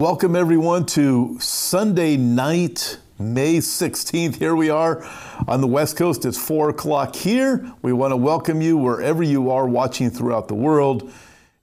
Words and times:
Welcome, 0.00 0.34
everyone, 0.34 0.86
to 0.86 1.36
Sunday 1.40 2.16
night, 2.16 2.96
May 3.18 3.58
16th. 3.58 4.36
Here 4.36 4.56
we 4.56 4.70
are 4.70 5.06
on 5.46 5.60
the 5.60 5.66
West 5.66 5.98
Coast. 5.98 6.24
It's 6.24 6.38
4 6.38 6.70
o'clock 6.70 7.14
here. 7.14 7.70
We 7.82 7.92
want 7.92 8.12
to 8.12 8.16
welcome 8.16 8.62
you 8.62 8.78
wherever 8.78 9.22
you 9.22 9.50
are 9.50 9.68
watching 9.68 10.08
throughout 10.08 10.48
the 10.48 10.54
world. 10.54 11.12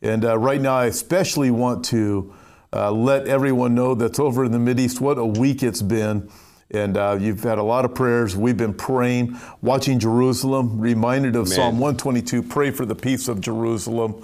And 0.04 0.24
uh, 0.24 0.38
right 0.38 0.62
now, 0.62 0.76
I 0.76 0.86
especially 0.86 1.50
want 1.50 1.84
to 1.86 2.32
uh, 2.72 2.92
let 2.92 3.26
everyone 3.26 3.74
know 3.74 3.96
that's 3.96 4.20
over 4.20 4.46
in 4.46 4.52
the 4.52 4.60
Mideast 4.60 5.02
what 5.02 5.18
a 5.18 5.26
week 5.26 5.64
it's 5.64 5.82
been. 5.82 6.30
And 6.70 6.96
uh, 6.96 7.18
you've 7.20 7.42
had 7.42 7.58
a 7.58 7.64
lot 7.64 7.86
of 7.86 7.96
prayers. 7.96 8.36
We've 8.36 8.56
been 8.56 8.76
praying, 8.76 9.36
watching 9.64 9.98
Jerusalem, 9.98 10.80
reminded 10.80 11.36
of 11.36 11.48
Man. 11.48 11.56
Psalm 11.56 11.80
122 11.80 12.44
pray 12.44 12.70
for 12.70 12.86
the 12.86 12.94
peace 12.94 13.30
of 13.30 13.42
Jerusalem. 13.42 14.24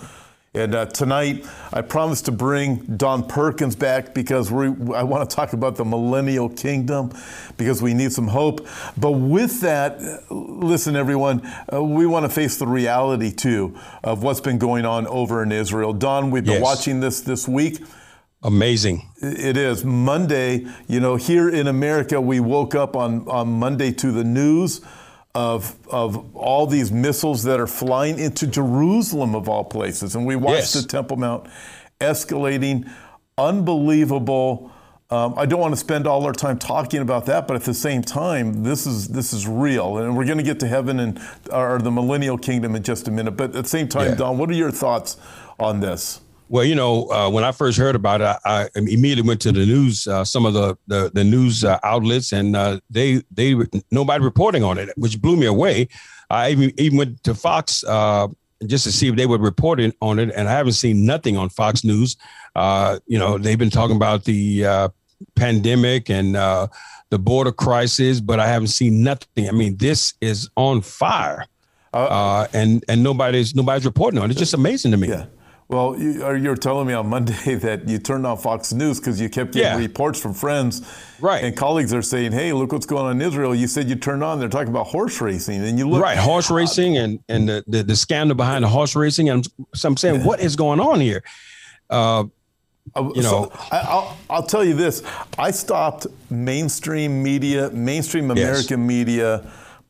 And 0.56 0.76
uh, 0.76 0.86
tonight, 0.86 1.48
I 1.72 1.82
promised 1.82 2.26
to 2.26 2.32
bring 2.32 2.76
Don 2.96 3.26
Perkins 3.26 3.76
back 3.76 4.14
because 4.14 4.52
we, 4.52 4.68
I 4.94 5.02
want 5.02 5.28
to 5.28 5.36
talk 5.36 5.54
about 5.54 5.78
the 5.78 5.86
millennial 5.86 6.48
kingdom 6.48 7.12
because 7.58 7.82
we 7.82 7.96
need 7.96 8.12
some 8.12 8.28
hope. 8.28 8.68
But 8.96 9.14
with 9.14 9.62
that, 9.62 10.00
listen, 10.30 10.96
everyone, 10.96 11.42
uh, 11.74 11.84
we 11.84 12.06
want 12.06 12.26
to 12.26 12.30
face 12.30 12.58
the 12.58 12.68
reality 12.68 13.32
too 13.32 13.76
of 14.04 14.22
what's 14.22 14.42
been 14.42 14.60
going 14.60 14.86
on 14.86 15.08
over 15.08 15.42
in 15.42 15.52
Israel. 15.52 15.92
Don, 15.92 16.30
we've 16.30 16.44
been 16.46 16.54
Yes. 16.54 16.62
watching 16.62 17.00
this 17.00 17.22
this 17.22 17.48
week. 17.48 17.84
Amazing. 18.44 19.10
It 19.24 19.58
is 19.58 19.84
Monday. 19.84 20.68
You 20.88 21.00
know, 21.00 21.16
here 21.16 21.50
in 21.50 21.66
America, 21.66 22.22
we 22.22 22.40
woke 22.40 22.76
up 22.76 22.96
on, 22.96 23.28
on 23.28 23.48
Monday 23.54 23.92
to 23.94 24.12
the 24.12 24.24
news 24.24 24.82
of, 25.36 25.76
of 25.90 26.36
all 26.36 26.68
these 26.68 26.92
missiles 26.92 27.44
that 27.44 27.60
are 27.60 27.68
flying 27.68 28.20
into 28.20 28.46
Jerusalem, 28.46 29.34
of 29.36 29.50
all 29.50 29.64
places. 29.64 30.16
And 30.16 30.26
we 30.26 30.36
watched 30.36 30.58
Yes. 30.58 30.74
the 30.74 30.88
Temple 30.88 31.18
Mount 31.18 31.48
escalating. 32.00 32.90
Unbelievable. 33.38 34.72
Um, 35.10 35.34
I 35.38 35.46
don't 35.46 35.60
want 35.60 35.74
to 35.74 35.80
spend 35.80 36.08
all 36.08 36.24
our 36.26 36.34
time 36.34 36.58
talking 36.58 37.02
about 37.02 37.26
that, 37.28 37.48
but 37.48 37.56
at 37.56 37.64
the 37.64 37.74
same 37.74 38.02
time, 38.02 38.64
this 38.64 38.88
is 38.88 39.10
this 39.10 39.32
is 39.32 39.48
real, 39.48 39.98
and 40.00 40.16
we're 40.18 40.26
going 40.26 40.40
to 40.40 40.44
get 40.44 40.60
to 40.62 40.68
heaven 40.68 41.00
and 41.00 41.20
or 41.52 41.78
the 41.80 41.92
millennial 41.92 42.38
kingdom 42.38 42.76
in 42.76 42.82
just 42.84 43.08
a 43.08 43.12
minute. 43.12 43.32
But 43.38 43.56
at 43.56 43.64
the 43.64 43.70
same 43.70 43.88
time, 43.88 44.10
Yeah. 44.10 44.16
Don, 44.16 44.38
what 44.40 44.50
are 44.50 44.54
your 44.54 44.72
thoughts 44.72 45.18
on 45.60 45.82
this? 45.82 46.20
Well, 46.50 46.66
you 46.66 46.76
know, 46.76 47.10
uh, 47.10 47.30
when 47.30 47.44
I 47.44 47.52
first 47.52 47.78
heard 47.78 47.96
about 47.96 48.22
it, 48.22 48.26
I, 48.26 48.38
I 48.46 48.70
immediately 48.76 49.28
went 49.28 49.42
to 49.42 49.52
the 49.52 49.66
news, 49.66 50.08
uh, 50.08 50.24
some 50.24 50.46
of 50.46 50.54
the 50.54 50.78
the, 50.88 51.12
the 51.14 51.24
news 51.24 51.64
uh, 51.64 51.80
outlets, 51.84 52.32
and 52.32 52.56
uh, 52.56 52.80
they 52.90 53.24
they 53.32 53.56
nobody 53.92 54.24
reporting 54.24 54.64
on 54.64 54.78
it, 54.78 54.90
which 54.96 55.22
blew 55.22 55.36
me 55.36 55.46
away. 55.46 55.88
I 56.30 56.52
even 56.52 56.72
even 56.78 56.98
went 56.98 57.24
to 57.24 57.34
Fox 57.34 57.84
uh, 57.86 58.28
just 58.66 58.84
to 58.84 58.92
see 58.92 59.08
if 59.08 59.16
they 59.16 59.26
were 59.26 59.38
reporting 59.38 59.94
on 60.02 60.20
it, 60.20 60.32
and 60.36 60.48
I 60.48 60.52
haven't 60.52 60.74
seen 60.74 61.06
nothing 61.06 61.38
on 61.38 61.50
Fox 61.50 61.84
News. 61.84 62.18
Uh, 62.56 63.00
you 63.08 63.18
know, 63.18 63.38
they've 63.38 63.58
been 63.58 63.70
talking 63.70 63.96
about 63.96 64.26
the 64.26 64.66
uh, 64.66 64.90
pandemic 65.36 66.10
and 66.10 66.36
uh, 66.36 66.68
the 67.10 67.20
border 67.20 67.52
crisis, 67.52 68.20
but 68.20 68.40
I 68.40 68.48
haven't 68.48 68.68
seen 68.68 69.04
nothing. 69.04 69.48
I 69.48 69.52
mean, 69.52 69.78
this 69.78 70.14
is 70.22 70.50
on 70.56 70.82
fire, 70.82 71.46
uh, 71.94 72.48
and 72.54 72.84
and 72.88 73.02
nobody's 73.02 73.56
nobody's 73.56 73.86
reporting 73.86 74.20
on 74.20 74.30
it. 74.30 74.32
It's 74.32 74.40
just 74.40 74.54
amazing 74.54 74.92
to 74.92 74.98
me. 74.98 75.10
Yeah. 75.10 75.26
Well, 75.74 75.98
you, 75.98 76.24
or 76.24 76.36
you're 76.38 76.56
telling 76.56 76.88
me 76.88 76.94
on 76.94 77.08
Monday 77.10 77.56
that 77.68 77.90
you 77.90 77.98
turned 77.98 78.26
on 78.28 78.38
Fox 78.38 78.72
News 78.74 79.00
because 79.00 79.20
you 79.20 79.28
kept 79.30 79.54
getting 79.54 79.72
Yeah. 79.72 79.78
reports 79.88 80.20
from 80.22 80.34
friends 80.34 80.82
Right. 81.20 81.44
and 81.44 81.56
colleagues 81.58 81.94
are 81.94 82.02
saying, 82.02 82.32
"Hey, 82.32 82.54
look 82.54 82.72
what's 82.72 82.86
going 82.86 83.06
on 83.06 83.20
in 83.20 83.28
Israel." 83.28 83.56
You 83.56 83.68
said 83.68 83.90
you 83.90 83.96
turned 83.96 84.24
on; 84.24 84.40
they're 84.40 84.50
talking 84.50 84.70
about 84.70 84.88
horse 84.88 85.20
racing, 85.20 85.64
and 85.64 85.78
you 85.80 85.90
look 85.90 86.04
right 86.04 86.18
horse 86.18 86.52
racing 86.52 86.98
and 86.98 87.20
and 87.28 87.50
the, 87.50 87.64
the 87.68 87.84
the 87.84 87.96
scandal 87.96 88.36
behind 88.36 88.64
the 88.64 88.68
horse 88.70 88.96
racing 88.96 89.30
and 89.30 89.48
so 89.74 89.88
i'm 89.90 89.98
saying 89.98 90.24
what 90.24 90.40
is 90.40 90.56
going 90.56 90.80
on 90.80 91.00
here 91.00 91.24
uh 91.90 92.24
Uh, 92.96 93.10
you 93.16 93.24
so 93.24 93.30
know- 93.32 93.52
I, 93.72 93.78
I'll, 93.94 94.18
I'll 94.30 94.44
tell 94.54 94.64
you 94.70 94.74
this: 94.76 95.02
I 95.48 95.52
stopped 95.52 96.06
mainstream 96.30 97.24
media, 97.24 97.70
mainstream 97.72 98.30
American 98.30 98.86
media, 98.86 99.30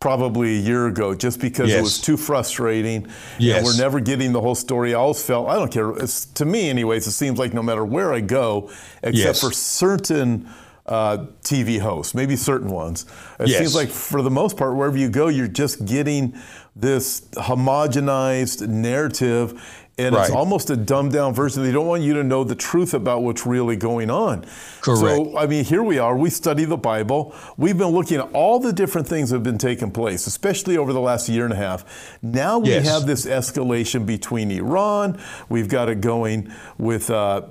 probably 0.08 0.58
a 0.58 0.60
year 0.60 0.88
ago, 0.88 1.16
just 1.16 1.40
because 1.40 1.72
it 1.72 1.82
was 1.82 1.98
too 2.02 2.18
frustrating. 2.18 3.08
Yes. 3.40 3.56
And 3.60 3.66
we're 3.66 3.78
never 3.78 4.02
getting 4.02 4.34
the 4.34 4.42
whole 4.42 4.54
story. 4.54 4.94
I 4.94 4.98
always 4.98 5.24
felt 5.26 5.48
I 5.48 5.56
don't 5.56 5.72
care. 5.72 5.92
It's, 5.92 6.26
to 6.26 6.44
me, 6.44 6.70
anyways, 6.70 7.08
it 7.08 7.12
seems 7.14 7.40
like 7.40 7.54
no 7.54 7.64
matter 7.64 7.86
where 7.86 8.14
I 8.14 8.20
go, 8.20 8.70
except 9.02 9.16
Yes. 9.16 9.40
for 9.42 9.54
certain. 9.54 10.50
Uh, 10.86 11.28
TV 11.44 11.80
hosts, 11.80 12.14
maybe 12.14 12.36
certain 12.36 12.70
ones. 12.70 13.06
It 13.40 13.48
Yes. 13.48 13.60
seems 13.60 13.74
like 13.74 13.88
for 13.88 14.22
the 14.22 14.30
most 14.30 14.58
part, 14.58 14.76
wherever 14.76 14.98
you 14.98 15.08
go, 15.08 15.30
you're 15.30 15.48
just 15.48 15.86
getting 15.86 16.34
this 16.76 17.22
homogenized 17.38 18.68
narrative, 18.68 19.54
and 19.98 20.16
it's 20.16 20.32
almost 20.32 20.70
a 20.72 20.76
dumbed 20.76 21.12
down 21.14 21.34
version. 21.34 21.64
They 21.64 21.72
don't 21.72 21.86
want 21.86 22.02
you 22.02 22.14
to 22.16 22.24
know 22.24 22.44
the 22.44 22.56
truth 22.56 22.94
about 22.94 23.22
what's 23.22 23.46
really 23.46 23.76
going 23.76 24.10
on. 24.10 24.46
Correct. 24.82 25.00
So, 25.02 25.38
I 25.38 25.46
mean, 25.46 25.64
here 25.64 25.84
we 25.84 26.00
are. 26.00 26.18
We 26.18 26.30
study 26.32 26.66
the 26.66 26.78
Bible. 26.78 27.36
We've 27.58 27.78
been 27.78 27.90
looking 27.90 28.18
at 28.20 28.32
all 28.34 28.60
the 28.60 28.74
different 28.74 29.08
things 29.08 29.30
that 29.30 29.36
have 29.38 29.44
been 29.44 29.60
taking 29.60 29.92
place, 29.92 30.26
especially 30.26 30.78
over 30.78 30.94
the 30.94 31.00
last 31.02 31.30
year 31.30 31.44
and 31.44 31.54
a 31.54 31.58
half. 31.58 32.18
Now 32.24 32.58
we 32.60 32.70
Yes. 32.70 32.88
have 32.88 33.06
this 33.06 33.26
escalation 33.26 34.06
between 34.06 34.50
Iran. 34.50 35.20
We've 35.50 35.68
got 35.70 35.90
it 35.90 36.02
going 36.02 36.52
with. 36.78 37.10
Uh, 37.10 37.44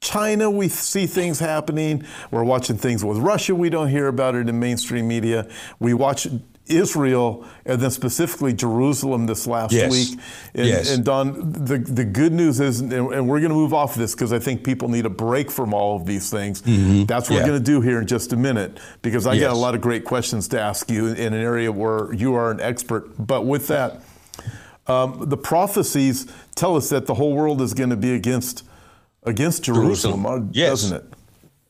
China, 0.00 0.48
we 0.48 0.68
see 0.68 1.06
things 1.06 1.40
happening. 1.40 2.04
We're 2.30 2.44
watching 2.44 2.76
things 2.78 3.04
with 3.04 3.18
Russia. 3.18 3.52
We 3.56 3.68
don't 3.68 3.88
hear 3.88 4.06
about 4.06 4.36
it 4.36 4.48
in 4.48 4.60
mainstream 4.60 5.08
media. 5.08 5.48
We 5.80 5.92
watch 5.92 6.28
Israel 6.70 7.44
and 7.66 7.80
then 7.80 7.90
specifically 7.90 8.52
Jerusalem 8.52 9.26
this 9.26 9.46
last 9.46 9.72
Yes. 9.72 9.90
week. 9.90 10.20
And, 10.54 10.66
Yes. 10.66 10.90
and 10.94 11.04
Don, 11.04 11.52
the, 11.52 11.78
the 11.78 12.04
good 12.04 12.32
news 12.32 12.60
is, 12.60 12.80
and, 12.80 12.92
and 12.92 13.28
we're 13.28 13.40
going 13.40 13.50
to 13.50 13.56
move 13.56 13.74
off 13.74 13.92
of 13.94 13.98
this 13.98 14.14
because 14.14 14.32
I 14.32 14.38
think 14.38 14.64
people 14.64 14.88
need 14.88 15.06
a 15.06 15.10
break 15.10 15.50
from 15.50 15.74
all 15.74 15.96
of 15.96 16.06
these 16.06 16.30
things. 16.30 16.60
That's 16.60 16.68
what 16.68 16.78
Mm-hmm. 16.78 17.32
Yeah. 17.32 17.40
we're 17.40 17.46
going 17.46 17.58
to 17.58 17.64
do 17.64 17.80
here 17.80 18.00
in 18.00 18.06
just 18.06 18.32
a 18.32 18.36
minute 18.36 18.78
because 19.02 19.26
I 19.26 19.38
got 19.38 19.50
a 19.52 19.58
lot 19.58 19.74
of 19.74 19.80
great 19.80 20.04
questions 20.04 20.48
to 20.48 20.60
ask 20.60 20.90
you 20.90 21.06
in 21.08 21.32
an 21.32 21.40
area 21.40 21.70
where 21.72 22.12
you 22.12 22.34
are 22.34 22.50
an 22.50 22.60
expert. 22.60 23.10
But 23.18 23.44
with 23.46 23.68
that, 23.68 24.00
um, 24.86 25.24
the 25.28 25.36
prophecies 25.36 26.26
tell 26.54 26.76
us 26.76 26.88
that 26.90 27.06
the 27.06 27.14
whole 27.14 27.34
world 27.34 27.60
is 27.60 27.74
going 27.74 27.90
to 27.90 27.96
be 27.96 28.14
against 28.14 28.64
against 29.24 29.64
Jerusalem, 29.64 30.22
Jerusalem. 30.22 30.26
uh, 30.26 30.50
Yes. 30.52 30.70
doesn't 30.70 30.96
it? 30.96 31.04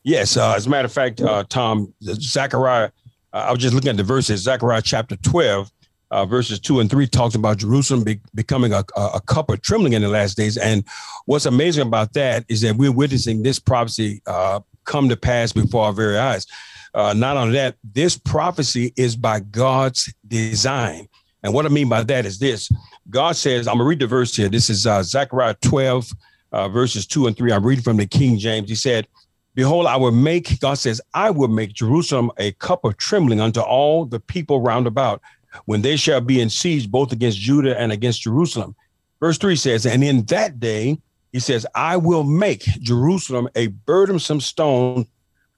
yes 0.03 0.37
uh, 0.37 0.53
as 0.55 0.65
a 0.65 0.69
matter 0.69 0.85
of 0.85 0.93
fact 0.93 1.19
uh 1.19 1.43
tom 1.49 1.93
zechariah 2.01 2.89
i 3.33 3.51
was 3.51 3.61
just 3.61 3.73
looking 3.73 3.89
at 3.89 3.97
the 3.97 4.03
verses. 4.03 4.41
Zechariah 4.41 4.81
chapter 4.81 5.15
12 5.17 5.71
uh, 6.11 6.25
verses 6.25 6.59
2 6.59 6.79
and 6.79 6.89
3 6.89 7.07
talks 7.07 7.35
about 7.35 7.57
jerusalem 7.57 8.03
be- 8.03 8.21
becoming 8.33 8.73
a, 8.73 8.83
a, 8.95 9.01
a 9.15 9.21
cup 9.21 9.49
of 9.49 9.61
trembling 9.61 9.93
in 9.93 10.01
the 10.01 10.07
last 10.07 10.35
days. 10.37 10.57
And 10.57 10.83
what's 11.25 11.45
amazing 11.45 11.85
about 11.85 12.13
that 12.13 12.45
is 12.49 12.61
that 12.61 12.75
we're 12.75 12.91
witnessing 12.91 13.43
this 13.43 13.59
prophecy 13.59 14.21
uh, 14.25 14.61
come 14.85 15.09
to 15.09 15.17
pass 15.17 15.51
before 15.51 15.85
our 15.85 15.93
very 15.93 16.17
eyes. 16.17 16.47
Uh, 16.95 17.13
not 17.13 17.37
only 17.37 17.53
that 17.53 17.75
this 17.83 18.17
prophecy 18.17 18.91
is 18.97 19.15
by 19.15 19.39
god's 19.39 20.11
design. 20.27 21.07
And 21.43 21.53
what 21.53 21.65
i 21.65 21.69
mean 21.69 21.89
by 21.89 22.03
that 22.03 22.25
is 22.25 22.39
this. 22.39 22.69
God 23.09 23.35
says 23.35 23.67
i'm 23.67 23.75
going 23.75 23.85
to 23.85 23.89
read 23.89 23.99
the 23.99 24.07
verse 24.07 24.35
here. 24.35 24.49
This 24.49 24.69
is 24.69 24.87
uh, 24.87 25.03
zechariah 25.03 25.55
12 25.61 26.11
uh, 26.51 26.67
verses 26.69 27.05
2 27.05 27.27
and 27.27 27.37
3 27.37 27.51
i'm 27.51 27.65
reading 27.65 27.83
from 27.83 27.97
the 27.97 28.07
king 28.07 28.39
james. 28.39 28.69
He 28.69 28.75
said 28.75 29.07
Behold, 29.55 29.87
I 29.87 29.97
will 29.97 30.11
make, 30.11 30.59
God 30.59 30.75
says, 30.75 31.01
I 31.13 31.31
will 31.31 31.47
make 31.47 31.73
Jerusalem 31.73 32.31
a 32.37 32.51
cup 32.53 32.85
of 32.85 32.97
trembling 32.97 33.41
unto 33.41 33.59
all 33.59 34.05
the 34.05 34.19
people 34.19 34.61
round 34.61 34.87
about 34.87 35.21
when 35.65 35.81
they 35.81 35.95
shall 35.95 36.21
be 36.21 36.39
in 36.39 36.49
siege 36.49 36.89
both 36.89 37.11
against 37.11 37.39
Judah 37.39 37.79
and 37.79 37.91
against 37.91 38.21
Jerusalem. 38.21 38.75
Verse 39.19 39.37
3 39.37 39.55
says, 39.55 39.85
And 39.85 40.03
in 40.03 40.23
that 40.25 40.59
day, 40.59 40.99
he 41.31 41.39
says, 41.39 41.65
I 41.75 41.97
will 41.97 42.23
make 42.23 42.61
Jerusalem 42.61 43.49
a 43.55 43.67
burdensome 43.67 44.41
stone, 44.41 45.05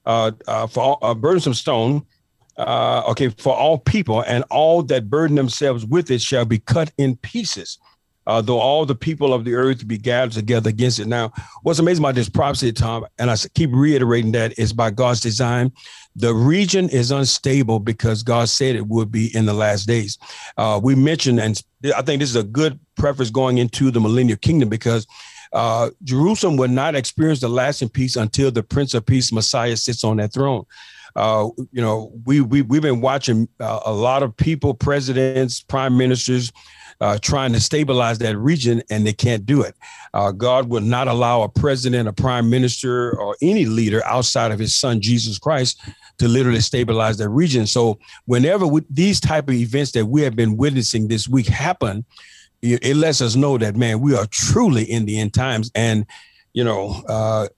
uh, 0.04 0.32
uh, 0.46 0.66
for 0.66 0.82
all, 0.82 0.98
a 1.02 1.14
burdensome 1.14 1.54
stone, 1.54 2.04
uh, 2.56 3.02
okay, 3.08 3.28
for 3.28 3.54
all 3.54 3.78
people, 3.78 4.22
and 4.22 4.44
all 4.50 4.82
that 4.84 5.08
burden 5.08 5.36
themselves 5.36 5.86
with 5.86 6.10
it 6.10 6.20
shall 6.20 6.44
be 6.44 6.58
cut 6.58 6.92
in 6.98 7.16
pieces. 7.16 7.78
Uh, 8.26 8.40
though 8.40 8.60
all 8.60 8.86
the 8.86 8.94
people 8.94 9.34
of 9.34 9.44
the 9.44 9.54
earth 9.54 9.86
be 9.86 9.98
gathered 9.98 10.32
together 10.32 10.70
against 10.70 11.00
it. 11.00 11.06
Now, 11.06 11.32
what's 11.62 11.78
amazing 11.78 12.04
about 12.04 12.14
this 12.14 12.28
prophecy, 12.28 12.72
Tom, 12.72 13.04
and 13.18 13.30
I 13.30 13.36
keep 13.54 13.70
reiterating 13.72 14.32
that 14.32 14.58
is 14.58 14.72
by 14.72 14.90
God's 14.90 15.20
design. 15.20 15.72
The 16.14 16.34
region 16.34 16.88
is 16.88 17.10
unstable 17.10 17.80
because 17.80 18.22
God 18.22 18.48
said 18.48 18.76
it 18.76 18.86
would 18.86 19.10
be 19.10 19.34
in 19.34 19.46
the 19.46 19.54
last 19.54 19.86
days. 19.86 20.18
Uh, 20.56 20.78
we 20.82 20.94
mentioned, 20.94 21.40
and 21.40 21.60
I 21.96 22.02
think 22.02 22.20
this 22.20 22.30
is 22.30 22.36
a 22.36 22.42
good 22.42 22.78
preface 22.96 23.30
going 23.30 23.58
into 23.58 23.90
the 23.90 24.00
millennial 24.00 24.38
kingdom 24.38 24.68
because 24.68 25.06
uh, 25.52 25.90
Jerusalem 26.02 26.56
will 26.56 26.68
not 26.68 26.94
experience 26.94 27.40
the 27.40 27.48
lasting 27.48 27.90
peace 27.90 28.16
until 28.16 28.50
the 28.50 28.62
Prince 28.62 28.94
of 28.94 29.04
Peace, 29.04 29.32
Messiah, 29.32 29.76
sits 29.76 30.04
on 30.04 30.18
that 30.18 30.32
throne. 30.32 30.64
Uh, 31.14 31.48
you 31.72 31.82
know, 31.82 32.12
we, 32.24 32.40
we, 32.40 32.62
we've 32.62 32.82
been 32.82 33.02
watching 33.02 33.48
uh, 33.60 33.80
a 33.84 33.92
lot 33.92 34.22
of 34.22 34.34
people, 34.36 34.72
presidents, 34.72 35.60
prime 35.60 35.96
ministers, 35.96 36.52
uh, 37.02 37.18
trying 37.20 37.52
to 37.52 37.60
stabilize 37.60 38.18
that 38.18 38.38
region, 38.38 38.80
and 38.88 39.04
they 39.04 39.12
can't 39.12 39.44
do 39.44 39.62
it. 39.62 39.74
Uh, 40.14 40.30
God 40.30 40.68
would 40.68 40.84
not 40.84 41.08
allow 41.08 41.42
a 41.42 41.48
president, 41.48 42.08
a 42.08 42.12
prime 42.12 42.48
minister, 42.48 43.18
or 43.18 43.36
any 43.42 43.66
leader 43.66 44.02
outside 44.06 44.52
of 44.52 44.60
His 44.60 44.72
Son 44.74 45.00
Jesus 45.00 45.36
Christ 45.36 45.80
to 46.18 46.28
literally 46.28 46.60
stabilize 46.60 47.18
that 47.18 47.28
region. 47.28 47.66
So, 47.66 47.98
whenever 48.26 48.68
we, 48.68 48.82
these 48.88 49.18
type 49.18 49.48
of 49.48 49.54
events 49.54 49.90
that 49.92 50.06
we 50.06 50.22
have 50.22 50.36
been 50.36 50.56
witnessing 50.56 51.08
this 51.08 51.28
week 51.28 51.48
happen, 51.48 52.04
it, 52.62 52.86
it 52.86 52.94
lets 52.94 53.20
us 53.20 53.34
know 53.34 53.58
that 53.58 53.74
man, 53.74 54.00
we 54.00 54.14
are 54.14 54.26
truly 54.26 54.84
in 54.84 55.04
the 55.04 55.18
end 55.18 55.34
times, 55.34 55.72
and 55.74 56.06
you 56.52 56.62
know. 56.62 57.02
Uh, 57.08 57.48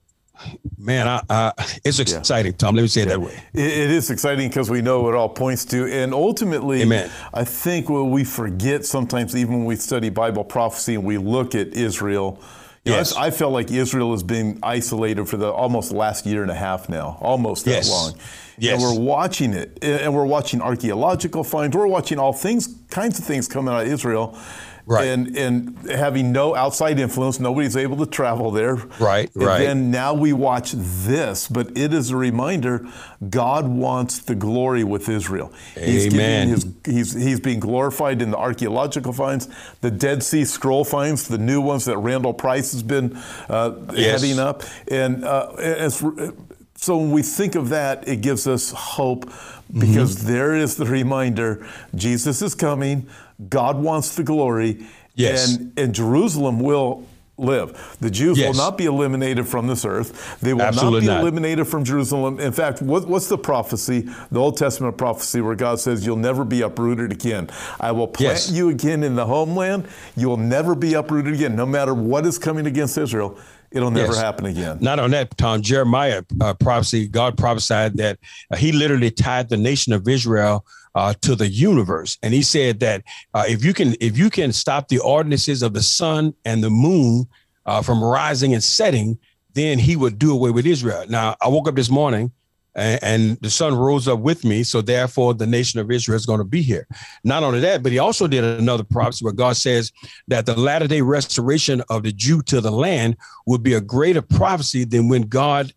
Man, 0.77 1.07
I, 1.07 1.21
I, 1.29 1.51
it's 1.83 1.99
exciting, 1.99 2.51
yeah. 2.51 2.57
Tom. 2.57 2.75
Let 2.75 2.83
me 2.83 2.87
say 2.87 3.01
it 3.01 3.07
that 3.09 3.21
way. 3.21 3.33
it, 3.53 3.65
it 3.65 3.91
is 3.91 4.09
exciting 4.11 4.49
because 4.49 4.69
we 4.69 4.81
know 4.81 5.07
it 5.09 5.15
all 5.15 5.29
points 5.29 5.65
to, 5.65 5.85
and 5.91 6.13
ultimately, 6.13 6.81
Amen. 6.81 7.09
I 7.33 7.43
think 7.43 7.89
what 7.89 8.03
we 8.03 8.23
forget 8.23 8.85
sometimes, 8.85 9.35
even 9.35 9.55
when 9.55 9.65
we 9.65 9.75
study 9.75 10.09
Bible 10.09 10.43
prophecy 10.43 10.95
and 10.95 11.03
we 11.03 11.17
look 11.17 11.55
at 11.55 11.69
Israel. 11.69 12.39
yes. 12.83 13.15
Know, 13.15 13.21
I, 13.21 13.25
I 13.27 13.31
felt 13.31 13.53
like 13.53 13.71
Israel 13.71 14.11
has 14.11 14.23
been 14.23 14.59
isolated 14.61 15.27
for 15.27 15.37
the 15.37 15.51
almost 15.51 15.91
last 15.91 16.25
year 16.25 16.41
and 16.41 16.51
a 16.51 16.55
half 16.55 16.89
now, 16.89 17.17
almost 17.21 17.65
that 17.65 17.71
yes. 17.71 17.89
long. 17.89 18.13
Yes. 18.57 18.73
And 18.73 18.83
we're 18.83 19.03
watching 19.03 19.53
it, 19.53 19.79
and 19.81 20.13
we're 20.13 20.25
watching 20.25 20.61
archaeological 20.61 21.43
finds. 21.43 21.75
We're 21.75 21.87
watching 21.87 22.19
all 22.19 22.33
things, 22.33 22.73
kinds 22.89 23.19
of 23.19 23.25
things 23.25 23.47
coming 23.47 23.73
out 23.73 23.81
of 23.85 23.91
Israel. 23.91 24.37
Right. 24.87 25.07
And 25.07 25.35
and 25.35 25.89
having 25.89 26.31
no 26.31 26.55
outside 26.55 26.99
influence, 26.99 27.39
nobody's 27.39 27.75
able 27.75 27.97
to 27.97 28.05
travel 28.05 28.51
there. 28.51 28.75
Right, 28.99 29.33
and 29.33 29.43
right. 29.43 29.59
Then 29.59 29.89
now 29.89 30.13
we 30.13 30.31
watch 30.31 30.73
this, 30.73 31.47
but 31.47 31.75
it 31.75 31.91
is 31.91 32.11
a 32.11 32.17
reminder 32.17 32.87
God 33.27 33.67
wants 33.67 34.19
the 34.19 34.35
glory 34.35 34.83
with 34.83 35.09
Israel. 35.09 35.51
He's 35.73 36.13
Amen. 36.13 36.49
His, 36.49 36.67
he's 36.85 37.13
he's 37.13 37.39
being 37.39 37.59
glorified 37.59 38.21
in 38.21 38.29
the 38.29 38.37
archaeological 38.37 39.11
finds, 39.11 39.49
the 39.81 39.89
Dead 39.89 40.21
Sea 40.21 40.45
Scroll 40.45 40.85
finds, 40.85 41.27
the 41.27 41.39
new 41.39 41.61
ones 41.61 41.85
that 41.85 41.97
Randall 41.97 42.33
Price 42.33 42.71
has 42.71 42.83
been 42.83 43.17
uh, 43.49 43.73
yes. 43.91 44.21
heading 44.21 44.37
up, 44.37 44.61
and 44.87 45.25
uh, 45.25 45.53
as 45.57 46.03
so 46.75 46.97
when 46.97 47.11
we 47.11 47.23
think 47.23 47.55
of 47.55 47.69
that, 47.69 48.07
it 48.07 48.21
gives 48.21 48.47
us 48.47 48.71
hope 48.71 49.31
because 49.73 50.17
mm-hmm. 50.17 50.27
there 50.27 50.55
is 50.55 50.75
the 50.75 50.85
reminder 50.85 51.65
Jesus 51.95 52.41
is 52.41 52.53
coming, 52.53 53.07
God 53.49 53.77
wants 53.77 54.15
the 54.15 54.23
glory, 54.23 54.85
yes. 55.15 55.55
and, 55.55 55.77
and 55.77 55.95
Jerusalem 55.95 56.59
will 56.59 57.05
live. 57.37 57.97
The 57.99 58.09
Jews 58.09 58.37
yes. 58.37 58.47
will 58.47 58.63
not 58.63 58.77
be 58.77 58.85
eliminated 58.85 59.47
from 59.47 59.67
this 59.67 59.83
earth. 59.83 60.39
They 60.39 60.53
will 60.53 60.61
Absolutely 60.61 61.01
not 61.01 61.01
be 61.01 61.07
not. 61.07 61.21
eliminated 61.21 61.67
from 61.67 61.83
Jerusalem. 61.83 62.39
In 62.39 62.51
fact, 62.51 62.81
what, 62.81 63.07
what's 63.07 63.27
the 63.27 63.37
prophecy, 63.37 64.07
the 64.31 64.39
Old 64.39 64.57
Testament 64.57 64.97
prophecy, 64.97 65.41
where 65.41 65.55
God 65.55 65.79
says, 65.79 66.05
You'll 66.05 66.15
never 66.15 66.45
be 66.45 66.61
uprooted 66.61 67.11
again? 67.11 67.49
I 67.79 67.91
will 67.91 68.07
plant 68.07 68.35
yes. 68.35 68.51
you 68.51 68.69
again 68.69 69.03
in 69.03 69.15
the 69.15 69.25
homeland. 69.25 69.87
You 70.15 70.29
will 70.29 70.37
never 70.37 70.75
be 70.75 70.93
uprooted 70.93 71.33
again, 71.33 71.55
no 71.55 71.65
matter 71.65 71.93
what 71.93 72.25
is 72.25 72.37
coming 72.37 72.67
against 72.67 72.97
Israel. 72.97 73.37
It'll 73.71 73.91
never 73.91 74.13
yes. 74.13 74.21
happen 74.21 74.45
again. 74.45 74.77
Not 74.79 74.99
on 74.99 75.11
that, 75.11 75.37
Tom. 75.37 75.61
Jeremiah 75.61 76.23
uh, 76.39 76.53
prophecy, 76.53 77.09
God 77.09 77.37
prophesied 77.37 77.97
that 77.97 78.19
uh, 78.49 78.55
he 78.55 78.71
literally 78.71 79.11
tied 79.11 79.49
the 79.49 79.57
nation 79.57 79.91
of 79.91 80.07
Israel 80.07 80.65
uh, 80.95 81.13
to 81.21 81.35
the 81.35 81.47
universe, 81.47 82.17
and 82.23 82.33
he 82.33 82.41
said 82.41 82.79
that 82.79 83.03
uh, 83.33 83.43
if 83.47 83.63
you 83.63 83.73
can, 83.73 83.95
if 83.99 84.17
you 84.17 84.29
can 84.29 84.51
stop 84.51 84.87
the 84.87 84.99
ordinances 84.99 85.61
of 85.61 85.73
the 85.73 85.83
sun 85.83 86.33
and 86.45 86.63
the 86.63 86.69
moon 86.69 87.27
uh, 87.65 87.81
from 87.81 88.03
rising 88.03 88.53
and 88.53 88.63
setting, 88.63 89.17
then 89.53 89.77
he 89.79 89.95
would 89.95 90.17
do 90.17 90.31
away 90.31 90.51
with 90.51 90.65
Israel. 90.65 91.05
Now, 91.07 91.35
I 91.41 91.47
woke 91.47 91.67
up 91.67 91.75
this 91.75 91.89
morning 91.89 92.31
and, 92.75 92.99
and 93.01 93.37
the 93.41 93.49
sun 93.49 93.73
rose 93.73 94.07
up 94.07 94.19
with 94.19 94.43
me. 94.43 94.63
So 94.63 94.81
therefore, 94.81 95.33
the 95.33 95.47
nation 95.47 95.79
of 95.79 95.89
Israel 95.89 96.17
is 96.17 96.25
going 96.25 96.39
to 96.39 96.45
be 96.45 96.61
here. 96.61 96.87
Not 97.23 97.43
only 97.43 97.61
that, 97.61 97.81
but 97.81 97.91
he 97.91 97.99
also 97.99 98.27
did 98.27 98.43
another 98.43 98.83
prophecy 98.83 99.23
where 99.23 99.33
God 99.33 99.57
says 99.57 99.91
that 100.27 100.45
the 100.45 100.59
latter 100.59 100.87
day 100.87 101.01
restoration 101.01 101.81
of 101.89 102.03
the 102.03 102.11
Jew 102.11 102.41
to 102.43 102.61
the 102.61 102.71
land 102.71 103.17
would 103.47 103.63
be 103.63 103.73
a 103.73 103.81
greater 103.81 104.21
prophecy 104.21 104.83
than 104.83 105.09
when 105.09 105.23
God. 105.23 105.73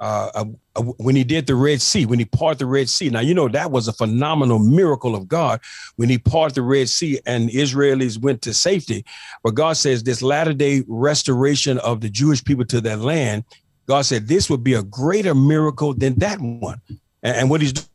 Uh, 0.00 0.30
uh, 0.34 0.44
uh, 0.76 0.82
when 0.96 1.14
he 1.14 1.24
did 1.24 1.46
the 1.46 1.54
Red 1.54 1.82
Sea, 1.82 2.06
when 2.06 2.18
he 2.18 2.24
parted 2.24 2.58
the 2.58 2.64
Red 2.64 2.88
Sea. 2.88 3.10
Now, 3.10 3.20
you 3.20 3.34
know, 3.34 3.48
that 3.48 3.70
was 3.70 3.86
a 3.86 3.92
phenomenal 3.92 4.58
miracle 4.58 5.14
of 5.14 5.28
God 5.28 5.60
when 5.96 6.08
he 6.08 6.16
parted 6.16 6.54
the 6.54 6.62
Red 6.62 6.88
Sea 6.88 7.20
and 7.26 7.50
Israelis 7.50 8.18
went 8.18 8.40
to 8.42 8.54
safety. 8.54 9.04
But 9.44 9.56
God 9.56 9.74
says 9.74 10.02
this 10.02 10.22
latter 10.22 10.54
day 10.54 10.84
restoration 10.88 11.78
of 11.80 12.00
the 12.00 12.08
Jewish 12.08 12.42
people 12.42 12.64
to 12.64 12.80
their 12.80 12.96
land 12.96 13.44
God 13.90 14.02
said 14.02 14.28
this 14.28 14.48
would 14.48 14.62
be 14.62 14.74
a 14.74 14.84
greater 14.84 15.34
miracle 15.34 15.94
than 15.94 16.14
that 16.20 16.40
one. 16.40 16.80
And, 17.24 17.36
and 17.36 17.50
what 17.50 17.60
he's 17.60 17.72
doing, 17.72 17.88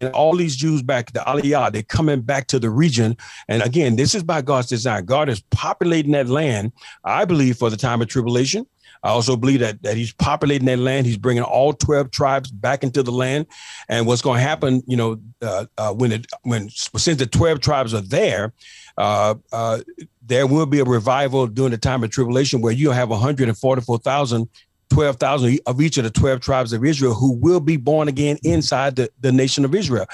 and 0.00 0.14
all 0.14 0.34
these 0.34 0.56
Jews 0.56 0.82
back, 0.82 1.12
the 1.12 1.20
Aliyah, 1.20 1.70
they're 1.70 1.82
coming 1.82 2.22
back 2.22 2.46
to 2.46 2.58
the 2.58 2.70
region. 2.70 3.14
And 3.46 3.62
again, 3.62 3.96
this 3.96 4.14
is 4.14 4.22
by 4.22 4.40
God's 4.40 4.68
design. 4.68 5.04
God 5.04 5.28
is 5.28 5.42
populating 5.50 6.12
that 6.12 6.28
land, 6.28 6.72
I 7.04 7.26
believe, 7.26 7.58
for 7.58 7.68
the 7.68 7.76
time 7.76 8.00
of 8.00 8.08
tribulation. 8.08 8.66
I 9.04 9.10
also 9.10 9.36
believe 9.36 9.60
that, 9.60 9.82
that 9.82 9.96
he's 9.96 10.14
populating 10.14 10.66
that 10.66 10.78
land. 10.78 11.06
He's 11.06 11.18
bringing 11.18 11.42
all 11.42 11.74
12 11.74 12.10
tribes 12.10 12.50
back 12.50 12.82
into 12.82 13.02
the 13.02 13.12
land. 13.12 13.46
And 13.88 14.06
what's 14.06 14.22
going 14.22 14.38
to 14.38 14.42
happen, 14.42 14.82
you 14.86 14.96
know, 14.96 15.20
uh, 15.42 15.66
uh, 15.76 15.92
when 15.92 16.10
it, 16.10 16.26
when 16.42 16.70
since 16.70 17.18
the 17.18 17.26
12 17.26 17.60
tribes 17.60 17.92
are 17.92 18.00
there, 18.00 18.54
uh, 18.96 19.34
uh, 19.52 19.80
there 20.24 20.46
will 20.46 20.64
be 20.64 20.80
a 20.80 20.84
revival 20.84 21.46
during 21.46 21.72
the 21.72 21.78
time 21.78 22.02
of 22.02 22.10
tribulation 22.10 22.62
where 22.62 22.72
you'll 22.72 22.94
have 22.94 23.10
144,000 23.10 24.48
12,000 24.90 25.58
of 25.66 25.80
each 25.80 25.98
of 25.98 26.04
the 26.04 26.10
12 26.10 26.40
tribes 26.40 26.72
of 26.72 26.84
Israel 26.84 27.14
who 27.14 27.32
will 27.32 27.58
be 27.58 27.76
born 27.76 28.06
again 28.06 28.38
inside 28.44 28.94
the, 28.94 29.10
the 29.20 29.32
nation 29.32 29.64
of 29.64 29.74
Israel. 29.74 30.06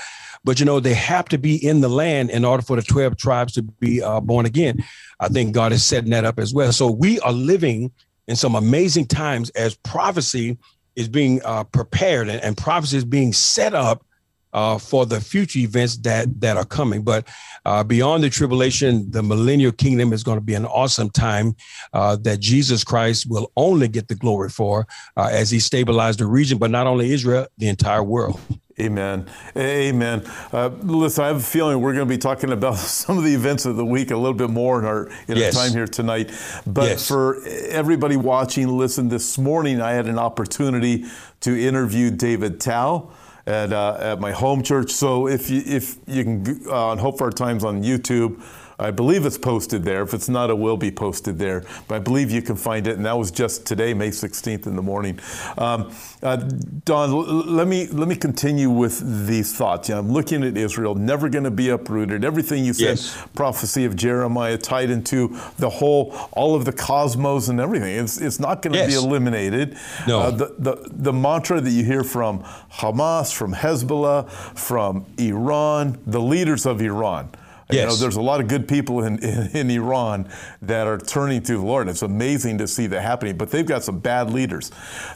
But, 0.43 0.59
you 0.59 0.65
know, 0.65 0.81
they 0.81 0.95
have 0.95 1.27
to 1.27 1.39
be 1.39 1.57
in 1.57 1.83
the 1.83 1.89
land 1.89 2.31
in 2.31 2.47
order 2.47 2.63
for 2.63 2.77
the 2.77 2.83
12 2.83 3.17
tribes 3.17 3.53
to 3.55 3.63
be 3.63 4.03
uh, 4.03 4.21
born 4.21 4.47
again. 4.47 4.83
I 5.19 5.29
think 5.29 5.53
God 5.53 5.73
is 5.73 5.85
setting 5.85 6.11
that 6.11 6.25
up 6.25 6.39
as 6.39 6.55
well. 6.55 6.73
So 6.73 6.91
we 6.91 7.21
are 7.21 7.33
living 7.33 7.93
in 8.31 8.37
some 8.37 8.55
amazing 8.55 9.07
times 9.07 9.51
as 9.51 9.75
prophecy 9.75 10.57
is 10.95 11.09
being 11.09 11.43
uh, 11.45 11.65
prepared 11.65 12.29
and, 12.29 12.41
and 12.43 12.57
prophecy 12.57 12.97
is 12.97 13.05
being 13.05 13.33
set 13.33 13.75
up 13.75 14.07
uh, 14.53 14.79
for 14.79 15.05
the 15.05 15.21
future 15.21 15.59
events 15.59 15.97
that 15.99 16.41
that 16.41 16.57
are 16.57 16.65
coming. 16.65 17.03
But 17.03 17.29
uh, 17.65 17.85
beyond 17.85 18.23
the 18.23 18.31
tribulation, 18.31 19.11
the 19.11 19.23
millennial 19.23 19.73
kingdom 19.73 20.13
is 20.13 20.23
going 20.23 20.39
to 20.39 20.45
be 20.45 20.55
an 20.55 20.65
awesome 20.65 21.11
time 21.11 21.57
uh, 21.93 22.17
that 22.23 22.41
Jesus 22.41 22.85
Christ 22.85 23.29
will 23.29 23.51
only 23.57 23.89
get 23.89 24.09
the 24.09 24.15
glory 24.15 24.49
for 24.49 24.87
uh, 25.17 25.29
as 25.31 25.51
he 25.51 25.61
stabilized 25.61 26.21
the 26.21 26.27
region, 26.27 26.59
but 26.59 26.71
not 26.71 26.87
only 26.87 27.13
Israel, 27.13 27.47
the 27.59 27.69
entire 27.69 28.03
world. 28.03 28.41
Amen. 28.81 29.27
Amen. 29.57 30.25
Uh, 30.53 30.69
listen, 30.83 31.25
I 31.25 31.27
have 31.29 31.37
a 31.37 31.41
feeling 31.41 31.83
we're 31.83 31.93
going 31.93 32.09
to 32.09 32.15
be 32.15 32.19
talking 32.19 32.51
about 32.51 32.77
some 32.79 33.19
of 33.19 33.25
the 33.25 33.35
events 33.35 33.67
of 33.67 33.77
the 33.77 33.85
week 33.85 34.11
a 34.11 34.17
little 34.17 34.35
bit 34.35 34.49
more 34.49 34.79
in 34.79 34.87
our, 34.87 35.11
in 35.29 35.37
yes. 35.37 35.55
our 35.55 35.65
time 35.65 35.73
here 35.73 35.87
tonight. 35.87 36.31
But 36.67 36.89
yes. 36.89 37.09
for 37.09 37.43
everybody 37.45 38.17
watching, 38.17 38.69
listen, 38.69 39.09
this 39.09 39.37
morning 39.37 39.83
I 39.83 39.93
had 39.93 40.07
an 40.07 40.19
opportunity 40.19 41.05
to 41.41 41.61
interview 41.61 42.11
David 42.11 42.59
Tao 42.59 43.11
at, 43.47 43.73
uh, 43.73 43.97
at 44.01 44.21
my 44.21 44.33
home 44.33 44.63
church. 44.63 44.91
So 44.93 45.29
if 45.29 45.51
you, 45.51 45.63
if 45.67 45.97
you 46.07 46.25
can, 46.25 46.67
uh, 46.67 46.89
on 46.89 46.99
Hope 46.99 47.19
for 47.19 47.25
Our 47.25 47.31
Times 47.31 47.65
on 47.65 47.83
YouTube, 47.83 48.43
I 48.81 48.91
believe 48.91 49.27
it's 49.27 49.39
posted 49.39 49.85
there. 49.85 50.03
If 50.03 50.15
it's 50.15 50.29
not, 50.29 50.51
it 50.51 50.59
will 50.59 50.77
be 50.77 50.91
posted 50.91 51.39
there. 51.39 51.65
But 51.87 51.97
I 51.97 51.99
believe 51.99 52.31
you 52.31 52.43
can 52.43 52.57
find 52.57 52.87
it, 52.87 52.97
and 52.97 53.05
that 53.05 53.17
was 53.17 53.31
just 53.31 53.67
today, 53.67 53.93
May 53.93 54.09
16th 54.09 54.67
in 54.67 54.75
the 54.75 54.83
morning. 54.83 55.21
Um, 55.59 55.93
uh, 56.23 56.37
Don, 56.85 57.11
l- 57.11 57.23
let 57.23 57.69
me 57.69 57.87
let 57.89 58.09
me 58.09 58.17
continue 58.17 58.71
with 58.71 59.27
these 59.27 59.55
thoughts. 59.55 59.91
I'm 59.91 60.11
looking 60.11 60.43
at 60.43 60.57
Israel, 60.57 60.95
never 60.95 61.29
going 61.29 61.45
to 61.45 61.51
be 61.51 61.69
uprooted. 61.69 62.25
Everything 62.25 62.65
you 62.65 62.73
said, 62.73 62.99
yes. 62.99 63.27
prophecy 63.35 63.85
of 63.85 63.97
Jeremiah, 63.97 64.57
tied 64.57 64.91
into 64.91 65.37
the 65.59 65.69
whole, 65.69 66.15
all 66.33 66.55
of 66.55 66.65
the 66.65 66.73
cosmos 66.73 67.49
and 67.49 67.61
everything. 67.61 67.97
It's 67.97 68.19
it's 68.19 68.41
not 68.41 68.63
going 68.63 68.73
to 68.73 68.79
yes. 68.79 68.89
be 68.89 68.95
eliminated. 68.95 69.77
No. 70.07 70.21
Uh, 70.21 70.31
the, 70.31 70.55
the 70.59 70.89
the 70.91 71.13
mantra 71.13 71.61
that 71.61 71.71
you 71.71 71.85
hear 71.85 72.03
from 72.03 72.43
Hamas, 72.73 73.33
from 73.33 73.55
Hezbollah, 73.55 74.31
from 74.31 75.05
Iran, 75.19 75.99
the 76.07 76.21
leaders 76.21 76.65
of 76.65 76.81
Iran. 76.81 77.31
Yes. 77.73 77.83
You 77.83 77.87
know, 77.89 77.97
there's 77.97 78.17
a 78.17 78.23
lot 78.23 78.41
of 78.41 78.49
good 78.49 78.69
people 78.69 79.05
in, 79.05 79.19
in, 79.19 79.57
in, 79.57 79.71
Iran 79.71 80.29
that 80.63 80.87
are 80.87 80.99
turning 80.99 81.43
to 81.43 81.53
the 81.53 81.63
Lord. 81.63 81.89
It's 81.89 82.03
amazing 82.03 82.59
to 82.59 82.69
see 82.69 82.87
that 82.89 83.03
happening, 83.03 83.37
but 83.37 83.51
they've 83.51 83.67
got 83.67 83.85
some 83.85 83.99
bad 83.99 84.31
leaders. 84.31 84.71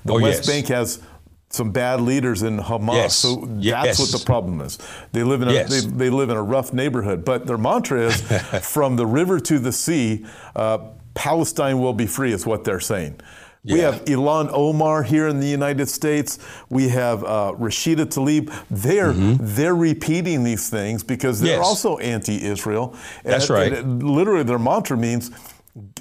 The 0.05 0.15
oh, 0.15 0.21
West 0.21 0.45
yes. 0.45 0.47
Bank 0.47 0.69
has 0.69 1.01
some 1.51 1.71
bad 1.71 2.01
leaders 2.01 2.43
in 2.43 2.59
Hamas. 2.59 2.95
Yes. 2.95 3.17
So 3.17 3.47
that's 3.47 3.65
yes. 3.65 3.99
what 3.99 4.21
the 4.21 4.25
problem 4.25 4.61
is. 4.61 4.79
They 5.13 5.23
live 5.23 5.43
in 5.43 5.49
a 5.49 5.53
yes. 5.53 5.71
they, 5.71 5.89
they, 5.89 6.11
live 6.11 6.31
in 6.31 6.37
a 6.37 6.43
rough 6.43 6.73
neighborhood, 6.73 7.25
but 7.25 7.47
their 7.47 7.59
mantra 7.59 8.07
is 8.07 8.21
from 8.63 8.97
the 8.97 9.07
river 9.07 9.41
to 9.41 9.59
the 9.59 9.73
sea, 9.73 10.27
uh, 10.57 10.79
Palestine 11.15 11.79
will 11.79 11.93
be 11.93 12.07
free. 12.07 12.33
Is 12.33 12.45
what 12.45 12.65
they're 12.65 12.81
saying. 12.81 13.21
Yeah. 13.67 13.75
We 13.75 13.81
have 13.81 14.05
Ilhan 14.05 14.51
Omar 14.53 15.03
here 15.03 15.27
in 15.27 15.41
the 15.41 15.47
United 15.49 15.89
States. 15.89 16.39
We 16.69 16.91
have 16.91 17.25
uh, 17.25 17.55
Rashida 17.59 18.05
Tlaib. 18.05 18.55
They're 18.71 19.13
mm-hmm. 19.13 19.37
they're 19.41 19.75
repeating 19.75 20.45
these 20.45 20.69
things 20.69 21.03
because 21.03 21.41
they're 21.41 21.57
yes. 21.57 21.67
also 21.67 21.97
anti-Israel. 21.97 22.95
That's 23.23 23.49
and, 23.49 23.59
right. 23.59 23.73
And 23.73 24.03
literally, 24.03 24.43
their 24.43 24.59
mantra 24.59 24.99
means 24.99 25.31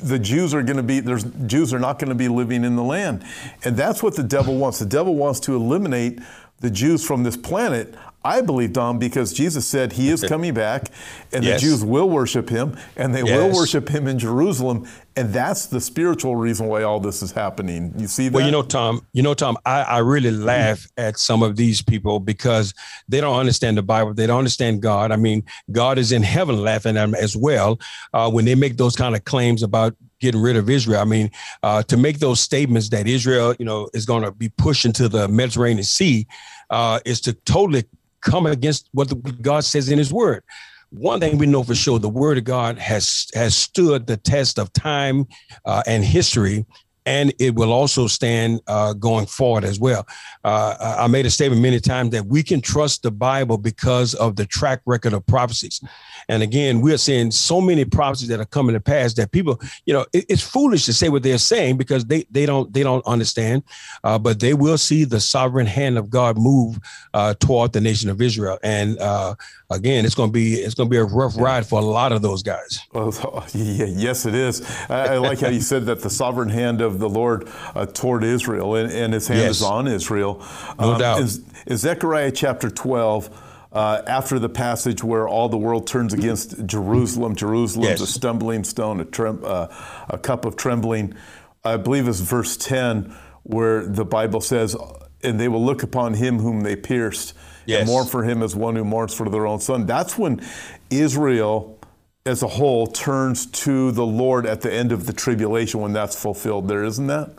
the 0.02 0.20
Jews 0.20 0.54
are 0.54 0.62
going 0.62 0.78
to 0.78 0.84
be 0.84 1.00
there's 1.00 1.24
Jews 1.24 1.74
are 1.74 1.80
not 1.80 2.00
going 2.00 2.10
to 2.10 2.16
be 2.16 2.28
living 2.28 2.66
in 2.66 2.76
the 2.76 2.84
land, 2.84 3.24
and 3.64 3.78
that's 3.78 4.04
what 4.04 4.16
the 4.16 4.24
devil 4.24 4.58
wants. 4.58 4.80
The 4.80 4.86
devil 4.86 5.16
wants 5.16 5.40
to 5.42 5.56
eliminate 5.56 6.20
the 6.60 6.70
Jews 6.70 7.06
from 7.06 7.24
this 7.24 7.38
planet. 7.38 7.96
I 8.26 8.42
believe, 8.42 8.74
Don, 8.74 9.00
because 9.00 9.34
Jesus 9.34 9.68
said 9.68 9.94
he 9.94 10.10
is 10.10 10.24
coming 10.28 10.54
back 10.54 10.90
and 11.32 11.44
yes. 11.44 11.60
the 11.62 11.68
Jews 11.68 11.84
will 11.84 12.10
worship 12.10 12.50
him 12.50 12.78
and 12.96 13.14
they 13.14 13.24
yes. 13.24 13.30
will 13.30 13.60
worship 13.60 13.90
him 13.90 14.08
in 14.08 14.18
Jerusalem. 14.18 14.88
And 15.16 15.34
that's 15.34 15.68
the 15.68 15.82
spiritual 15.82 16.36
reason 16.36 16.68
why 16.68 16.84
all 16.84 17.00
this 17.00 17.22
is 17.22 17.32
happening. 17.32 17.94
You 17.98 18.08
see 18.08 18.30
that? 18.30 18.36
Well, 18.36 18.46
you 18.46 18.52
know, 18.52 18.64
Tom, 18.64 19.06
you 19.14 19.22
know, 19.22 19.34
Tom, 19.34 19.58
I, 19.66 19.84
I 19.84 19.98
really 20.00 20.32
laugh 20.32 20.88
at 20.98 21.20
some 21.20 21.44
of 21.44 21.56
these 21.56 21.82
people 21.82 22.20
because 22.20 22.74
they 23.08 23.22
don't 23.22 23.38
understand 23.38 23.78
the 23.78 23.84
Bible. 23.84 24.14
They 24.14 24.26
don't 24.26 24.40
understand 24.40 24.82
God. 24.82 25.12
I 25.12 25.18
mean, 25.18 25.44
God 25.72 25.98
is 25.98 26.12
in 26.12 26.24
heaven 26.24 26.64
laughing 26.64 26.98
at 26.98 27.06
them 27.06 27.16
as 27.16 27.36
well 27.36 27.80
uh, 28.14 28.32
when 28.32 28.46
they 28.46 28.56
make 28.56 28.78
those 28.78 28.96
kind 28.96 29.16
of 29.16 29.24
claims 29.26 29.62
about 29.62 29.96
getting 30.20 30.42
rid 30.42 30.56
of 30.56 30.70
Israel. 30.70 31.02
I 31.02 31.06
mean, 31.06 31.30
uh, 31.62 31.84
to 31.84 31.98
make 31.98 32.20
those 32.20 32.40
statements 32.40 32.90
that 32.90 33.08
Israel, 33.08 33.54
you 33.60 33.66
know, 33.66 33.90
is 33.94 34.06
going 34.06 34.24
to 34.24 34.32
be 34.32 34.50
pushed 34.50 34.86
into 34.86 35.10
the 35.10 35.28
Mediterranean 35.28 35.84
Sea, 35.84 36.26
uh, 36.70 37.02
is 37.06 37.20
to 37.22 37.34
totally 37.34 37.84
come 38.24 38.46
against 38.46 38.90
what 38.94 39.10
the, 39.10 39.16
God 39.16 39.64
says 39.64 39.90
in 39.90 39.98
His 39.98 40.12
Word. 40.12 40.44
One 40.90 41.20
thing 41.20 41.38
we 41.38 41.46
know 41.46 41.64
for 41.64 41.76
sure: 41.76 42.00
the 42.00 42.10
Word 42.10 42.38
of 42.38 42.44
God 42.44 42.78
has 42.78 43.28
has 43.34 43.56
stood 43.56 44.08
the 44.08 44.18
test 44.18 44.60
of 44.60 44.72
time 44.74 45.26
uh, 45.66 45.82
and 45.88 46.04
history, 46.04 46.66
and 47.06 47.34
it 47.40 47.56
will 47.56 47.74
also 47.74 48.08
stand 48.08 48.62
uh, 48.68 48.94
going 48.94 49.26
forward 49.26 49.64
as 49.64 49.80
well. 49.80 50.08
Uh, 50.44 50.96
I 51.00 51.08
made 51.08 51.26
a 51.26 51.32
statement 51.32 51.62
many 51.62 51.80
times 51.80 52.12
that 52.12 52.26
we 52.28 52.44
can 52.44 52.62
trust 52.62 53.04
the 53.04 53.12
Bible 53.12 53.58
because 53.58 54.14
of 54.14 54.36
the 54.36 54.46
track 54.46 54.82
record 54.86 55.14
of 55.14 55.26
prophecies. 55.26 55.82
And 56.30 56.44
again, 56.44 56.82
we 56.82 56.94
are 56.94 56.98
seeing 56.98 57.32
so 57.32 57.62
many 57.62 57.86
prophecies 57.86 58.30
that 58.30 58.40
are 58.40 58.46
coming 58.46 58.74
to 58.74 58.80
pass 58.80 59.14
that 59.16 59.32
people, 59.32 59.60
you 59.86 59.94
know, 59.94 60.06
it, 60.14 60.26
it's 60.30 60.42
foolish 60.42 60.86
to 60.86 60.94
say 60.94 61.10
what 61.10 61.24
they're 61.24 61.38
saying 61.38 61.78
because 61.78 62.06
they 62.06 62.26
they 62.32 62.46
don't 62.46 62.74
they 62.74 62.84
don't 62.84 63.06
understand, 63.06 63.64
uh, 64.04 64.18
but 64.18 64.40
they 64.40 64.54
will 64.54 64.78
see 64.78 65.04
the 65.04 65.20
sovereign 65.20 65.68
hand 65.68 65.98
of 65.98 66.10
God 66.10 66.38
move 66.38 66.80
uh, 67.14 67.34
toward 67.36 67.74
the 67.74 67.82
nation 67.82 68.10
of 68.10 68.22
Israel. 68.22 68.60
And 68.64 68.98
uh, 69.00 69.36
again, 69.70 70.06
it's 70.06 70.16
going 70.16 70.30
to 70.30 70.34
be 70.34 70.56
it's 70.56 70.76
going 70.76 70.90
to 70.90 70.92
be 70.92 70.98
a 70.98 71.04
rough 71.04 71.38
ride 71.38 71.66
for 71.66 71.80
a 71.80 71.86
lot 71.86 72.12
of 72.12 72.22
those 72.22 72.44
guys. 72.44 72.80
Well, 72.94 73.14
yeah, 73.54 73.86
yes, 73.86 74.26
it 74.26 74.36
is. 74.36 74.62
I, 74.90 75.16
I, 75.16 75.18
like 75.18 75.40
how 75.40 75.50
you 75.50 75.62
said 75.62 75.86
that 75.86 76.02
the 76.02 76.10
sovereign 76.10 76.50
hand 76.50 76.82
of 76.82 77.00
the 77.00 77.10
Lord 77.10 77.48
uh, 77.76 77.86
toward 77.86 78.24
Israel, 78.24 78.76
and, 78.76 78.92
and 78.92 79.14
His 79.14 79.28
hand 79.28 79.42
yes. 79.42 79.58
is 79.58 79.64
on 79.64 79.88
Israel. 79.88 80.44
No 80.80 80.94
um, 80.94 81.00
doubt. 81.00 81.22
In, 81.22 81.28
in 81.68 81.78
Zechariah 81.78 82.32
chapter 82.32 82.70
twelve. 82.70 83.30
Uh, 83.74 84.04
after 84.06 84.38
the 84.38 84.50
passage 84.50 85.04
where 85.04 85.28
all 85.28 85.50
the 85.50 85.58
world 85.58 85.88
turns 85.88 86.14
against 86.14 86.64
Jerusalem, 86.68 87.36
Jerusalem's 87.36 88.00
yes. 88.00 88.02
a 88.02 88.08
stumbling 88.08 88.64
stone, 88.64 89.00
a, 89.00 89.06
trem- 89.06 89.42
uh, 89.44 89.68
a 90.10 90.18
cup 90.20 90.46
of 90.46 90.56
trembling. 90.56 91.16
I 91.64 91.78
believe 91.78 92.08
it's 92.08 92.20
verse 92.20 92.56
10 92.56 93.16
where 93.42 93.86
the 93.86 94.06
Bible 94.06 94.42
says, 94.42 94.76
and 95.24 95.40
they 95.40 95.48
will 95.48 95.66
look 95.66 95.82
upon 95.82 96.14
him 96.14 96.38
whom 96.38 96.62
they 96.62 96.76
pierced 96.76 97.34
yes. 97.66 97.80
and 97.80 97.88
mourn 97.88 98.06
for 98.06 98.24
him 98.24 98.44
as 98.44 98.56
one 98.56 98.76
who 98.76 98.84
mourns 98.84 99.14
for 99.14 99.28
their 99.28 99.48
own 99.48 99.60
son. 99.60 99.88
That's 99.88 100.18
when 100.20 100.46
Israel 100.92 101.80
as 102.26 102.42
a 102.42 102.48
whole 102.48 102.88
turns 102.88 103.46
to 103.48 103.92
the 103.92 104.06
Lord 104.06 104.46
at 104.46 104.62
the 104.62 104.72
end 104.72 104.92
of 104.92 105.06
the 105.06 105.14
tribulation 105.14 105.82
when 105.82 105.94
that's 105.94 106.20
fulfilled 106.20 106.68
there, 106.68 106.84
isn't 106.84 107.08
that? 107.08 107.32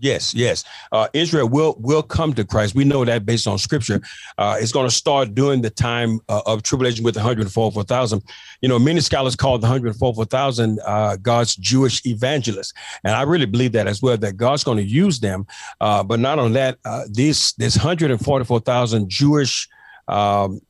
Yes, 0.00 0.34
yes. 0.34 0.64
Uh, 0.92 1.08
Israel 1.12 1.46
will 1.48 1.76
will 1.78 2.02
come 2.02 2.32
to 2.34 2.44
Christ. 2.44 2.74
We 2.74 2.84
know 2.84 3.04
that 3.04 3.26
based 3.26 3.46
on 3.46 3.58
Scripture. 3.58 4.00
Uh, 4.38 4.56
it's 4.58 4.72
going 4.72 4.88
to 4.88 4.94
start 4.94 5.34
during 5.34 5.60
the 5.60 5.68
time 5.68 6.20
uh, 6.28 6.40
of 6.46 6.62
tribulation 6.62 7.04
with 7.04 7.14
the 7.14 7.20
144,000. 7.20 8.22
You 8.62 8.68
know, 8.70 8.78
many 8.78 9.00
scholars 9.00 9.36
call 9.36 9.58
the 9.58 9.66
144,000 9.66 10.80
uh, 10.84 11.16
God's 11.16 11.54
Jewish 11.54 12.04
evangelists, 12.06 12.72
and 13.04 13.14
I 13.14 13.22
really 13.22 13.44
believe 13.44 13.72
that 13.72 13.86
as 13.86 14.00
well. 14.00 14.16
That 14.16 14.38
God's 14.38 14.64
going 14.64 14.78
to 14.78 14.84
use 14.84 15.20
them. 15.20 15.46
Uh, 15.82 16.02
but 16.02 16.18
not 16.18 16.38
only 16.38 16.54
that, 16.54 16.78
uh, 16.86 17.04
this 17.10 17.52
this 17.52 17.76
144,000 17.76 19.08
Jewish 19.08 19.68
um, 20.08 20.60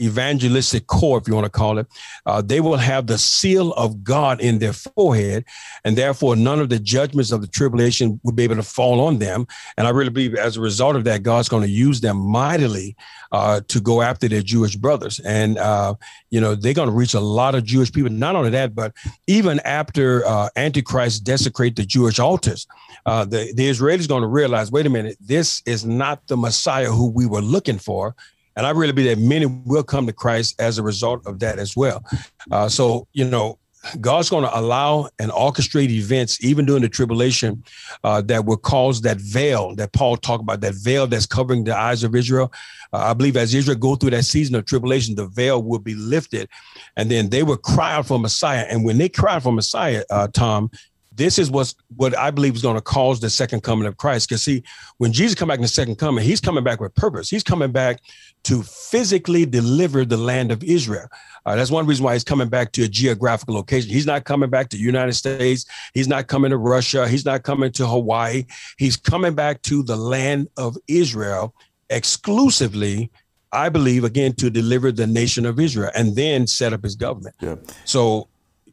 evangelistic 0.00 0.86
corps, 0.86 1.18
if 1.18 1.28
you 1.28 1.34
want 1.34 1.44
to 1.44 1.50
call 1.50 1.78
it, 1.78 1.86
uh, 2.26 2.42
they 2.42 2.60
will 2.60 2.76
have 2.76 3.06
the 3.06 3.18
seal 3.18 3.72
of 3.72 4.04
God 4.04 4.40
in 4.40 4.58
their 4.58 4.72
forehead, 4.72 5.44
and 5.84 5.96
therefore 5.96 6.36
none 6.36 6.60
of 6.60 6.68
the 6.68 6.78
judgments 6.78 7.32
of 7.32 7.40
the 7.40 7.46
tribulation 7.46 8.20
will 8.22 8.32
be 8.32 8.44
able 8.44 8.56
to 8.56 8.62
fall 8.62 9.00
on 9.00 9.18
them. 9.18 9.46
And 9.76 9.86
I 9.86 9.90
really 9.90 10.10
believe 10.10 10.34
as 10.34 10.56
a 10.56 10.60
result 10.60 10.96
of 10.96 11.04
that, 11.04 11.22
God's 11.22 11.48
going 11.48 11.62
to 11.62 11.68
use 11.68 12.00
them 12.00 12.16
mightily 12.16 12.96
uh, 13.32 13.60
to 13.68 13.80
go 13.80 14.02
after 14.02 14.28
their 14.28 14.42
Jewish 14.42 14.76
brothers. 14.76 15.20
And, 15.20 15.58
uh, 15.58 15.94
you 16.30 16.40
know, 16.40 16.54
they're 16.54 16.74
going 16.74 16.88
to 16.88 16.94
reach 16.94 17.14
a 17.14 17.20
lot 17.20 17.54
of 17.54 17.64
Jewish 17.64 17.92
people. 17.92 18.10
Not 18.10 18.36
only 18.36 18.50
that, 18.50 18.74
but 18.74 18.92
even 19.26 19.60
after 19.60 20.26
uh, 20.26 20.48
Antichrist 20.56 21.24
desecrate 21.24 21.76
the 21.76 21.84
Jewish 21.84 22.18
altars, 22.18 22.66
uh, 23.06 23.24
the, 23.24 23.52
the 23.54 23.68
Israelis 23.68 24.08
going 24.08 24.22
to 24.22 24.28
realize, 24.28 24.70
wait 24.70 24.86
a 24.86 24.90
minute, 24.90 25.16
this 25.20 25.62
is 25.66 25.84
not 25.84 26.26
the 26.28 26.36
Messiah 26.36 26.90
who 26.90 27.10
we 27.10 27.26
were 27.26 27.40
looking 27.40 27.78
for. 27.78 28.14
And 28.56 28.66
I 28.66 28.70
really 28.70 28.92
believe 28.92 29.16
that 29.16 29.22
many 29.22 29.46
will 29.46 29.84
come 29.84 30.06
to 30.06 30.12
Christ 30.12 30.60
as 30.60 30.78
a 30.78 30.82
result 30.82 31.26
of 31.26 31.38
that 31.40 31.58
as 31.58 31.76
well. 31.76 32.04
Uh, 32.50 32.68
so, 32.68 33.06
you 33.12 33.24
know, 33.24 33.58
God's 34.00 34.30
going 34.30 34.44
to 34.44 34.58
allow 34.58 35.08
and 35.18 35.30
orchestrate 35.30 35.90
events, 35.90 36.42
even 36.42 36.66
during 36.66 36.82
the 36.82 36.88
tribulation, 36.88 37.62
uh, 38.02 38.20
that 38.22 38.44
will 38.44 38.56
cause 38.56 39.00
that 39.02 39.18
veil 39.18 39.74
that 39.76 39.92
Paul 39.92 40.16
talked 40.16 40.42
about, 40.42 40.60
that 40.62 40.74
veil 40.74 41.06
that's 41.06 41.26
covering 41.26 41.64
the 41.64 41.76
eyes 41.76 42.02
of 42.02 42.14
Israel. 42.14 42.52
Uh, 42.92 42.98
I 42.98 43.14
believe 43.14 43.36
as 43.36 43.54
Israel 43.54 43.76
go 43.76 43.94
through 43.94 44.10
that 44.10 44.24
season 44.24 44.54
of 44.56 44.64
tribulation, 44.64 45.14
the 45.14 45.28
veil 45.28 45.62
will 45.62 45.78
be 45.78 45.94
lifted, 45.94 46.48
and 46.96 47.10
then 47.10 47.28
they 47.30 47.42
will 47.42 47.56
cry 47.56 47.92
out 47.92 48.06
for 48.06 48.18
Messiah. 48.18 48.66
And 48.68 48.84
when 48.84 48.98
they 48.98 49.08
cry 49.08 49.36
out 49.36 49.44
for 49.44 49.52
Messiah, 49.52 50.02
uh, 50.10 50.28
Tom, 50.28 50.70
this 51.16 51.38
is 51.38 51.50
what's 51.50 51.74
what 51.96 52.16
I 52.16 52.30
believe 52.30 52.54
is 52.54 52.62
going 52.62 52.76
to 52.76 52.82
cause 52.82 53.20
the 53.20 53.30
second 53.30 53.62
coming 53.62 53.86
of 53.86 53.96
Christ. 53.96 54.28
Because 54.28 54.44
see, 54.44 54.62
when 54.98 55.12
Jesus 55.12 55.34
come 55.34 55.48
back 55.48 55.58
in 55.58 55.62
the 55.62 55.68
second 55.68 55.96
coming, 55.96 56.24
he's 56.24 56.40
coming 56.40 56.62
back 56.62 56.80
with 56.80 56.94
purpose. 56.94 57.28
He's 57.28 57.42
coming 57.42 57.72
back 57.72 58.00
to 58.44 58.62
physically 58.62 59.46
deliver 59.46 60.04
the 60.04 60.16
land 60.16 60.52
of 60.52 60.62
Israel. 60.62 61.08
Uh, 61.44 61.56
that's 61.56 61.70
one 61.70 61.86
reason 61.86 62.04
why 62.04 62.12
he's 62.12 62.24
coming 62.24 62.48
back 62.48 62.72
to 62.72 62.84
a 62.84 62.88
geographical 62.88 63.54
location. 63.54 63.90
He's 63.90 64.06
not 64.06 64.24
coming 64.24 64.50
back 64.50 64.68
to 64.70 64.76
the 64.76 64.82
United 64.82 65.14
States. 65.14 65.64
He's 65.94 66.08
not 66.08 66.26
coming 66.26 66.50
to 66.50 66.56
Russia. 66.56 67.08
He's 67.08 67.24
not 67.24 67.42
coming 67.42 67.72
to 67.72 67.86
Hawaii. 67.86 68.44
He's 68.78 68.96
coming 68.96 69.34
back 69.34 69.62
to 69.62 69.82
the 69.82 69.96
land 69.96 70.48
of 70.56 70.76
Israel 70.86 71.54
exclusively 71.88 73.10
I 73.52 73.68
believe, 73.68 74.04
again, 74.04 74.34
to 74.34 74.50
deliver 74.50 74.92
the 74.92 75.06
nation 75.06 75.46
of 75.46 75.58
Israel 75.58 75.90
and 75.94 76.14
then 76.14 76.46
set 76.46 76.72
up 76.72 76.82
his 76.82 76.94
government. 76.94 77.36
Yeah. 77.40 77.56
So, 77.84 78.28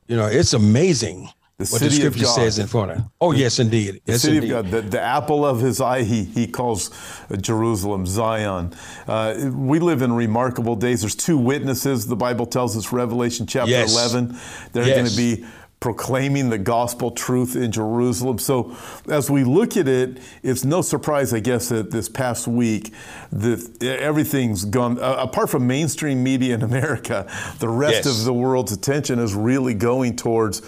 you 0.07 0.17
know, 0.17 0.25
it's 0.25 0.53
amazing 0.53 1.29
the 1.69 1.75
what 1.75 1.81
the 1.81 1.91
scripture 1.91 2.25
says 2.25 2.59
in 2.59 2.67
front 2.67 2.91
of. 2.91 3.01
Oh, 3.21 3.31
yes, 3.31 3.59
indeed. 3.59 4.01
The 4.05 4.13
yes, 4.13 4.21
city 4.21 4.37
indeed. 4.37 4.51
of 4.51 4.65
God, 4.65 4.71
the, 4.71 4.81
the, 4.81 5.01
apple 5.01 5.45
of 5.45 5.59
his 5.59 5.81
eye, 5.81 6.03
he, 6.03 6.23
he 6.23 6.47
calls 6.47 6.91
Jerusalem, 7.39 8.05
Zion. 8.05 8.73
Uh, 9.07 9.51
we 9.53 9.79
live 9.79 10.01
in 10.01 10.13
remarkable 10.13 10.75
days. 10.75 11.01
There's 11.01 11.15
two 11.15 11.37
witnesses, 11.37 12.07
the 12.07 12.15
Bible 12.15 12.45
tells 12.45 12.77
us, 12.77 12.91
Revelation 12.91 13.47
chapter 13.47 13.71
yes. 13.71 13.93
11. 13.93 14.37
They're 14.71 14.87
yes. 14.87 14.97
going 14.97 15.09
to 15.09 15.15
be 15.17 15.45
proclaiming 15.83 16.49
the 16.49 16.57
gospel 16.57 17.11
truth 17.11 17.57
in 17.57 17.69
Jerusalem. 17.69 18.39
So, 18.39 18.73
as 19.09 19.29
we 19.29 19.43
look 19.43 19.75
at 19.75 19.85
it, 19.85 20.17
it's 20.41 20.63
no 20.63 20.81
surprise, 20.81 21.33
I 21.33 21.41
guess, 21.41 21.67
that 21.69 21.91
this 21.91 22.07
past 22.07 22.47
week, 22.47 22.93
that 23.33 23.83
everything's 23.83 24.63
gone, 24.63 24.97
uh, 24.97 25.17
apart 25.19 25.49
from 25.49 25.67
mainstream 25.67 26.23
media 26.23 26.55
in 26.55 26.61
America, 26.63 27.29
the 27.59 27.67
rest 27.67 28.05
yes. 28.05 28.17
of 28.17 28.23
the 28.23 28.33
world's 28.33 28.71
attention 28.71 29.19
is 29.19 29.35
really 29.35 29.73
going 29.73 30.15
towards 30.15 30.61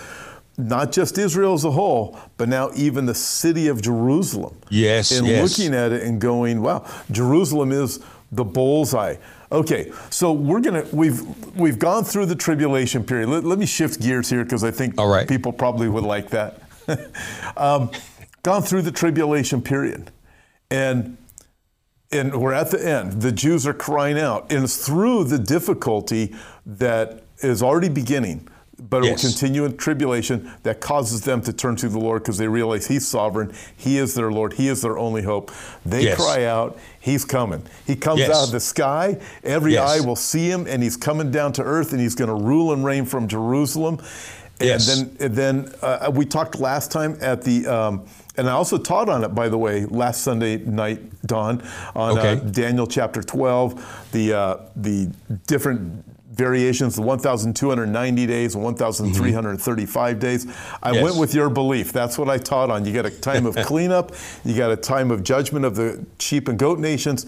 not 0.57 0.91
just 0.91 1.17
Israel 1.17 1.53
as 1.53 1.65
a 1.65 1.71
whole, 1.71 2.17
but 2.37 2.47
now 2.49 2.71
even 2.75 3.05
the 3.05 3.15
city 3.15 3.67
of 3.67 3.81
Jerusalem. 3.81 4.57
Yes, 4.69 5.11
and 5.11 5.27
yes. 5.27 5.57
looking 5.57 5.75
at 5.75 5.91
it 5.91 6.03
and 6.03 6.19
going, 6.19 6.61
wow, 6.61 6.89
Jerusalem 7.11 7.71
is 7.71 7.99
the 8.31 8.43
bullseye. 8.43 9.15
Okay, 9.51 9.91
so 10.09 10.31
we're 10.31 10.61
gonna 10.61 10.85
we've 10.91 11.21
we've 11.55 11.79
gone 11.79 12.03
through 12.03 12.25
the 12.25 12.35
tribulation 12.35 13.03
period. 13.03 13.29
Let, 13.29 13.43
let 13.43 13.59
me 13.59 13.65
shift 13.65 14.01
gears 14.01 14.29
here 14.29 14.43
because 14.43 14.63
I 14.63 14.71
think 14.71 14.99
All 14.99 15.07
right. 15.07 15.27
people 15.27 15.51
probably 15.51 15.87
would 15.87 16.03
like 16.03 16.29
that. 16.29 16.61
um, 17.57 17.91
gone 18.43 18.63
through 18.63 18.81
the 18.81 18.91
tribulation 18.91 19.61
period, 19.61 20.11
and 20.71 21.17
and 22.11 22.41
we're 22.41 22.53
at 22.53 22.71
the 22.71 22.85
end. 22.85 23.21
The 23.21 23.31
Jews 23.31 23.67
are 23.67 23.73
crying 23.73 24.19
out, 24.19 24.51
and 24.51 24.63
it's 24.63 24.85
through 24.85 25.25
the 25.25 25.39
difficulty 25.39 26.35
that 26.65 27.23
is 27.39 27.61
already 27.61 27.89
beginning 27.89 28.47
but 28.77 29.03
it 29.03 29.07
yes. 29.07 29.23
will 29.23 29.29
continue 29.29 29.65
in 29.65 29.77
tribulation 29.77 30.51
that 30.63 30.81
causes 30.81 31.21
them 31.21 31.41
to 31.41 31.53
turn 31.53 31.75
to 31.77 31.89
the 31.89 31.99
Lord 31.99 32.23
because 32.23 32.37
they 32.37 32.47
realize 32.47 32.87
He's 32.87 33.07
sovereign. 33.07 33.53
He 33.75 33.97
is 33.97 34.13
their 34.13 34.31
Lord. 34.31 34.53
He 34.53 34.67
is 34.67 34.81
their 34.81 34.97
only 34.97 35.21
hope. 35.21 35.51
They 35.85 36.03
yes. 36.03 36.17
cry 36.17 36.45
out, 36.45 36.77
He's 36.99 37.23
coming. 37.23 37.63
He 37.85 37.95
comes 37.95 38.19
yes. 38.19 38.31
out 38.31 38.45
of 38.45 38.51
the 38.51 38.59
sky. 38.59 39.19
Every 39.43 39.77
eye 39.77 39.99
will 39.99 40.15
see 40.15 40.49
Him, 40.49 40.67
and 40.67 40.83
He's 40.83 40.97
coming 40.97 41.31
down 41.31 41.53
to 41.53 41.63
earth, 41.63 41.91
and 41.91 42.01
He's 42.01 42.15
going 42.15 42.29
to 42.29 42.45
rule 42.45 42.73
and 42.73 42.83
reign 42.83 43.05
from 43.05 43.27
Jerusalem. 43.27 43.99
And 44.59 44.69
yes. 44.69 44.87
then, 44.87 45.17
and 45.19 45.35
then 45.35 45.73
uh, 45.81 46.11
we 46.13 46.25
talked 46.25 46.59
last 46.59 46.91
time 46.91 47.17
at 47.21 47.41
the. 47.41 47.67
Um, 47.67 48.05
and 48.37 48.49
I 48.49 48.51
also 48.51 48.77
taught 48.77 49.07
on 49.07 49.23
it, 49.23 49.29
by 49.29 49.47
the 49.47 49.57
way, 49.57 49.85
last 49.85 50.21
Sunday 50.21 50.57
night, 50.57 50.99
Don, 51.25 51.61
on 51.95 52.17
uh, 52.17 52.21
okay. 52.21 52.31
uh, 52.33 52.49
Daniel 52.51 52.85
chapter 52.85 53.23
12, 53.23 54.09
the 54.11 54.33
uh, 54.33 54.57
the 54.75 55.09
different 55.47 56.03
variations, 56.35 56.95
the 56.95 57.01
1,290 57.01 58.25
days 58.27 58.55
and 58.55 58.63
1,335 58.63 60.11
mm-hmm. 60.11 60.19
days. 60.19 60.47
I 60.83 60.91
yes. 60.91 61.03
went 61.03 61.17
with 61.17 61.33
your 61.33 61.49
belief. 61.49 61.91
That's 61.91 62.17
what 62.17 62.29
I 62.29 62.37
taught 62.37 62.69
on. 62.69 62.85
You 62.85 62.93
got 62.93 63.05
a 63.05 63.09
time 63.09 63.45
of 63.45 63.55
cleanup, 63.65 64.11
you 64.43 64.55
got 64.55 64.71
a 64.71 64.77
time 64.77 65.11
of 65.11 65.23
judgment 65.23 65.65
of 65.65 65.75
the 65.75 66.05
sheep 66.19 66.47
and 66.47 66.59
goat 66.59 66.79
nations. 66.79 67.25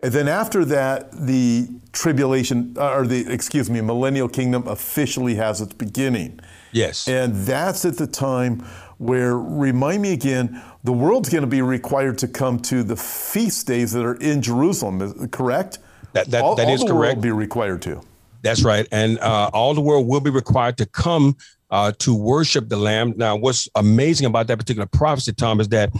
And 0.00 0.12
then 0.12 0.28
after 0.28 0.64
that, 0.66 1.10
the 1.12 1.68
tribulation, 1.92 2.76
uh, 2.78 2.94
or 2.94 3.06
the, 3.06 3.32
excuse 3.32 3.68
me, 3.68 3.80
millennial 3.80 4.28
kingdom 4.28 4.66
officially 4.68 5.34
has 5.34 5.60
its 5.60 5.72
beginning. 5.72 6.38
Yes. 6.70 7.08
And 7.08 7.34
that's 7.34 7.84
at 7.84 7.96
the 7.96 8.06
time 8.06 8.60
where, 8.98 9.36
remind 9.36 10.02
me 10.02 10.12
again, 10.12 10.62
the 10.84 10.92
world's 10.92 11.28
going 11.28 11.42
to 11.42 11.48
be 11.48 11.62
required 11.62 12.18
to 12.18 12.28
come 12.28 12.60
to 12.60 12.84
the 12.84 12.96
feast 12.96 13.66
days 13.66 13.92
that 13.92 14.04
are 14.04 14.14
in 14.14 14.40
Jerusalem, 14.40 15.28
correct? 15.30 15.78
That, 16.12 16.26
that, 16.28 16.42
all, 16.42 16.54
that 16.56 16.68
is 16.68 16.80
all 16.80 16.86
the 16.86 16.92
correct. 16.92 17.16
world 17.16 17.22
be 17.22 17.30
required 17.32 17.82
to. 17.82 18.00
That's 18.42 18.62
right. 18.62 18.86
And 18.92 19.18
uh, 19.18 19.50
all 19.52 19.74
the 19.74 19.80
world 19.80 20.06
will 20.06 20.20
be 20.20 20.30
required 20.30 20.76
to 20.78 20.86
come 20.86 21.36
uh, 21.70 21.92
to 21.98 22.14
worship 22.14 22.68
the 22.68 22.76
Lamb. 22.76 23.14
Now, 23.16 23.36
what's 23.36 23.68
amazing 23.74 24.26
about 24.26 24.46
that 24.46 24.58
particular 24.58 24.86
prophecy, 24.86 25.32
Tom, 25.32 25.60
is 25.60 25.68
that 25.68 25.92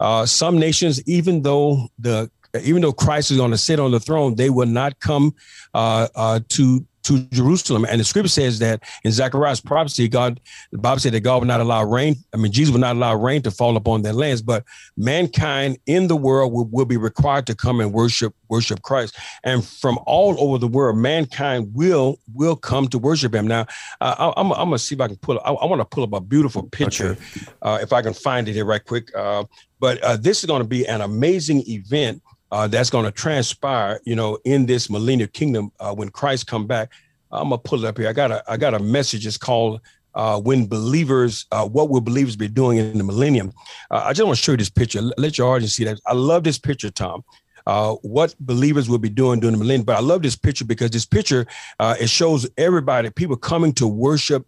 uh, 0.00 0.26
some 0.26 0.58
nations, 0.58 1.02
even 1.06 1.42
though 1.42 1.88
the 1.98 2.30
even 2.62 2.82
though 2.82 2.92
Christ 2.92 3.30
is 3.30 3.38
going 3.38 3.50
to 3.50 3.58
sit 3.58 3.80
on 3.80 3.92
the 3.92 4.00
throne, 4.00 4.34
they 4.34 4.50
will 4.50 4.66
not 4.66 5.00
come 5.00 5.34
uh, 5.72 6.08
uh, 6.14 6.40
to 6.50 6.84
to 7.04 7.18
Jerusalem. 7.32 7.84
And 7.88 8.00
the 8.00 8.04
scripture 8.04 8.28
says 8.28 8.58
that 8.60 8.82
in 9.04 9.12
Zechariah's 9.12 9.60
prophecy, 9.60 10.08
God, 10.08 10.40
the 10.70 10.78
Bible 10.78 11.00
said 11.00 11.12
that 11.12 11.20
God 11.20 11.40
would 11.40 11.48
not 11.48 11.60
allow 11.60 11.84
rain. 11.84 12.16
I 12.32 12.36
mean, 12.36 12.52
Jesus 12.52 12.72
would 12.72 12.80
not 12.80 12.96
allow 12.96 13.14
rain 13.14 13.42
to 13.42 13.50
fall 13.50 13.76
upon 13.76 14.02
their 14.02 14.12
lands, 14.12 14.42
but 14.42 14.64
mankind 14.96 15.78
in 15.86 16.06
the 16.06 16.16
world 16.16 16.52
will, 16.52 16.66
will 16.66 16.84
be 16.84 16.96
required 16.96 17.46
to 17.46 17.54
come 17.54 17.80
and 17.80 17.92
worship, 17.92 18.34
worship 18.48 18.82
Christ. 18.82 19.16
And 19.44 19.64
from 19.64 19.98
all 20.06 20.36
over 20.38 20.58
the 20.58 20.68
world, 20.68 20.96
mankind 20.96 21.74
will, 21.74 22.18
will 22.34 22.56
come 22.56 22.88
to 22.88 22.98
worship 22.98 23.34
him. 23.34 23.46
Now, 23.46 23.66
uh, 24.00 24.32
I, 24.36 24.40
am 24.40 24.48
going 24.48 24.70
to 24.70 24.78
see 24.78 24.94
if 24.94 25.00
I 25.00 25.08
can 25.08 25.16
pull, 25.16 25.40
I, 25.44 25.52
I 25.52 25.66
want 25.66 25.80
to 25.80 25.84
pull 25.84 26.04
up 26.04 26.12
a 26.12 26.20
beautiful 26.20 26.62
picture, 26.64 27.12
okay. 27.12 27.46
uh, 27.62 27.78
if 27.82 27.92
I 27.92 28.02
can 28.02 28.14
find 28.14 28.48
it 28.48 28.52
here 28.52 28.64
right 28.64 28.84
quick. 28.84 29.14
Uh, 29.16 29.44
but 29.80 29.98
uh, 30.02 30.16
this 30.16 30.40
is 30.40 30.46
going 30.46 30.62
to 30.62 30.68
be 30.68 30.86
an 30.86 31.00
amazing 31.00 31.64
event 31.66 32.22
uh, 32.52 32.68
that's 32.68 32.90
going 32.90 33.06
to 33.06 33.10
transpire, 33.10 33.98
you 34.04 34.14
know, 34.14 34.38
in 34.44 34.66
this 34.66 34.90
millennial 34.90 35.28
kingdom 35.28 35.72
uh, 35.80 35.92
when 35.94 36.10
Christ 36.10 36.46
come 36.46 36.66
back. 36.66 36.92
I'm 37.32 37.48
gonna 37.48 37.56
pull 37.56 37.82
it 37.82 37.88
up 37.88 37.96
here. 37.96 38.10
I 38.10 38.12
got 38.12 38.30
a 38.30 38.44
I 38.46 38.58
got 38.58 38.74
a 38.74 38.78
message. 38.78 39.26
It's 39.26 39.38
called 39.38 39.80
uh, 40.14 40.38
"When 40.38 40.66
Believers, 40.66 41.46
uh, 41.50 41.66
What 41.66 41.88
Will 41.88 42.02
Believers 42.02 42.36
Be 42.36 42.46
Doing 42.46 42.76
in 42.76 42.98
the 42.98 43.04
Millennium?" 43.04 43.52
Uh, 43.90 44.02
I 44.04 44.12
just 44.12 44.26
want 44.26 44.36
to 44.36 44.44
show 44.44 44.52
you 44.52 44.58
this 44.58 44.68
picture. 44.68 45.00
Let 45.16 45.38
your 45.38 45.48
audience 45.48 45.74
see 45.74 45.84
that. 45.84 45.98
I 46.06 46.12
love 46.12 46.44
this 46.44 46.58
picture, 46.58 46.90
Tom. 46.90 47.24
Uh, 47.66 47.94
what 48.02 48.34
believers 48.38 48.86
will 48.86 48.98
be 48.98 49.08
doing 49.08 49.40
during 49.40 49.52
the 49.52 49.58
millennium. 49.58 49.86
But 49.86 49.96
I 49.96 50.00
love 50.00 50.20
this 50.20 50.36
picture 50.36 50.66
because 50.66 50.90
this 50.90 51.06
picture 51.06 51.46
it 51.80 52.10
shows 52.10 52.46
everybody, 52.58 53.08
people 53.08 53.36
coming 53.36 53.72
to 53.74 53.86
worship 53.86 54.46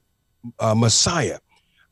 Messiah 0.61 1.39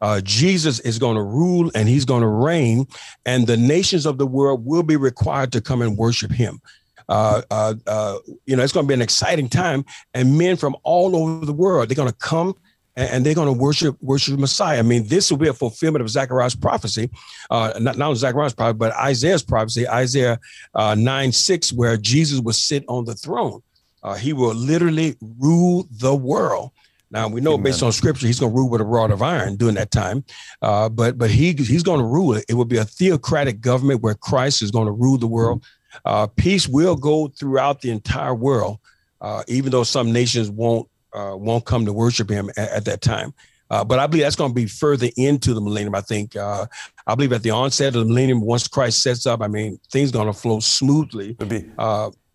uh, 0.02 0.20
Jesus 0.20 0.80
is 0.80 0.98
going 0.98 1.16
to 1.16 1.22
rule 1.22 1.70
and 1.74 1.88
he's 1.88 2.04
going 2.04 2.20
to 2.20 2.28
reign, 2.28 2.86
and 3.24 3.46
the 3.46 3.56
nations 3.56 4.04
of 4.04 4.18
the 4.18 4.26
world 4.26 4.66
will 4.66 4.82
be 4.82 4.96
required 4.96 5.52
to 5.52 5.60
come 5.62 5.80
and 5.80 5.96
worship 5.96 6.30
him. 6.30 6.60
Uh, 7.08 7.42
uh, 7.50 7.74
uh 7.86 8.18
you 8.44 8.54
know, 8.54 8.62
it's 8.62 8.72
going 8.72 8.84
to 8.84 8.88
be 8.88 8.94
an 8.94 9.02
exciting 9.02 9.48
time, 9.48 9.84
and 10.12 10.36
men 10.36 10.56
from 10.56 10.76
all 10.82 11.16
over 11.16 11.46
the 11.46 11.52
world 11.52 11.88
they're 11.88 11.96
going 11.96 12.08
to 12.08 12.14
come 12.18 12.54
and, 12.96 13.24
they're 13.24 13.34
going 13.34 13.46
to 13.46 13.52
worship 13.52 13.96
worship 14.00 14.38
Messiah. 14.38 14.78
I 14.78 14.82
mean, 14.82 15.06
this 15.06 15.30
will 15.30 15.38
be 15.38 15.48
a 15.48 15.54
fulfillment 15.54 16.02
of 16.02 16.10
Zechariah's 16.10 16.54
prophecy, 16.54 17.10
uh, 17.50 17.72
not, 17.80 17.96
not 17.96 18.14
Zechariah's 18.16 18.54
prophecy, 18.54 18.78
but 18.78 18.92
Isaiah's 18.92 19.42
prophecy, 19.42 19.88
Isaiah 19.88 20.38
uh, 20.74 20.94
9 20.94 21.32
6, 21.32 21.72
where 21.72 21.96
Jesus 21.96 22.40
will 22.40 22.52
sit 22.52 22.84
on 22.88 23.04
the 23.04 23.14
throne. 23.14 23.62
Uh, 24.02 24.14
he 24.14 24.32
will 24.32 24.54
literally 24.54 25.16
rule 25.38 25.86
the 25.90 26.14
world. 26.14 26.72
Now 27.12 27.28
we 27.28 27.42
know 27.42 27.54
Amen. 27.54 27.64
based 27.64 27.82
on 27.82 27.92
scripture 27.92 28.26
he's 28.26 28.40
going 28.40 28.50
to 28.50 28.56
rule 28.56 28.70
with 28.70 28.80
a 28.80 28.84
rod 28.84 29.10
of 29.10 29.20
iron 29.20 29.56
during 29.56 29.74
that 29.74 29.90
time, 29.90 30.24
uh, 30.62 30.88
but 30.88 31.18
but 31.18 31.30
he 31.30 31.52
he's 31.52 31.82
going 31.82 32.00
to 32.00 32.06
rule 32.06 32.34
it. 32.34 32.46
It 32.48 32.54
will 32.54 32.64
be 32.64 32.78
a 32.78 32.84
theocratic 32.84 33.60
government 33.60 34.02
where 34.02 34.14
Christ 34.14 34.62
is 34.62 34.70
going 34.70 34.86
to 34.86 34.92
rule 34.92 35.18
the 35.18 35.26
world. 35.26 35.62
Uh, 36.06 36.26
peace 36.26 36.66
will 36.66 36.96
go 36.96 37.28
throughout 37.28 37.82
the 37.82 37.90
entire 37.90 38.34
world, 38.34 38.78
uh, 39.20 39.42
even 39.46 39.70
though 39.70 39.84
some 39.84 40.10
nations 40.10 40.50
won't 40.50 40.88
uh, 41.12 41.34
won't 41.36 41.66
come 41.66 41.84
to 41.84 41.92
worship 41.92 42.30
him 42.30 42.48
at, 42.56 42.70
at 42.70 42.84
that 42.86 43.02
time. 43.02 43.34
Uh, 43.68 43.84
but 43.84 43.98
I 43.98 44.06
believe 44.06 44.24
that's 44.24 44.36
going 44.36 44.50
to 44.50 44.54
be 44.54 44.66
further 44.66 45.08
into 45.16 45.54
the 45.54 45.60
millennium. 45.60 45.94
I 45.94 46.00
think 46.00 46.34
uh, 46.34 46.66
I 47.06 47.14
believe 47.14 47.32
at 47.32 47.42
the 47.42 47.50
onset 47.50 47.88
of 47.88 48.00
the 48.00 48.04
millennium, 48.06 48.40
once 48.40 48.68
Christ 48.68 49.02
sets 49.02 49.26
up, 49.26 49.42
I 49.42 49.48
mean 49.48 49.78
things 49.90 50.10
going 50.10 50.26
to 50.26 50.32
flow 50.32 50.60
smoothly. 50.60 51.36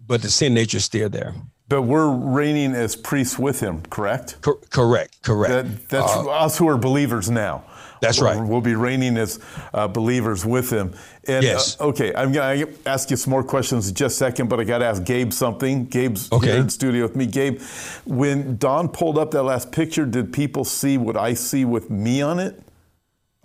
but 0.07 0.21
the 0.21 0.29
sin 0.29 0.53
nature 0.53 0.77
is 0.77 0.85
still 0.85 1.09
there. 1.09 1.33
But 1.69 1.81
we're 1.81 2.09
reigning 2.09 2.73
as 2.73 2.95
priests 2.95 3.37
with 3.37 3.59
him, 3.59 3.81
correct? 3.89 4.37
Co- 4.41 4.61
correct, 4.69 5.21
correct. 5.21 5.51
That, 5.51 5.89
that's 5.89 6.15
uh, 6.15 6.29
us 6.29 6.57
who 6.57 6.67
are 6.69 6.77
believers 6.77 7.29
now. 7.29 7.65
That's 7.99 8.21
right. 8.21 8.39
We'll 8.39 8.61
be 8.61 8.75
reigning 8.75 9.17
as 9.17 9.39
uh, 9.73 9.87
believers 9.87 10.45
with 10.45 10.69
him. 10.69 10.93
And, 11.27 11.43
yes. 11.43 11.79
Uh, 11.79 11.87
okay, 11.87 12.13
I'm 12.13 12.31
going 12.31 12.67
to 12.67 12.89
ask 12.89 13.09
you 13.09 13.17
some 13.17 13.31
more 13.31 13.43
questions 13.43 13.89
in 13.89 13.95
just 13.95 14.15
a 14.15 14.17
second, 14.17 14.49
but 14.49 14.59
I 14.59 14.65
got 14.65 14.77
to 14.79 14.85
ask 14.85 15.03
Gabe 15.03 15.33
something. 15.33 15.85
Gabe's 15.85 16.31
okay. 16.31 16.47
here 16.47 16.57
in 16.57 16.69
studio 16.69 17.03
with 17.03 17.15
me. 17.15 17.25
Gabe, 17.25 17.59
when 18.05 18.57
Don 18.57 18.87
pulled 18.87 19.17
up 19.17 19.31
that 19.31 19.43
last 19.43 19.71
picture, 19.71 20.05
did 20.05 20.31
people 20.31 20.63
see 20.63 20.97
what 20.97 21.17
I 21.17 21.33
see 21.33 21.65
with 21.65 21.89
me 21.89 22.21
on 22.21 22.39
it? 22.39 22.61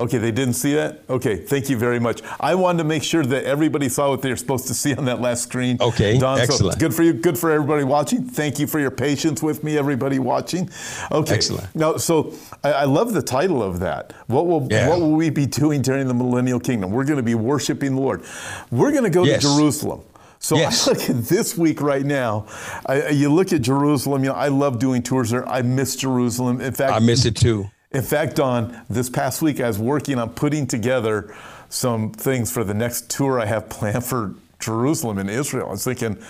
Okay, 0.03 0.19
they 0.19 0.33
didn't 0.33 0.55
see 0.55 0.75
that? 0.75 1.03
Okay, 1.09 1.37
thank 1.37 1.71
you 1.71 1.77
very 1.77 2.01
much. 2.01 2.23
I 2.41 2.57
wanted 2.57 2.79
to 2.79 2.85
make 2.85 3.05
sure 3.05 3.25
that 3.25 3.45
everybody 3.45 3.89
saw 3.89 4.11
what 4.11 4.21
they 4.21 4.31
were 4.31 4.37
supposed 4.37 4.67
to 4.67 4.75
see 4.75 4.93
on 4.97 5.05
that 5.05 5.21
last 5.21 5.45
screen. 5.45 5.77
Okay, 5.81 6.19
Don, 6.19 6.41
excellent. 6.41 6.75
So 6.75 6.81
good 6.81 6.93
for 6.93 7.05
you, 7.05 7.13
good 7.13 7.39
for 7.39 7.53
everybody 7.53 7.85
watching. 7.85 8.25
Thank 8.25 8.59
you 8.59 8.67
for 8.67 8.81
your 8.81 8.91
patience 8.91 9.45
with 9.45 9.63
me, 9.63 9.79
everybody 9.79 10.19
watching. 10.19 10.69
Okay, 11.13 11.37
excellent. 11.37 11.73
Now, 11.77 11.99
so 11.99 12.35
I, 12.65 12.73
I 12.73 12.85
love 12.85 13.13
the 13.13 13.23
title 13.23 13.63
of 13.63 13.79
that. 13.79 14.13
What 14.27 14.49
will 14.49 14.67
yeah. 14.69 14.89
what 14.89 14.99
will 14.99 15.13
we 15.13 15.31
be 15.31 15.47
doing 15.47 15.83
during 15.83 16.09
the 16.09 16.15
millennial 16.15 16.59
kingdom? 16.59 16.91
We're 16.91 17.05
going 17.05 17.19
to 17.19 17.23
be 17.23 17.37
worshiping 17.37 17.95
the 17.95 18.01
Lord. 18.01 18.25
We're 18.73 18.91
going 18.91 19.05
to 19.05 19.11
go 19.11 19.23
yes. 19.23 19.43
to 19.43 19.57
Jerusalem. 19.57 20.03
So 20.41 20.57
yes. 20.57 20.89
I 20.89 20.91
look 20.95 21.11
at 21.11 21.25
this 21.27 21.57
week 21.57 21.81
right 21.81 22.05
now. 22.05 22.47
I, 22.87 23.11
you 23.11 23.33
look 23.33 23.53
at 23.53 23.63
Jerusalem. 23.63 24.25
You 24.25 24.31
know, 24.31 24.37
I 24.37 24.49
love 24.49 24.81
doing 24.81 25.05
tours 25.05 25.31
there. 25.31 25.49
I 25.49 25.63
miss 25.63 25.95
Jerusalem. 25.95 26.61
In 26.61 26.73
fact, 26.73 26.93
I 26.93 26.99
miss 26.99 27.25
it 27.25 27.37
too. 27.37 27.71
In 27.95 28.03
fact, 28.03 28.37
Don, 28.37 28.81
this 28.89 29.11
past 29.11 29.43
week 29.43 29.61
I 29.61 29.69
was 29.69 29.79
working 29.79 30.19
on 30.19 30.31
putting 30.31 30.67
together 30.67 31.35
some 31.69 32.13
things 32.13 32.51
for 32.51 32.65
the 32.65 32.75
next 32.75 33.11
tour 33.11 33.41
I 33.41 33.47
have 33.47 33.69
planned 33.71 34.05
for 34.05 34.35
Jerusalem 34.59 35.19
and 35.19 35.29
Israel. 35.29 35.69
I 35.69 35.73
was 35.73 35.85
thinking, 35.85 36.23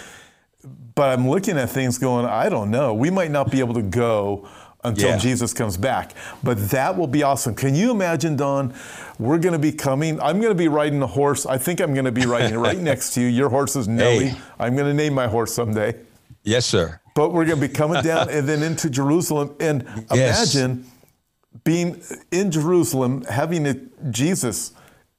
but 0.94 1.11
I'm 1.11 1.29
looking 1.29 1.59
at 1.59 1.70
things 1.70 1.98
going, 1.98 2.27
I 2.27 2.48
don't 2.48 2.70
know. 2.70 2.94
We 2.94 3.11
might 3.11 3.31
not 3.31 3.51
be 3.51 3.61
able 3.61 3.75
to 3.75 3.83
go 3.83 4.48
until 4.85 5.11
yeah. 5.11 5.18
Jesus 5.18 5.53
comes 5.53 5.77
back. 5.77 6.12
But 6.42 6.70
that 6.70 6.96
will 6.96 7.07
be 7.07 7.22
awesome. 7.22 7.55
Can 7.55 7.75
you 7.75 7.90
imagine, 7.90 8.37
Don? 8.37 8.75
We're 9.18 9.38
going 9.38 9.53
to 9.53 9.59
be 9.59 9.72
coming. 9.72 10.20
I'm 10.20 10.40
going 10.40 10.51
to 10.51 10.59
be 10.59 10.68
riding 10.68 11.01
a 11.03 11.07
horse. 11.07 11.46
I 11.46 11.59
think 11.59 11.81
I'm 11.81 11.94
going 11.94 12.05
to 12.05 12.12
be 12.12 12.27
riding 12.27 12.59
right 12.59 12.79
next 12.81 13.14
to 13.14 13.20
you. 13.20 13.29
Your 13.29 13.48
horse 13.48 13.77
is 13.77 13.87
Nellie. 13.87 14.29
Hey. 14.29 14.40
I'm 14.59 14.75
going 14.75 14.88
to 14.88 14.94
name 14.94 15.14
my 15.14 15.29
horse 15.29 15.55
someday. 15.55 15.94
Yes, 16.42 16.66
sir. 16.66 17.01
But 17.14 17.33
we're 17.33 17.44
going 17.44 17.61
to 17.61 17.68
be 17.68 17.72
coming 17.72 18.03
down 18.03 18.29
and 18.31 18.48
then 18.48 18.62
into 18.62 18.90
Jerusalem. 18.90 19.55
And 19.61 19.85
yes. 20.12 20.55
imagine 20.55 20.87
being 21.65 22.03
in 22.31 22.51
Jerusalem, 22.51 23.23
having 23.25 23.67
it, 23.67 24.11
Jesus, 24.11 24.73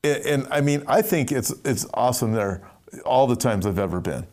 and, 0.03 0.25
and, 0.25 0.47
I 0.51 0.61
mean, 0.61 0.83
I 0.85 1.01
think 1.01 1.31
it's 1.31 1.53
it's 1.63 1.85
awesome 1.93 2.33
there 2.33 2.69
all 3.05 3.25
the 3.25 3.35
times 3.35 3.65
I've 3.65 3.79
ever 3.79 4.01
been. 4.01 4.27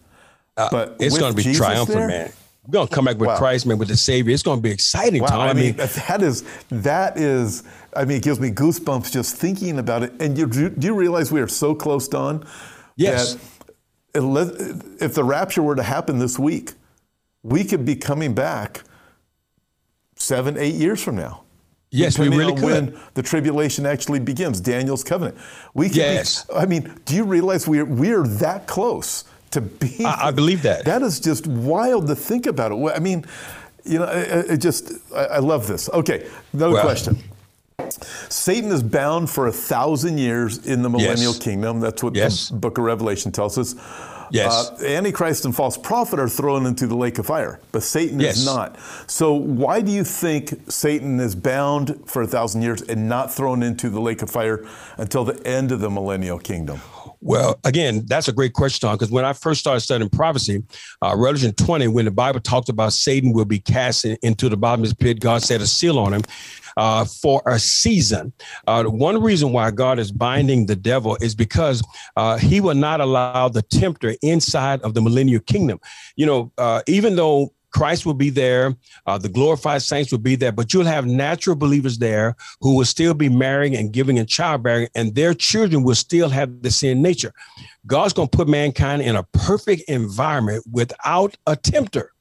Uh, 0.57 0.69
but 0.71 0.97
it's 0.99 1.17
going 1.17 1.33
to 1.33 1.37
be 1.37 1.43
Jesus 1.43 1.59
triumphant, 1.59 1.99
there, 1.99 2.09
man. 2.09 2.33
We're 2.67 2.73
going 2.73 2.89
to 2.89 2.95
come 2.95 3.05
back 3.05 3.19
with 3.19 3.29
wow. 3.29 3.39
Christ, 3.39 3.67
man, 3.67 3.79
with 3.79 3.89
the 3.89 3.97
Savior. 3.97 4.35
It's 4.35 4.43
going 4.43 4.59
to 4.59 4.63
be 4.63 4.71
exciting, 4.71 5.23
wow, 5.23 5.29
Tom. 5.29 5.41
I 5.41 5.53
mean, 5.55 5.77
that 5.77 6.23
is 6.23 6.45
that 6.71 7.17
is. 7.19 7.63
I 7.95 8.05
mean, 8.05 8.19
it 8.19 8.23
gives 8.23 8.39
me 8.39 8.51
goosebumps 8.51 9.11
just 9.13 9.37
thinking 9.37 9.79
about 9.79 10.03
it. 10.03 10.13
And 10.21 10.39
you, 10.39 10.47
do 10.47 10.87
you 10.87 10.95
realize 10.95 11.33
we 11.33 11.41
are 11.41 11.49
so 11.49 11.75
close, 11.75 12.07
Don? 12.07 12.47
Yes. 12.97 13.37
if 14.15 15.15
the 15.15 15.25
rapture 15.25 15.63
were 15.63 15.75
to 15.75 15.83
happen 15.83 16.19
this 16.19 16.39
week, 16.39 16.75
we 17.43 17.65
could 17.65 17.85
be 17.85 17.97
coming 17.97 18.35
back 18.35 18.83
seven, 20.15 20.57
eight 20.59 20.75
years 20.75 21.03
from 21.03 21.17
now. 21.17 21.45
Yes, 21.91 22.19
we 22.19 22.29
really 22.29 22.55
could. 22.55 22.63
When 22.63 23.01
the 23.15 23.23
tribulation 23.23 23.85
actually 23.85 24.21
begins, 24.21 24.61
Daniel's 24.61 25.03
covenant. 25.03 25.37
We 25.75 25.89
can 25.89 25.97
yes. 25.97 26.45
Be, 26.45 26.55
I 26.55 26.67
mean, 26.67 26.95
do 27.05 27.17
you 27.17 27.25
realize 27.25 27.67
we're 27.67 27.85
we're 27.85 28.27
that 28.27 28.69
close 28.69 29.25
to 29.51 29.61
being? 29.61 30.07
I, 30.07 30.29
I, 30.29 30.31
believe 30.31 30.63
that. 30.63 30.85
That 30.85 31.03
is 31.03 31.19
just 31.19 31.49
wild 31.49 32.07
to 32.07 32.15
think 32.15 32.47
about 32.47 32.71
it. 32.71 32.93
I 32.95 33.01
mean, 33.01 33.25
you 33.85 33.99
know, 33.99 34.05
it, 34.05 34.51
it 34.51 34.57
just 34.59 34.93
I, 35.15 35.25
I, 35.25 35.39
love 35.39 35.67
this. 35.67 35.91
Okay, 35.91 36.29
another 36.53 36.75
well, 36.75 36.85
question. 36.85 37.19
Satan 38.29 38.71
is 38.71 38.85
bound 38.85 39.29
for 39.29 39.49
a 39.49 39.53
thousand 39.53 40.19
years 40.19 40.67
in 40.67 40.83
the 40.83 40.91
millennial 40.91 41.33
yes. 41.33 41.39
kingdom. 41.39 41.81
That's 41.81 42.05
what 42.05 42.15
yes. 42.15 42.51
the 42.51 42.57
book 42.57 42.79
of 42.79 42.85
Revelation 42.85 43.33
tells 43.33 43.59
us. 43.59 43.75
Yes. 44.31 44.71
Uh, 44.71 44.87
Antichrist 44.87 45.45
and 45.45 45.55
false 45.55 45.77
prophet 45.77 46.19
are 46.19 46.29
thrown 46.29 46.67
into 46.67 46.87
the 46.87 46.97
lake 46.97 47.19
of 47.19 47.27
fire, 47.27 47.61
but 47.73 47.83
Satan 47.83 48.21
yes. 48.21 48.39
is 48.39 48.47
not. 48.47 48.79
So 49.07 49.35
why 49.35 49.81
do 49.81 49.91
you 49.91 50.05
think 50.05 50.71
Satan 50.71 51.21
is 51.21 51.35
bound 51.35 52.01
for 52.07 52.23
a 52.23 52.27
thousand 52.27 52.63
years 52.63 52.83
and 52.83 53.09
not 53.09 53.33
thrown 53.33 53.63
into 53.63 53.91
the 53.91 54.01
lake 54.01 54.23
of 54.23 54.31
fire 54.31 54.67
until 54.97 55.25
the 55.25 55.45
end 55.47 55.73
of 55.73 55.81
the 55.81 55.91
millennial 55.91 56.39
kingdom? 56.39 56.81
Well, 57.23 57.61
again, 57.65 58.05
that's 58.07 58.29
a 58.29 58.33
great 58.33 58.55
question, 58.55 58.89
Tom, 58.89 58.97
because 58.97 59.11
when 59.11 59.27
I 59.27 59.35
first 59.35 59.61
started 59.61 59.81
studying 59.81 60.09
prophecy, 60.09 60.63
uh, 61.03 61.15
Revelation 61.17 61.53
20, 61.53 61.89
when 61.89 62.07
the 62.07 62.11
Bible 62.11 62.41
talks 62.41 62.71
about 62.71 62.95
Satan 62.95 63.33
will 63.33 63.45
be 63.45 63.59
cast 63.59 64.07
into 64.07 64.49
the 64.49 64.57
bottomless 64.57 64.95
pit, 64.95 65.21
God 65.21 65.43
set 65.43 65.61
a 65.61 65.67
seal 65.67 65.99
on 65.99 66.15
him 66.15 66.23
uh, 66.79 67.05
for 67.05 67.43
a 67.47 67.59
season. 67.59 68.33
Uh, 68.67 68.85
one 68.85 69.21
reason 69.21 69.53
why 69.53 69.71
God 69.71 69.99
is 69.99 70.11
binding 70.11 70.65
the 70.65 70.77
devil 70.77 71.19
is 71.21 71.35
because 71.35 71.83
uh, 72.17 72.39
he 72.39 72.61
will 72.61 72.75
not 72.75 73.01
allow 73.01 73.49
the 73.49 73.63
tempter 73.63 74.15
inside 74.23 74.81
of 74.81 74.95
the 74.95 75.03
millennial 75.03 75.41
kingdom. 75.41 75.79
You 76.17 76.27
know, 76.27 76.53
uh, 76.57 76.83
even 76.87 77.17
though 77.17 77.53
Christ 77.73 78.07
will 78.07 78.15
be 78.15 78.31
there. 78.31 78.75
Uh, 79.07 79.19
the 79.19 79.29
glorified 79.29 79.83
saints 79.83 80.11
will 80.11 80.19
be 80.19 80.37
there, 80.37 80.53
but 80.53 80.73
you'll 80.73 80.85
have 80.85 81.07
natural 81.07 81.57
believers 81.57 81.99
there 81.99 82.37
who 82.61 82.77
will 82.77 82.85
still 82.85 83.15
be 83.15 83.29
marrying 83.29 83.77
and 83.77 83.93
giving 83.93 84.19
and 84.19 84.29
childbearing, 84.29 84.89
and 84.95 85.15
their 85.15 85.35
children 85.35 85.83
will 85.83 85.95
still 85.95 86.29
have 86.29 86.63
the 86.63 86.71
sin 86.71 87.03
nature. 87.03 87.33
God's 87.87 88.13
going 88.13 88.29
to 88.29 88.37
put 88.37 88.49
mankind 88.49 89.03
in 89.03 89.17
a 89.17 89.23
perfect 89.33 89.89
environment 89.89 90.65
without 90.71 91.37
a 91.47 91.57
tempter. 91.57 92.13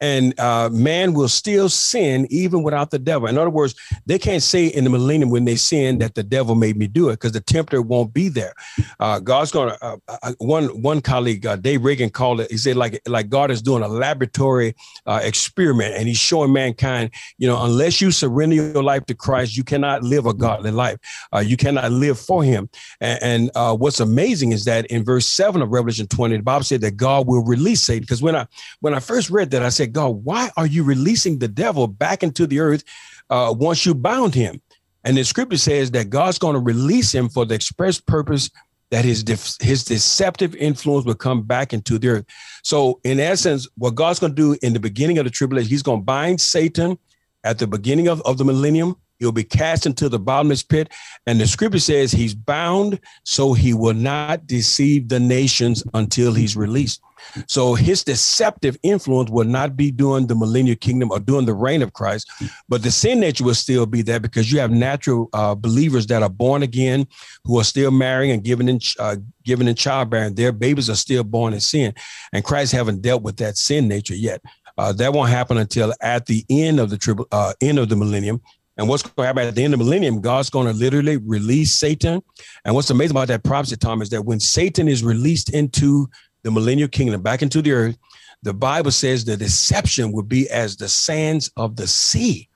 And 0.00 0.38
uh, 0.40 0.70
man 0.72 1.12
will 1.12 1.28
still 1.28 1.68
sin 1.68 2.26
even 2.30 2.62
without 2.62 2.90
the 2.90 2.98
devil. 2.98 3.28
In 3.28 3.36
other 3.36 3.50
words, 3.50 3.74
they 4.06 4.18
can't 4.18 4.42
say 4.42 4.66
in 4.66 4.84
the 4.84 4.90
millennium 4.90 5.30
when 5.30 5.44
they 5.44 5.56
sin 5.56 5.98
that 5.98 6.14
the 6.14 6.22
devil 6.22 6.54
made 6.54 6.76
me 6.76 6.86
do 6.86 7.08
it 7.10 7.14
because 7.14 7.32
the 7.32 7.40
tempter 7.40 7.82
won't 7.82 8.14
be 8.14 8.28
there. 8.28 8.54
Uh, 8.98 9.20
God's 9.20 9.50
gonna. 9.50 9.76
Uh, 9.80 9.96
uh 10.08 10.32
one 10.38 10.68
one 10.82 11.00
colleague, 11.00 11.44
uh, 11.44 11.56
Dave 11.56 11.84
Reagan, 11.84 12.10
called 12.10 12.40
it. 12.40 12.50
He 12.50 12.56
said 12.56 12.76
like 12.76 13.00
like 13.06 13.28
God 13.28 13.50
is 13.50 13.60
doing 13.60 13.82
a 13.82 13.88
laboratory 13.88 14.74
uh, 15.06 15.20
experiment, 15.22 15.94
and 15.96 16.08
He's 16.08 16.18
showing 16.18 16.52
mankind, 16.52 17.10
you 17.38 17.46
know, 17.46 17.62
unless 17.62 18.00
you 18.00 18.10
surrender 18.10 18.56
your 18.56 18.82
life 18.82 19.04
to 19.06 19.14
Christ, 19.14 19.56
you 19.56 19.64
cannot 19.64 20.02
live 20.02 20.26
a 20.26 20.34
godly 20.34 20.70
life. 20.70 20.98
you 21.42 21.56
cannot 21.56 21.92
live 21.92 22.18
for 22.18 22.42
Him. 22.42 22.68
And, 23.00 23.50
and 23.56 23.78
what's 23.80 24.00
amazing 24.00 24.52
is 24.52 24.64
that 24.64 24.86
in 24.86 25.04
verse 25.04 25.26
seven 25.26 25.62
of 25.62 25.70
Revelation 25.70 26.06
twenty, 26.06 26.36
the 26.36 26.42
Bible 26.42 26.64
said 26.64 26.80
that 26.80 26.96
God 26.96 27.26
will 27.26 27.44
release 27.44 27.82
Satan. 27.82 28.00
Because 28.02 28.22
when 28.22 28.36
I 28.36 28.46
when 28.80 28.94
I 28.94 29.00
first 29.00 29.30
read 29.30 29.50
that, 29.50 29.62
I 29.62 29.68
said 29.68 29.89
God, 29.92 30.24
why 30.24 30.50
are 30.56 30.66
you 30.66 30.82
releasing 30.82 31.38
the 31.38 31.48
devil 31.48 31.86
back 31.86 32.22
into 32.22 32.46
the 32.46 32.60
earth 32.60 32.84
uh, 33.28 33.54
once 33.56 33.84
you 33.84 33.94
bound 33.94 34.34
him? 34.34 34.60
And 35.04 35.16
the 35.16 35.24
scripture 35.24 35.56
says 35.56 35.90
that 35.92 36.10
God's 36.10 36.38
going 36.38 36.54
to 36.54 36.60
release 36.60 37.14
him 37.14 37.28
for 37.28 37.46
the 37.46 37.54
express 37.54 38.00
purpose 38.00 38.50
that 38.90 39.04
his 39.04 39.24
his 39.60 39.84
deceptive 39.84 40.54
influence 40.56 41.06
will 41.06 41.14
come 41.14 41.42
back 41.42 41.72
into 41.72 41.98
the 41.98 42.08
earth. 42.08 42.24
So, 42.62 43.00
in 43.04 43.20
essence, 43.20 43.68
what 43.76 43.94
God's 43.94 44.18
going 44.18 44.34
to 44.34 44.36
do 44.36 44.58
in 44.62 44.72
the 44.72 44.80
beginning 44.80 45.18
of 45.18 45.24
the 45.24 45.30
tribulation, 45.30 45.70
He's 45.70 45.82
going 45.82 46.00
to 46.00 46.04
bind 46.04 46.40
Satan 46.40 46.98
at 47.44 47.58
the 47.58 47.66
beginning 47.66 48.08
of, 48.08 48.20
of 48.22 48.36
the 48.36 48.44
millennium. 48.44 48.96
He'll 49.20 49.32
be 49.32 49.44
cast 49.44 49.86
into 49.86 50.08
the 50.08 50.18
bottomless 50.18 50.62
pit. 50.62 50.90
And 51.26 51.40
the 51.40 51.46
scripture 51.46 51.78
says 51.78 52.10
he's 52.10 52.34
bound 52.34 52.98
so 53.22 53.52
he 53.52 53.74
will 53.74 53.94
not 53.94 54.46
deceive 54.46 55.08
the 55.08 55.20
nations 55.20 55.84
until 55.94 56.32
he's 56.32 56.56
released. 56.56 57.00
So 57.46 57.74
his 57.74 58.02
deceptive 58.04 58.76
influence 58.82 59.30
will 59.30 59.44
not 59.44 59.76
be 59.76 59.90
during 59.90 60.26
the 60.26 60.34
millennial 60.34 60.76
kingdom 60.76 61.10
or 61.10 61.20
during 61.20 61.46
the 61.46 61.54
reign 61.54 61.82
of 61.82 61.92
Christ, 61.92 62.30
but 62.68 62.82
the 62.82 62.90
sin 62.90 63.20
nature 63.20 63.44
will 63.44 63.54
still 63.54 63.86
be 63.86 64.02
there 64.02 64.20
because 64.20 64.50
you 64.50 64.58
have 64.60 64.70
natural 64.70 65.28
uh, 65.32 65.54
believers 65.54 66.06
that 66.08 66.22
are 66.22 66.30
born 66.30 66.62
again, 66.62 67.06
who 67.44 67.58
are 67.58 67.64
still 67.64 67.90
marrying 67.90 68.32
and 68.32 68.42
giving 68.42 68.68
in 68.68 68.80
uh, 68.98 69.16
giving 69.44 69.68
in 69.68 69.74
childbearing. 69.74 70.34
Their 70.34 70.52
babies 70.52 70.90
are 70.90 70.96
still 70.96 71.24
born 71.24 71.52
in 71.52 71.60
sin, 71.60 71.94
and 72.32 72.44
Christ 72.44 72.72
haven't 72.72 73.02
dealt 73.02 73.22
with 73.22 73.36
that 73.36 73.56
sin 73.56 73.88
nature 73.88 74.14
yet. 74.14 74.42
Uh, 74.78 74.92
that 74.92 75.12
won't 75.12 75.30
happen 75.30 75.58
until 75.58 75.92
at 76.00 76.26
the 76.26 76.44
end 76.48 76.80
of 76.80 76.90
the 76.90 76.96
triple 76.96 77.26
uh, 77.32 77.52
end 77.60 77.78
of 77.78 77.88
the 77.88 77.96
millennium. 77.96 78.40
And 78.76 78.88
what's 78.88 79.02
going 79.02 79.14
to 79.16 79.24
happen 79.24 79.46
at 79.46 79.54
the 79.54 79.64
end 79.64 79.74
of 79.74 79.78
the 79.78 79.84
millennium? 79.84 80.20
God's 80.20 80.50
going 80.50 80.66
to 80.66 80.72
literally 80.72 81.18
release 81.18 81.72
Satan. 81.72 82.22
And 82.64 82.74
what's 82.74 82.90
amazing 82.90 83.16
about 83.16 83.28
that 83.28 83.44
prophecy, 83.44 83.76
Tom, 83.76 84.00
is 84.00 84.10
that 84.10 84.24
when 84.24 84.40
Satan 84.40 84.88
is 84.88 85.04
released 85.04 85.52
into 85.52 86.08
the 86.42 86.50
millennial 86.50 86.88
kingdom 86.88 87.22
back 87.22 87.42
into 87.42 87.60
the 87.60 87.72
earth, 87.72 87.98
the 88.42 88.54
Bible 88.54 88.90
says 88.90 89.24
the 89.24 89.36
deception 89.36 90.12
will 90.12 90.22
be 90.22 90.48
as 90.48 90.76
the 90.76 90.88
sands 90.88 91.50
of 91.56 91.76
the 91.76 91.86
sea. 91.86 92.48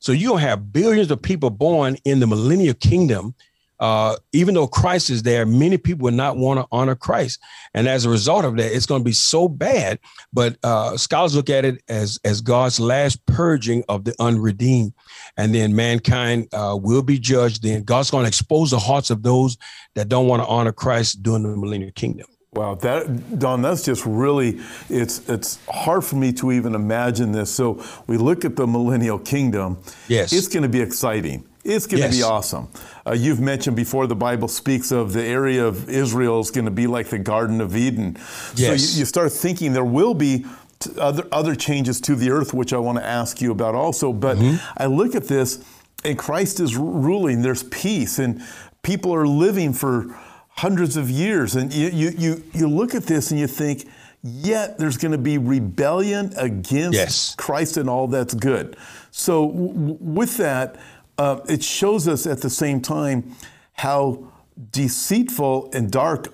So 0.00 0.12
to 0.12 0.36
have 0.36 0.72
billions 0.72 1.10
of 1.10 1.22
people 1.22 1.50
born 1.50 1.96
in 2.04 2.20
the 2.20 2.26
millennial 2.26 2.74
kingdom. 2.74 3.34
Uh, 3.80 4.16
even 4.32 4.54
though 4.54 4.68
Christ 4.68 5.10
is 5.10 5.22
there, 5.22 5.46
many 5.46 5.78
people 5.78 6.04
would 6.04 6.14
not 6.14 6.36
want 6.36 6.60
to 6.60 6.66
honor 6.70 6.94
Christ. 6.94 7.40
And 7.74 7.88
as 7.88 8.04
a 8.04 8.10
result 8.10 8.44
of 8.44 8.56
that, 8.58 8.74
it's 8.74 8.86
going 8.86 9.00
to 9.00 9.04
be 9.04 9.12
so 9.12 9.48
bad. 9.48 9.98
But 10.32 10.58
uh, 10.62 10.96
scholars 10.98 11.34
look 11.34 11.48
at 11.48 11.64
it 11.64 11.82
as, 11.88 12.18
as 12.24 12.42
God's 12.42 12.78
last 12.78 13.24
purging 13.26 13.82
of 13.88 14.04
the 14.04 14.14
unredeemed. 14.20 14.92
And 15.36 15.54
then 15.54 15.74
mankind 15.74 16.48
uh, 16.52 16.78
will 16.80 17.02
be 17.02 17.18
judged. 17.18 17.62
Then 17.62 17.82
God's 17.82 18.10
going 18.10 18.24
to 18.24 18.28
expose 18.28 18.70
the 18.70 18.78
hearts 18.78 19.10
of 19.10 19.22
those 19.22 19.56
that 19.94 20.08
don't 20.08 20.28
want 20.28 20.42
to 20.42 20.48
honor 20.48 20.72
Christ 20.72 21.22
during 21.22 21.42
the 21.42 21.56
millennial 21.56 21.92
kingdom. 21.92 22.26
Wow, 22.52 22.74
that 22.74 23.38
Don, 23.38 23.62
that's 23.62 23.84
just 23.84 24.04
really 24.04 24.58
it's 24.88 25.28
it's 25.28 25.60
hard 25.68 26.04
for 26.04 26.16
me 26.16 26.32
to 26.32 26.50
even 26.50 26.74
imagine 26.74 27.30
this. 27.30 27.48
So 27.48 27.80
we 28.08 28.16
look 28.16 28.44
at 28.44 28.56
the 28.56 28.66
millennial 28.66 29.20
kingdom. 29.20 29.78
Yes, 30.08 30.32
it's 30.32 30.48
going 30.48 30.64
to 30.64 30.68
be 30.68 30.80
exciting. 30.80 31.46
It's 31.64 31.86
going 31.86 32.02
yes. 32.02 32.12
to 32.12 32.18
be 32.18 32.22
awesome. 32.22 32.68
Uh, 33.06 33.12
you've 33.12 33.40
mentioned 33.40 33.76
before 33.76 34.06
the 34.06 34.16
Bible 34.16 34.48
speaks 34.48 34.90
of 34.90 35.12
the 35.12 35.24
area 35.24 35.66
of 35.66 35.88
Israel 35.88 36.40
is 36.40 36.50
going 36.50 36.64
to 36.64 36.70
be 36.70 36.86
like 36.86 37.08
the 37.08 37.18
Garden 37.18 37.60
of 37.60 37.76
Eden. 37.76 38.16
Yes. 38.54 38.56
So 38.56 38.72
you, 38.94 39.00
you 39.00 39.04
start 39.04 39.32
thinking 39.32 39.72
there 39.72 39.84
will 39.84 40.14
be 40.14 40.46
other 40.98 41.24
other 41.30 41.54
changes 41.54 42.00
to 42.00 42.16
the 42.16 42.30
earth, 42.30 42.54
which 42.54 42.72
I 42.72 42.78
want 42.78 42.98
to 42.98 43.04
ask 43.04 43.42
you 43.42 43.52
about 43.52 43.74
also. 43.74 44.12
But 44.12 44.38
mm-hmm. 44.38 44.82
I 44.82 44.86
look 44.86 45.14
at 45.14 45.24
this, 45.24 45.62
and 46.04 46.18
Christ 46.18 46.60
is 46.60 46.76
ruling. 46.76 47.42
There's 47.42 47.64
peace, 47.64 48.18
and 48.18 48.42
people 48.82 49.14
are 49.14 49.26
living 49.26 49.74
for 49.74 50.16
hundreds 50.48 50.96
of 50.96 51.10
years. 51.10 51.56
And 51.56 51.72
you, 51.72 51.88
you, 51.88 52.10
you, 52.16 52.44
you 52.52 52.68
look 52.68 52.94
at 52.94 53.04
this 53.04 53.30
and 53.30 53.40
you 53.40 53.46
think, 53.46 53.88
yet 54.22 54.78
there's 54.78 54.98
going 54.98 55.12
to 55.12 55.18
be 55.18 55.38
rebellion 55.38 56.32
against 56.36 56.94
yes. 56.94 57.34
Christ 57.36 57.76
and 57.76 57.88
all 57.88 58.06
that's 58.08 58.34
good. 58.34 58.76
So, 59.10 59.48
w- 59.48 59.96
with 60.00 60.36
that, 60.36 60.76
uh, 61.20 61.44
it 61.50 61.62
shows 61.62 62.08
us 62.08 62.26
at 62.26 62.40
the 62.40 62.48
same 62.48 62.80
time 62.80 63.36
how 63.74 64.24
deceitful 64.72 65.68
and 65.74 65.90
dark 65.90 66.32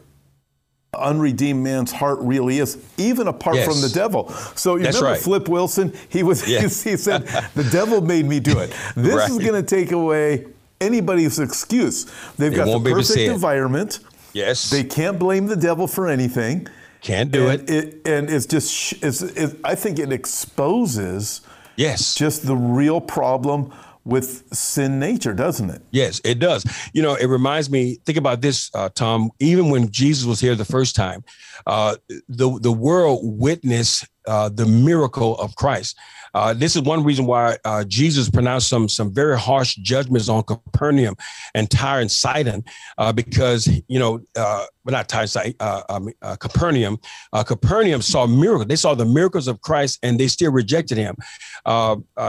unredeemed 0.94 1.62
man's 1.62 1.90
heart 1.90 2.20
really 2.20 2.59
is, 2.59 2.79
even 2.96 3.27
apart 3.27 3.57
yes. 3.57 3.66
from 3.66 3.81
the 3.81 3.88
devil. 3.88 4.29
So 4.55 4.77
you 4.77 4.85
That's 4.85 4.99
remember 4.99 5.14
right. 5.14 5.20
Flip 5.20 5.49
Wilson? 5.49 5.92
He 6.09 6.22
was 6.22 6.49
yes. 6.49 6.83
he 6.90 6.96
said, 6.96 7.27
"The 7.55 7.68
devil 7.72 8.01
made 8.01 8.27
me 8.27 8.38
do 8.38 8.61
it." 8.61 8.72
This 8.94 9.14
right. 9.14 9.29
is 9.29 9.38
going 9.38 9.61
to 9.61 9.62
take 9.64 9.90
away 9.90 10.46
anybody's 10.81 11.40
excuse. 11.40 12.07
They've 12.38 12.55
got 12.55 12.66
the 12.66 12.79
perfect 12.79 13.18
environment. 13.18 13.99
Yes. 14.35 14.70
They 14.70 14.85
can't 14.85 15.18
blame 15.18 15.46
the 15.46 15.57
devil 15.57 15.88
for 15.88 16.07
anything. 16.07 16.68
Can't 17.01 17.33
do 17.33 17.49
and 17.49 17.68
it. 17.68 17.85
it. 17.85 18.09
And 18.09 18.31
it's 18.31 18.46
just, 18.46 19.03
it's, 19.03 19.22
it, 19.22 19.59
I 19.64 19.75
think 19.75 19.99
it 19.99 20.12
exposes 20.12 21.40
yes. 21.77 22.14
just 22.14 22.46
the 22.46 22.57
real 22.57 23.01
problem 23.01 23.72
with 24.07 24.45
sin 24.55 24.99
nature, 25.01 25.35
doesn't 25.35 25.69
it? 25.69 25.83
Yes, 25.90 26.21
it 26.25 26.38
does. 26.38 26.64
You 26.95 27.03
know, 27.03 27.16
it 27.16 27.27
reminds 27.27 27.69
me. 27.69 27.99
Think 28.07 28.16
about 28.16 28.40
this, 28.40 28.71
uh, 28.73 28.88
Tom. 28.95 29.31
Even 29.40 29.69
when 29.69 29.90
Jesus 29.90 30.25
was 30.25 30.40
here 30.40 30.55
the 30.55 30.64
first 30.64 30.95
time, 30.95 31.25
uh, 31.66 31.97
the 32.29 32.59
the 32.61 32.73
world 32.73 33.21
witnessed 33.23 34.07
uh, 34.27 34.49
the 34.49 34.66
miracle 34.66 35.37
of 35.38 35.57
Christ. 35.57 35.99
Uh, 36.37 36.53
this 36.53 36.77
is 36.77 36.83
one 36.83 37.03
reason 37.03 37.25
why 37.25 37.57
uh, 37.64 37.83
Jesus 37.85 38.29
pronounced 38.29 38.68
some 38.68 38.90
some 38.90 39.11
very 39.11 39.38
harsh 39.38 39.77
judgments 39.77 40.29
on 40.29 40.42
Capernaum 40.42 41.16
and 41.55 41.70
Tyre 41.70 42.01
and 42.01 42.12
Sidon, 42.12 42.62
uh, 42.99 43.11
because 43.11 43.66
you 43.88 43.99
know, 43.99 44.20
uh, 44.37 44.66
not 44.85 45.09
Tyre, 45.09 45.27
uh, 45.61 45.83
um, 45.88 46.11
uh, 46.20 46.37
Capernaum. 46.37 46.99
Capernaum 47.46 48.03
saw 48.03 48.27
miracles. 48.27 48.66
They 48.66 48.77
saw 48.77 48.94
the 48.94 49.07
miracles 49.07 49.49
of 49.49 49.62
Christ, 49.62 49.99
and 50.03 50.20
they 50.20 50.29
still 50.29 50.53
rejected 50.53 50.99
him. 50.99 51.16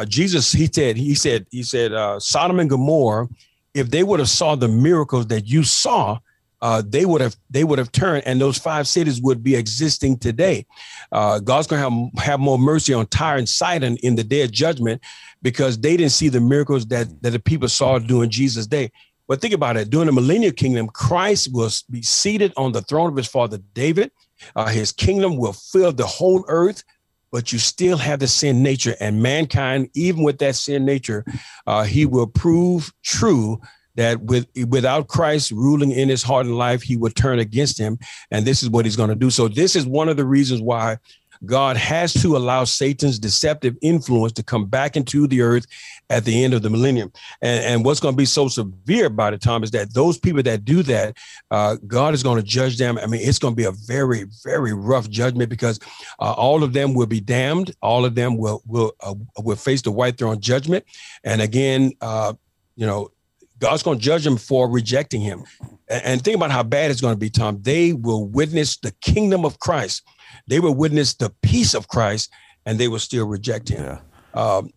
Jesus, 0.07 0.53
he 0.53 0.69
said, 0.71 0.95
he 0.95 1.13
said, 1.13 1.45
he 1.51 1.63
said, 1.63 1.91
Sodom 2.21 2.61
and 2.61 2.69
Gomorrah, 2.69 3.27
if 3.73 3.91
they 3.91 4.03
would 4.03 4.19
have 4.21 4.29
saw 4.29 4.55
the 4.55 4.69
miracles 4.69 5.27
that 5.27 5.47
you 5.47 5.63
saw, 5.63 6.19
uh, 6.61 6.81
they 6.85 7.05
would 7.05 7.21
have 7.21 7.35
they 7.49 7.63
would 7.63 7.79
have 7.79 7.91
turned, 7.91 8.23
and 8.25 8.41
those 8.41 8.57
five 8.57 8.87
cities 8.87 9.21
would 9.21 9.43
be 9.43 9.55
existing 9.55 10.17
today. 10.17 10.65
Uh, 11.11 11.39
God's 11.39 11.67
going 11.67 11.81
to 11.81 11.89
have 11.89 12.25
have 12.25 12.39
more 12.39 12.57
mercy 12.57 12.93
on 12.93 13.07
Tyre 13.07 13.37
and 13.37 13.47
Sidon 13.47 13.97
in 13.97 14.15
the 14.15 14.23
day 14.23 14.41
of 14.41 14.51
judgment 14.51 15.01
because 15.41 15.77
they 15.79 15.95
didn't 15.97 16.13
see 16.13 16.29
the 16.29 16.41
miracles 16.41 16.87
that 16.87 17.21
that 17.21 17.31
the 17.31 17.39
people 17.39 17.67
saw 17.67 17.99
during 17.99 18.29
Jesus' 18.29 18.67
day. 18.67 18.91
But 19.27 19.41
think 19.41 19.53
about 19.53 19.77
it: 19.77 19.89
during 19.89 20.07
the 20.07 20.13
millennial 20.13 20.53
kingdom, 20.53 20.87
Christ 20.87 21.49
will 21.53 21.69
be 21.91 22.01
seated 22.01 22.53
on 22.57 22.71
the 22.71 22.81
throne 22.81 23.09
of 23.09 23.17
his 23.17 23.27
father 23.27 23.59
David. 23.73 24.11
Uh, 24.55 24.67
his 24.67 24.91
kingdom 24.91 25.37
will 25.37 25.53
fill 25.53 25.91
the 25.91 26.05
whole 26.05 26.45
earth 26.47 26.83
but 27.31 27.51
you 27.51 27.59
still 27.59 27.97
have 27.97 28.19
the 28.19 28.27
sin 28.27 28.63
nature 28.63 28.95
and 28.99 29.21
mankind 29.21 29.89
even 29.95 30.23
with 30.23 30.37
that 30.37 30.55
sin 30.55 30.85
nature 30.85 31.25
uh, 31.65 31.83
he 31.83 32.05
will 32.05 32.27
prove 32.27 32.93
true 33.03 33.59
that 33.97 34.21
with 34.21 34.47
without 34.67 35.07
Christ 35.09 35.51
ruling 35.51 35.91
in 35.91 36.07
his 36.07 36.23
heart 36.23 36.45
and 36.45 36.57
life, 36.57 36.81
he 36.81 36.95
would 36.95 37.15
turn 37.15 37.39
against 37.39 37.77
him. 37.77 37.99
And 38.31 38.45
this 38.45 38.63
is 38.63 38.69
what 38.69 38.85
he's 38.85 38.95
going 38.95 39.09
to 39.09 39.15
do. 39.15 39.29
So 39.29 39.47
this 39.47 39.75
is 39.75 39.85
one 39.85 40.07
of 40.07 40.15
the 40.15 40.25
reasons 40.25 40.61
why 40.61 40.97
God 41.45 41.77
has 41.77 42.13
to 42.21 42.35
allow 42.35 42.63
Satan's 42.63 43.19
deceptive 43.19 43.75
influence 43.81 44.33
to 44.33 44.43
come 44.43 44.65
back 44.65 44.95
into 44.95 45.27
the 45.27 45.41
earth 45.41 45.65
at 46.09 46.25
the 46.25 46.43
end 46.43 46.53
of 46.53 46.61
the 46.61 46.69
millennium. 46.69 47.11
And, 47.41 47.63
and 47.63 47.85
what's 47.85 47.99
going 47.99 48.13
to 48.13 48.17
be 48.17 48.25
so 48.25 48.47
severe 48.47 49.05
about 49.07 49.33
it, 49.33 49.41
Tom, 49.41 49.63
is 49.63 49.71
that 49.71 49.93
those 49.93 50.17
people 50.17 50.41
that 50.43 50.65
do 50.65 50.83
that, 50.83 51.17
uh, 51.51 51.77
God 51.85 52.13
is 52.13 52.23
going 52.23 52.37
to 52.37 52.43
judge 52.43 52.77
them. 52.77 52.97
I 52.97 53.05
mean, 53.05 53.21
it's 53.23 53.39
going 53.39 53.53
to 53.53 53.55
be 53.55 53.65
a 53.65 53.71
very, 53.71 54.25
very 54.43 54.73
rough 54.73 55.09
judgment 55.09 55.49
because 55.49 55.79
uh, 56.19 56.33
all 56.33 56.63
of 56.63 56.73
them 56.73 56.93
will 56.93 57.07
be 57.07 57.19
damned. 57.19 57.75
All 57.81 58.05
of 58.05 58.15
them 58.15 58.37
will 58.37 58.63
will 58.65 58.93
uh, 59.01 59.15
will 59.43 59.55
face 59.55 59.81
the 59.81 59.91
white 59.91 60.17
throne 60.17 60.39
judgment. 60.39 60.85
And 61.23 61.41
again, 61.41 61.91
uh, 62.01 62.33
you 62.75 62.85
know, 62.85 63.09
God's 63.59 63.83
going 63.83 63.99
to 63.99 64.03
judge 64.03 64.23
them 64.23 64.37
for 64.37 64.69
rejecting 64.69 65.21
him. 65.21 65.43
And 65.89 66.23
think 66.23 66.35
about 66.35 66.51
how 66.51 66.63
bad 66.63 66.91
it's 66.91 67.01
going 67.01 67.13
to 67.13 67.19
be, 67.19 67.29
Tom. 67.29 67.61
They 67.61 67.93
will 67.93 68.27
witness 68.27 68.77
the 68.77 68.91
kingdom 69.01 69.45
of 69.45 69.59
Christ. 69.59 70.03
They 70.47 70.59
will 70.59 70.75
witness 70.75 71.13
the 71.13 71.33
peace 71.41 71.73
of 71.73 71.87
Christ, 71.87 72.31
and 72.65 72.79
they 72.79 72.87
will 72.87 72.99
still 72.99 73.27
reject 73.27 73.69
him. 73.69 73.83
Yeah. 73.83 73.99
Um, 74.33 74.69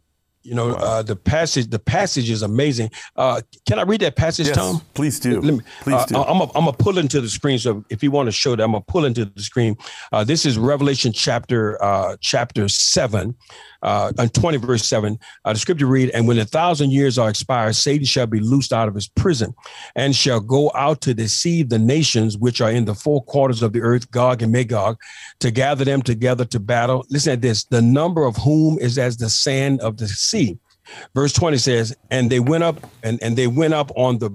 you 0.42 0.54
know, 0.54 0.68
wow. 0.68 0.74
uh, 0.74 1.02
the 1.02 1.16
passage. 1.16 1.68
The 1.68 1.78
passage 1.78 2.30
is 2.30 2.42
amazing. 2.42 2.90
Uh, 3.14 3.42
can 3.66 3.78
I 3.78 3.82
read 3.82 4.00
that 4.00 4.16
passage, 4.16 4.46
yes, 4.46 4.56
Tom? 4.56 4.80
Please 4.94 5.20
do. 5.20 5.40
Me, 5.42 5.60
please 5.82 5.94
uh, 5.94 6.06
do. 6.06 6.16
I'm 6.16 6.38
gonna 6.38 6.50
I'm 6.54 6.72
pull 6.74 6.96
into 6.96 7.20
the 7.20 7.28
screen. 7.28 7.58
So 7.58 7.84
if 7.90 8.02
you 8.02 8.10
want 8.10 8.28
to 8.28 8.32
show 8.32 8.56
that, 8.56 8.62
I'm 8.62 8.72
gonna 8.72 8.84
pull 8.86 9.04
into 9.04 9.26
the 9.26 9.42
screen. 9.42 9.76
Uh, 10.12 10.24
this 10.24 10.46
is 10.46 10.56
Revelation 10.56 11.12
chapter 11.12 11.82
uh, 11.82 12.16
chapter 12.20 12.68
seven, 12.68 13.36
uh, 13.82 14.12
and 14.18 14.32
20 14.32 14.58
verse 14.58 14.86
seven. 14.86 15.18
the 15.44 15.54
scripture 15.54 15.86
read, 15.86 16.10
"And 16.10 16.26
when 16.26 16.38
a 16.38 16.44
thousand 16.44 16.90
years 16.90 17.18
are 17.18 17.28
expired, 17.28 17.76
Satan 17.76 18.06
shall 18.06 18.26
be 18.26 18.40
loosed 18.40 18.72
out 18.72 18.88
of 18.88 18.94
his 18.94 19.08
prison, 19.08 19.54
and 19.96 20.14
shall 20.14 20.40
go 20.40 20.70
out 20.74 21.00
to 21.02 21.14
deceive 21.14 21.68
the 21.68 21.78
nations 21.78 22.36
which 22.36 22.60
are 22.60 22.70
in 22.70 22.84
the 22.84 22.94
four 22.94 23.22
quarters 23.24 23.62
of 23.62 23.72
the 23.72 23.80
earth, 23.80 24.10
Gog 24.10 24.42
and 24.42 24.52
Magog, 24.52 24.98
to 25.40 25.50
gather 25.50 25.84
them 25.84 26.02
together 26.02 26.44
to 26.46 26.60
battle." 26.60 27.04
Listen 27.10 27.32
at 27.34 27.42
this: 27.42 27.64
the 27.64 27.82
number 27.82 28.24
of 28.24 28.36
whom 28.36 28.78
is 28.78 28.98
as 28.98 29.16
the 29.16 29.30
sand 29.30 29.80
of 29.80 29.96
the 29.96 30.08
sea. 30.08 30.58
Verse 31.14 31.32
20 31.32 31.56
says, 31.58 31.96
and 32.10 32.30
they 32.30 32.40
went 32.40 32.64
up 32.64 32.84
and, 33.04 33.22
and 33.22 33.36
they 33.36 33.46
went 33.46 33.74
up 33.74 33.92
on 33.96 34.18
the 34.18 34.30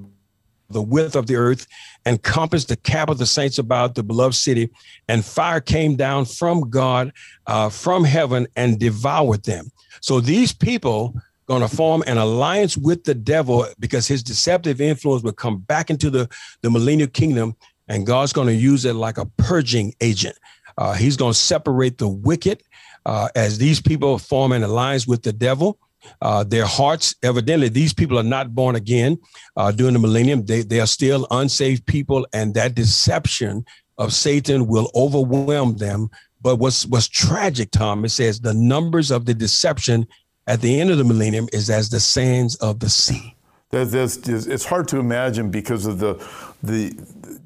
the 0.70 0.82
width 0.82 1.16
of 1.16 1.28
the 1.28 1.36
earth 1.36 1.68
and 2.06 2.22
compassed 2.24 2.68
the 2.68 2.76
camp 2.76 3.10
of 3.10 3.18
the 3.18 3.26
saints 3.26 3.58
about 3.58 3.96
the 3.96 4.04
beloved 4.04 4.36
city 4.36 4.70
and 5.08 5.24
fire 5.24 5.60
came 5.60 5.96
down 5.96 6.26
from 6.26 6.70
god 6.70 7.12
uh, 7.48 7.70
from 7.70 8.04
heaven 8.04 8.48
and 8.56 8.80
devoured 8.80 9.44
them 9.44 9.72
so 10.02 10.20
these 10.20 10.54
people 10.54 11.14
going 11.48 11.62
to 11.62 11.68
form 11.68 12.04
an 12.08 12.18
alliance 12.18 12.76
with 12.76 13.04
the 13.04 13.14
devil 13.14 13.66
because 13.80 14.08
his 14.08 14.24
deceptive 14.24 14.82
influence 14.82 15.22
will 15.22 15.32
come 15.32 15.60
back 15.60 15.92
into 15.92 16.10
the, 16.10 16.28
the 16.62 16.70
millennial 16.70 17.10
kingdom 17.10 17.56
and 17.88 18.06
god's 18.06 18.34
going 18.34 18.48
to 18.48 18.56
use 18.56 18.86
it 18.86 18.94
like 18.94 19.18
a 19.18 19.26
purging 19.38 19.94
agent 20.02 20.38
uh, 20.78 20.94
he's 20.94 21.16
going 21.16 21.32
to 21.32 21.40
separate 21.40 21.98
the 21.98 22.08
wicked 22.08 22.62
uh, 23.06 23.30
as 23.36 23.58
these 23.58 23.82
people 23.82 24.18
form 24.18 24.52
an 24.52 24.64
alliance 24.64 25.08
with 25.08 25.24
the 25.24 25.34
devil. 25.34 25.78
Uh, 26.22 26.44
their 26.44 26.66
hearts, 26.66 27.16
evidently, 27.24 27.70
these 27.70 27.94
people 27.94 28.18
are 28.18 28.24
not 28.24 28.54
born 28.54 28.76
again 28.76 29.18
uh, 29.58 29.72
during 29.72 29.94
the 29.94 30.00
millennium. 30.00 30.46
They, 30.46 30.62
they 30.62 30.80
are 30.80 30.88
still 30.88 31.28
unsaved 31.32 31.86
people, 31.86 32.26
and 32.34 32.54
that 32.54 32.76
deception 32.76 33.66
of 33.98 34.14
Satan 34.14 34.68
will 34.68 34.92
overwhelm 34.96 35.78
them. 35.78 36.10
But 36.42 36.58
what's, 36.58 36.86
what's 36.86 37.08
tragic, 37.08 37.72
Tom, 37.72 38.06
it 38.06 38.10
says 38.10 38.40
the 38.40 38.54
numbers 38.54 39.12
of 39.12 39.26
the 39.26 39.34
deception 39.34 40.08
at 40.48 40.62
the 40.62 40.80
end 40.80 40.92
of 40.92 40.98
the 40.98 41.04
millennium 41.04 41.48
is 41.52 41.70
as 41.70 41.90
the 41.90 42.00
sands 42.00 42.56
of 42.58 42.80
the 42.80 42.90
sea. 42.90 43.36
There's, 43.72 44.18
it's 44.28 44.66
hard 44.66 44.88
to 44.90 45.00
imagine 45.00 45.50
because 45.50 45.86
of 45.86 46.00
the, 46.00 46.24
the 46.62 46.96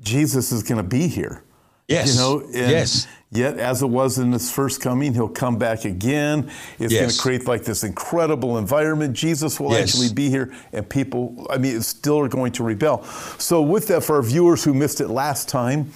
Jesus 0.02 0.52
is 0.52 0.64
going 0.64 0.78
to 0.78 0.88
be 0.88 1.08
here. 1.08 1.44
Yes. 1.88 2.14
You 2.14 2.20
know, 2.20 2.44
yes. 2.52 3.08
Yet, 3.32 3.60
as 3.60 3.84
it 3.84 3.88
was 3.88 4.18
in 4.18 4.32
his 4.32 4.50
first 4.50 4.82
coming, 4.82 5.14
he'll 5.14 5.30
come 5.30 5.60
back 5.60 5.86
again. 5.86 6.50
It's 6.80 6.92
yes. 6.92 7.00
going 7.00 7.12
to 7.12 7.20
create 7.20 7.48
like 7.48 7.64
this 7.64 7.84
incredible 7.84 8.58
environment. 8.58 9.14
Jesus 9.14 9.60
will 9.60 9.72
yes. 9.72 9.90
actually 9.90 10.12
be 10.12 10.32
here, 10.32 10.52
and 10.74 10.90
people, 10.90 11.46
I 11.48 11.60
mean, 11.60 11.80
still 11.82 12.18
are 12.22 12.28
going 12.28 12.54
to 12.54 12.64
rebel. 12.64 13.04
So, 13.38 13.62
with 13.62 13.88
that, 13.90 14.04
for 14.04 14.16
our 14.16 14.24
viewers 14.24 14.64
who 14.64 14.74
missed 14.74 15.00
it 15.00 15.10
last 15.10 15.48
time, 15.48 15.92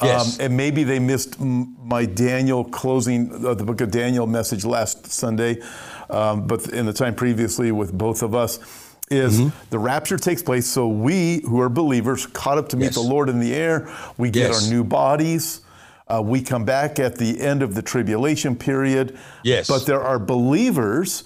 yes. 0.00 0.38
um, 0.38 0.46
and 0.46 0.56
maybe 0.56 0.84
they 0.84 1.00
missed 1.00 1.40
my 1.40 2.04
Daniel 2.04 2.62
closing 2.62 3.44
uh, 3.44 3.54
the 3.54 3.64
book 3.64 3.80
of 3.80 3.90
Daniel 3.90 4.28
message 4.28 4.64
last 4.64 5.06
Sunday, 5.06 5.60
um, 6.08 6.46
but 6.46 6.68
in 6.68 6.86
the 6.86 6.92
time 6.92 7.16
previously 7.16 7.72
with 7.72 7.92
both 7.98 8.22
of 8.22 8.32
us, 8.32 8.60
is 9.10 9.40
mm-hmm. 9.40 9.70
the 9.70 9.78
rapture 9.78 10.18
takes 10.18 10.42
place. 10.42 10.68
So 10.68 10.86
we 10.86 11.40
who 11.40 11.60
are 11.60 11.68
believers, 11.68 12.26
caught 12.26 12.58
up 12.58 12.68
to 12.68 12.76
meet 12.76 12.86
yes. 12.86 12.94
the 12.94 13.00
Lord 13.00 13.28
in 13.28 13.40
the 13.40 13.54
air, 13.54 13.88
we 14.16 14.30
get 14.30 14.50
yes. 14.50 14.64
our 14.64 14.70
new 14.70 14.84
bodies. 14.84 15.62
Uh, 16.08 16.22
we 16.24 16.40
come 16.40 16.64
back 16.64 16.98
at 16.98 17.16
the 17.16 17.40
end 17.40 17.62
of 17.62 17.74
the 17.74 17.82
tribulation 17.82 18.54
period. 18.54 19.18
Yes. 19.42 19.66
But 19.66 19.86
there 19.86 20.02
are 20.02 20.18
believers 20.18 21.24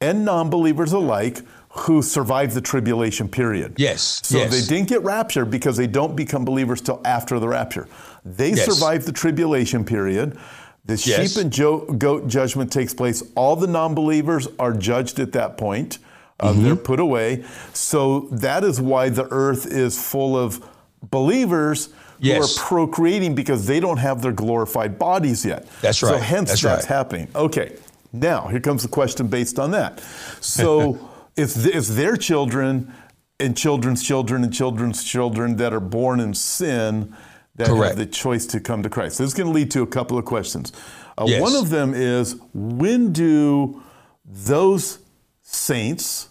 and 0.00 0.24
non 0.24 0.50
believers 0.50 0.92
alike 0.92 1.42
who 1.70 2.02
survive 2.02 2.54
the 2.54 2.60
tribulation 2.60 3.28
period. 3.28 3.74
Yes. 3.76 4.20
So 4.24 4.38
yes. 4.38 4.50
they 4.50 4.74
didn't 4.74 4.88
get 4.88 5.02
raptured 5.02 5.50
because 5.50 5.76
they 5.76 5.86
don't 5.86 6.16
become 6.16 6.44
believers 6.44 6.80
till 6.80 7.00
after 7.04 7.38
the 7.38 7.48
rapture. 7.48 7.86
They 8.24 8.50
yes. 8.50 8.64
survive 8.64 9.04
the 9.04 9.12
tribulation 9.12 9.84
period. 9.84 10.38
The 10.86 10.94
yes. 10.94 11.34
sheep 11.34 11.42
and 11.42 11.98
goat 12.00 12.28
judgment 12.28 12.72
takes 12.72 12.94
place. 12.94 13.22
All 13.34 13.56
the 13.56 13.66
non 13.66 13.94
believers 13.94 14.48
are 14.58 14.72
judged 14.72 15.20
at 15.20 15.32
that 15.32 15.58
point. 15.58 15.98
Uh, 16.38 16.52
mm-hmm. 16.52 16.64
They're 16.64 16.76
put 16.76 17.00
away. 17.00 17.44
So 17.72 18.28
that 18.32 18.64
is 18.64 18.80
why 18.80 19.08
the 19.08 19.26
earth 19.30 19.66
is 19.66 20.02
full 20.02 20.36
of 20.36 20.64
believers 21.02 21.90
yes. 22.18 22.56
who 22.56 22.62
are 22.62 22.66
procreating 22.66 23.34
because 23.34 23.66
they 23.66 23.80
don't 23.80 23.98
have 23.98 24.22
their 24.22 24.32
glorified 24.32 24.98
bodies 24.98 25.44
yet. 25.44 25.68
That's 25.80 26.02
right. 26.02 26.10
So 26.10 26.18
hence 26.18 26.50
that's, 26.50 26.62
that's 26.62 26.84
right. 26.84 26.96
happening. 26.96 27.28
Okay. 27.34 27.76
Now 28.12 28.48
here 28.48 28.60
comes 28.60 28.82
the 28.82 28.88
question 28.88 29.28
based 29.28 29.58
on 29.58 29.70
that. 29.72 30.00
So 30.40 30.98
if 31.36 31.66
if 31.66 31.86
their 31.86 32.16
children 32.16 32.92
and 33.38 33.56
children's 33.56 34.02
children 34.02 34.42
and 34.44 34.52
children's 34.52 35.04
children 35.04 35.56
that 35.56 35.72
are 35.74 35.80
born 35.80 36.20
in 36.20 36.34
sin 36.34 37.14
that 37.56 37.68
Correct. 37.68 37.90
have 37.90 37.98
the 37.98 38.06
choice 38.06 38.46
to 38.46 38.60
come 38.60 38.82
to 38.82 38.90
Christ. 38.90 39.18
This 39.18 39.28
is 39.28 39.34
going 39.34 39.46
to 39.46 39.52
lead 39.52 39.70
to 39.72 39.82
a 39.82 39.86
couple 39.86 40.18
of 40.18 40.24
questions. 40.24 40.72
Uh, 41.16 41.24
yes. 41.26 41.40
One 41.40 41.54
of 41.56 41.70
them 41.70 41.94
is 41.94 42.36
when 42.52 43.12
do 43.12 43.82
those 44.24 44.98
saints 45.42 46.28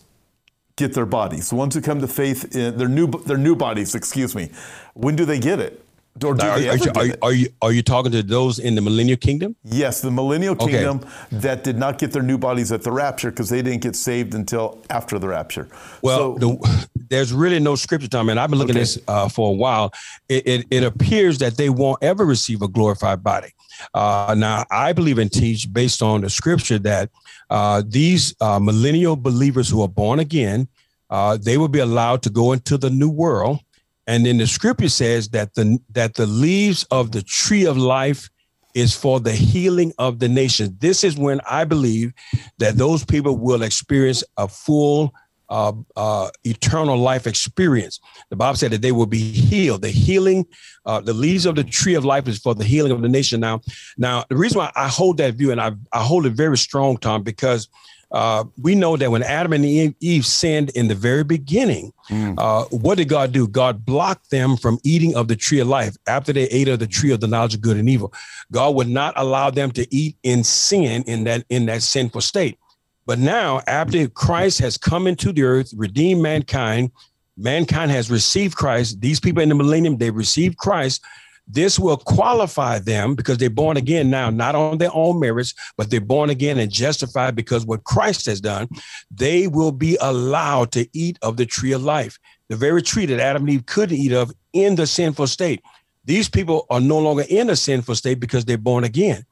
get 0.78 0.94
their 0.94 1.06
bodies? 1.06 1.50
The 1.50 1.56
ones 1.56 1.76
who 1.76 1.82
come 1.82 2.02
to 2.02 2.08
faith 2.08 2.56
in 2.56 2.78
their 2.78 2.88
new 2.88 3.08
their 3.08 3.38
new 3.38 3.56
bodies, 3.56 3.96
excuse 3.96 4.36
me. 4.36 4.52
When 4.94 5.16
do 5.16 5.26
they 5.26 5.40
get 5.40 5.60
it? 5.60 5.85
Or 6.24 6.34
do 6.34 6.46
are, 6.46 6.52
are, 6.52 6.60
you, 6.60 6.92
are, 6.96 7.06
are, 7.22 7.34
you, 7.34 7.50
are 7.62 7.72
you 7.74 7.84
talking 7.84 8.12
to 8.14 8.24
those 8.24 8.58
in 8.58 8.76
the 8.76 8.82
millennial 8.82 9.18
kingdom? 9.18 9.54
Yes, 9.66 10.00
the 10.00 10.12
millennial 10.12 10.56
kingdom 10.56 11.00
okay. 11.00 11.10
that 11.32 11.66
did 11.66 11.78
not 11.78 11.98
get 11.98 12.14
their 12.14 12.22
new 12.22 12.38
bodies 12.38 12.72
at 12.72 12.84
the 12.84 12.92
rapture 12.92 13.32
because 13.32 13.50
they 13.50 13.62
didn't 13.62 13.82
get 13.82 13.98
saved 13.98 14.34
until 14.34 14.82
after 14.90 15.20
the 15.20 15.28
rapture. 15.28 15.68
Well, 16.02 16.40
so, 16.40 16.40
the, 16.40 16.88
there's 17.10 17.34
really 17.34 17.60
no 17.60 17.76
scripture 17.76 18.08
time, 18.08 18.30
and 18.30 18.40
I've 18.40 18.50
been 18.50 18.60
looking 18.60 18.76
okay. 18.76 18.82
at 18.82 18.96
this 18.96 19.00
uh, 19.10 19.28
for 19.28 19.50
a 19.50 19.54
while. 19.54 19.94
It, 20.30 20.48
it, 20.48 20.66
it, 20.72 20.84
appears 20.84 21.40
that 21.40 21.58
they 21.58 21.70
won't 21.70 22.02
ever 22.02 22.24
receive 22.24 22.62
a 22.62 22.70
glorified 22.70 23.22
body. 23.22 23.50
Uh, 23.94 24.36
now, 24.38 24.64
I 24.72 24.94
believe 24.94 25.18
and 25.18 25.30
teach 25.30 25.72
based 25.74 26.02
on 26.02 26.22
the 26.22 26.30
scripture 26.30 26.80
that 26.80 27.10
uh, 27.50 27.84
these 27.86 28.34
uh, 28.40 28.60
millennial 28.60 29.18
believers 29.18 29.70
who 29.70 29.82
are 29.82 29.90
born 29.90 30.20
again, 30.20 30.70
uh, 31.10 31.38
they 31.38 31.58
will 31.58 31.68
be 31.68 31.80
allowed 31.80 32.24
to 32.24 32.30
go 32.30 32.54
into 32.54 32.78
the 32.78 32.90
new 32.90 33.10
world 33.10 33.60
and 34.08 34.26
then 34.26 34.38
the 34.38 34.48
scripture 34.48 34.90
says 34.90 35.30
that 35.30 35.54
the 35.56 35.80
that 35.92 36.16
the 36.16 36.26
leaves 36.26 36.84
of 36.92 37.12
the 37.12 37.22
tree 37.24 37.66
of 37.66 37.78
life 37.78 38.30
is 38.74 38.96
for 38.96 39.20
the 39.20 39.32
healing 39.32 39.94
of 39.98 40.20
the 40.20 40.28
nation. 40.28 40.76
This 40.80 41.04
is 41.04 41.18
when 41.18 41.40
I 41.50 41.64
believe 41.64 42.14
that 42.60 42.76
those 42.76 43.06
people 43.06 43.38
will 43.38 43.64
experience 43.64 44.24
a 44.38 44.48
full 44.48 45.14
uh, 45.50 45.72
uh, 45.96 46.30
eternal 46.44 46.98
life 46.98 47.28
experience. 47.28 48.00
The 48.30 48.36
Bible 48.36 48.58
said 48.58 48.72
that 48.72 48.82
they 48.82 48.92
will 48.92 49.06
be 49.06 49.32
healed. 49.32 49.84
The 49.84 49.90
healing, 49.90 50.46
uh, 50.86 51.02
the 51.02 51.14
leaves 51.14 51.46
of 51.46 51.56
the 51.56 51.64
tree 51.64 51.94
of 51.94 52.04
life 52.04 52.28
is 52.28 52.40
for 52.40 52.56
the 52.56 52.64
healing 52.64 52.92
of 52.92 53.02
the 53.02 53.10
nation. 53.10 53.40
Now, 53.40 53.62
now 53.98 54.26
the 54.30 54.36
reason 54.36 54.58
why 54.60 54.72
I 54.76 54.88
hold 54.88 55.18
that 55.18 55.36
view 55.36 55.52
and 55.52 55.62
I, 55.62 55.72
I 55.94 56.04
hold 56.04 56.26
it 56.26 56.34
very 56.34 56.58
strong, 56.58 56.98
Tom, 56.98 57.24
because 57.24 57.70
uh, 58.16 58.46
we 58.62 58.76
know 58.76 58.96
that 58.96 59.12
when 59.12 59.24
Adam 59.24 59.52
and 59.52 59.66
Eve 59.66 60.26
sinned 60.26 60.70
in 60.70 60.88
the 60.88 60.96
very 60.96 61.26
beginning, 61.26 61.92
mm. 62.10 62.34
uh, 62.38 62.64
what 62.70 62.98
did 62.98 63.10
God 63.10 63.34
do? 63.34 63.46
God 63.46 63.86
blocked 63.86 64.32
them 64.32 64.56
from 64.56 64.80
eating 64.86 65.14
of 65.18 65.28
the 65.28 65.36
tree 65.36 65.60
of 65.60 65.68
life 65.68 65.98
after 66.08 66.32
they 66.32 66.44
ate 66.46 66.70
of 66.70 66.80
the 66.80 66.88
tree 66.88 67.12
of 67.12 67.20
the 67.20 67.28
knowledge 67.28 67.56
of 67.56 67.62
good 67.62 67.76
and 67.76 67.90
evil. 67.90 68.14
God 68.54 68.74
would 68.76 68.88
not 68.88 69.16
allow 69.18 69.50
them 69.50 69.70
to 69.72 69.86
eat 69.94 70.16
in 70.24 70.46
sin 70.46 71.04
in 71.08 71.26
that 71.26 71.44
in 71.50 71.66
that 71.66 71.82
sinful 71.84 72.22
state. 72.22 72.58
But 73.06 73.20
now, 73.20 73.62
after 73.68 74.08
Christ 74.08 74.60
has 74.60 74.78
come 74.78 75.08
into 75.08 75.34
the 75.34 75.44
earth, 75.44 75.74
redeemed 75.76 76.22
mankind, 76.22 76.92
mankind 77.36 77.92
has 77.92 78.10
received 78.10 78.56
Christ. 78.56 79.02
These 79.02 79.20
people 79.20 79.44
in 79.44 79.50
the 79.50 79.56
millennium, 79.56 79.98
they 79.98 80.10
received 80.10 80.56
Christ. 80.56 81.04
This 81.48 81.78
will 81.78 81.98
qualify 81.98 82.80
them 82.80 83.14
because 83.14 83.38
they're 83.38 83.50
born 83.50 83.78
again 83.78 84.10
now, 84.10 84.30
not 84.30 84.56
on 84.56 84.80
their 84.80 84.94
own 84.94 85.20
merits, 85.20 85.54
but 85.78 85.92
they're 85.92 86.02
born 86.02 86.30
again 86.30 86.58
and 86.58 86.72
justified 86.72 87.36
because 87.36 87.66
what 87.66 87.84
Christ 87.84 88.26
has 88.26 88.42
done. 88.42 88.68
They 89.12 89.48
will 89.48 89.72
be 89.72 89.98
allowed 90.02 90.72
to 90.74 90.88
eat 90.94 91.20
of 91.22 91.38
the 91.38 91.46
tree 91.46 91.72
of 91.72 91.84
life, 91.84 92.18
the 92.50 92.56
very 92.56 92.82
tree 92.82 93.06
that 93.06 93.20
Adam 93.20 93.44
and 93.44 93.52
Eve 93.52 93.66
couldn't 93.68 93.98
eat 93.98 94.12
of 94.12 94.32
in 94.54 94.76
the 94.76 94.88
sinful 94.88 95.28
state. 95.28 95.62
These 96.06 96.30
people 96.30 96.66
are 96.70 96.80
no 96.80 97.00
longer 97.00 97.26
in 97.30 97.50
a 97.50 97.56
sinful 97.56 97.96
state 97.96 98.20
because 98.20 98.46
they're 98.46 98.58
born 98.58 98.84
again. 98.84 99.26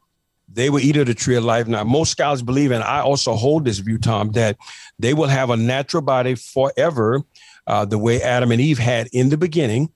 They 0.51 0.69
will 0.69 0.81
eat 0.81 0.97
of 0.97 1.07
the 1.07 1.15
tree 1.15 1.35
of 1.35 1.43
life. 1.43 1.67
Now, 1.67 1.83
most 1.83 2.11
scholars 2.11 2.43
believe, 2.43 2.71
and 2.71 2.83
I 2.83 2.99
also 2.99 3.33
hold 3.33 3.65
this 3.65 3.79
view, 3.79 3.97
Tom, 3.97 4.31
that 4.33 4.57
they 4.99 5.15
will 5.15 5.27
have 5.27 5.49
a 5.49 5.57
natural 5.57 6.03
body 6.03 6.35
forever, 6.35 7.23
uh, 7.65 7.85
the 7.85 7.97
way 7.97 8.21
Adam 8.21 8.51
and 8.51 8.61
Eve 8.61 8.77
had 8.77 9.07
in 9.13 9.29
the 9.29 9.37
beginning 9.37 9.89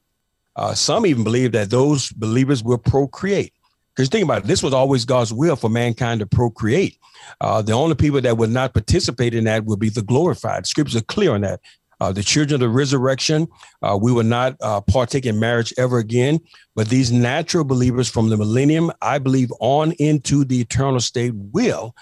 uh, 0.58 0.74
some 0.74 1.06
even 1.06 1.24
believe 1.24 1.54
that 1.54 1.70
those 1.70 2.12
believers 2.12 2.64
will 2.64 2.78
procreate. 2.78 3.54
Because 3.96 4.10
think 4.10 4.26
about 4.26 4.44
it, 4.44 4.48
this 4.48 4.62
was 4.62 4.74
always 4.74 5.06
God's 5.06 5.34
will 5.34 5.56
for 5.56 5.70
mankind 5.70 6.20
to 6.20 6.26
procreate. 6.28 6.98
Uh, 7.40 7.62
the 7.62 7.72
only 7.72 7.96
people 7.96 8.22
that 8.22 8.38
would 8.38 8.52
not 8.52 8.74
participate 8.74 9.34
in 9.34 9.46
that 9.46 9.64
would 9.66 9.80
be 9.80 9.90
the 9.90 10.04
glorified. 10.04 10.68
Scriptures 10.68 10.96
are 10.96 11.06
clear 11.06 11.34
on 11.34 11.42
that. 11.42 11.62
Uh, 12.00 12.12
the 12.12 12.22
children 12.22 12.56
of 12.56 12.60
the 12.60 12.70
resurrection, 12.70 13.48
uh, 13.82 13.98
we 14.00 14.12
will 14.12 14.24
not 14.24 14.56
uh, 14.62 14.80
partake 14.82 15.26
in 15.26 15.40
marriage 15.40 15.74
ever 15.80 15.98
again. 15.98 16.40
But 16.76 16.90
these 16.90 17.12
natural 17.12 17.64
believers 17.64 18.08
from 18.08 18.30
the 18.30 18.38
millennium, 18.38 18.92
I 19.02 19.18
believe, 19.18 19.50
on 19.60 19.94
into 19.94 20.44
the 20.44 20.60
eternal 20.60 21.00
state 21.00 21.34
will 21.34 21.96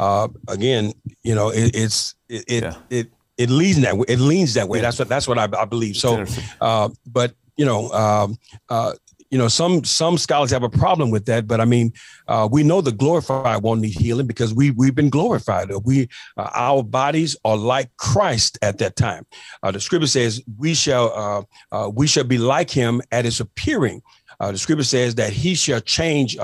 uh, 0.00 0.28
again, 0.48 0.92
you 1.22 1.34
know, 1.34 1.50
it, 1.50 1.74
it's 1.74 2.14
it 2.28 2.44
it, 2.48 2.62
yeah. 2.62 2.74
it 2.88 3.10
it 3.36 3.50
leans 3.50 3.80
that 3.82 3.96
way. 3.96 4.06
It 4.08 4.18
leans 4.18 4.54
that 4.54 4.68
way. 4.68 4.80
That's 4.80 4.98
what 4.98 5.08
that's 5.08 5.28
what 5.28 5.38
I, 5.38 5.48
I 5.58 5.64
believe. 5.66 5.96
So, 5.96 6.24
uh, 6.60 6.88
but 7.06 7.34
you 7.60 7.66
know, 7.66 7.90
um, 7.90 8.38
uh, 8.70 8.92
you 9.30 9.38
know, 9.38 9.48
some 9.48 9.84
some 9.84 10.16
scholars 10.16 10.50
have 10.50 10.64
a 10.64 10.70
problem 10.70 11.10
with 11.10 11.26
that, 11.26 11.46
but 11.46 11.60
I 11.60 11.66
mean, 11.66 11.92
uh, 12.26 12.48
we 12.50 12.62
know 12.62 12.80
the 12.80 12.90
glorified 12.90 13.62
won't 13.62 13.82
need 13.82 13.96
healing 14.04 14.26
because 14.26 14.54
we 14.54 14.70
we've 14.70 14.94
been 14.94 15.10
glorified. 15.10 15.70
We 15.84 16.08
uh, 16.38 16.50
our 16.54 16.82
bodies 16.82 17.36
are 17.44 17.58
like 17.58 17.90
Christ 17.98 18.58
at 18.62 18.78
that 18.78 18.96
time. 18.96 19.26
Uh, 19.62 19.72
the 19.72 19.80
scripture 19.80 20.08
says 20.08 20.42
we 20.58 20.72
shall 20.72 21.12
uh, 21.14 21.42
uh, 21.76 21.90
we 21.90 22.06
shall 22.06 22.24
be 22.24 22.38
like 22.38 22.70
Him 22.70 23.02
at 23.12 23.26
His 23.26 23.40
appearing. 23.40 24.00
Uh, 24.40 24.52
the 24.52 24.58
scripture 24.58 24.90
says 24.96 25.14
that 25.16 25.32
He 25.32 25.54
shall 25.54 25.80
change. 25.80 26.38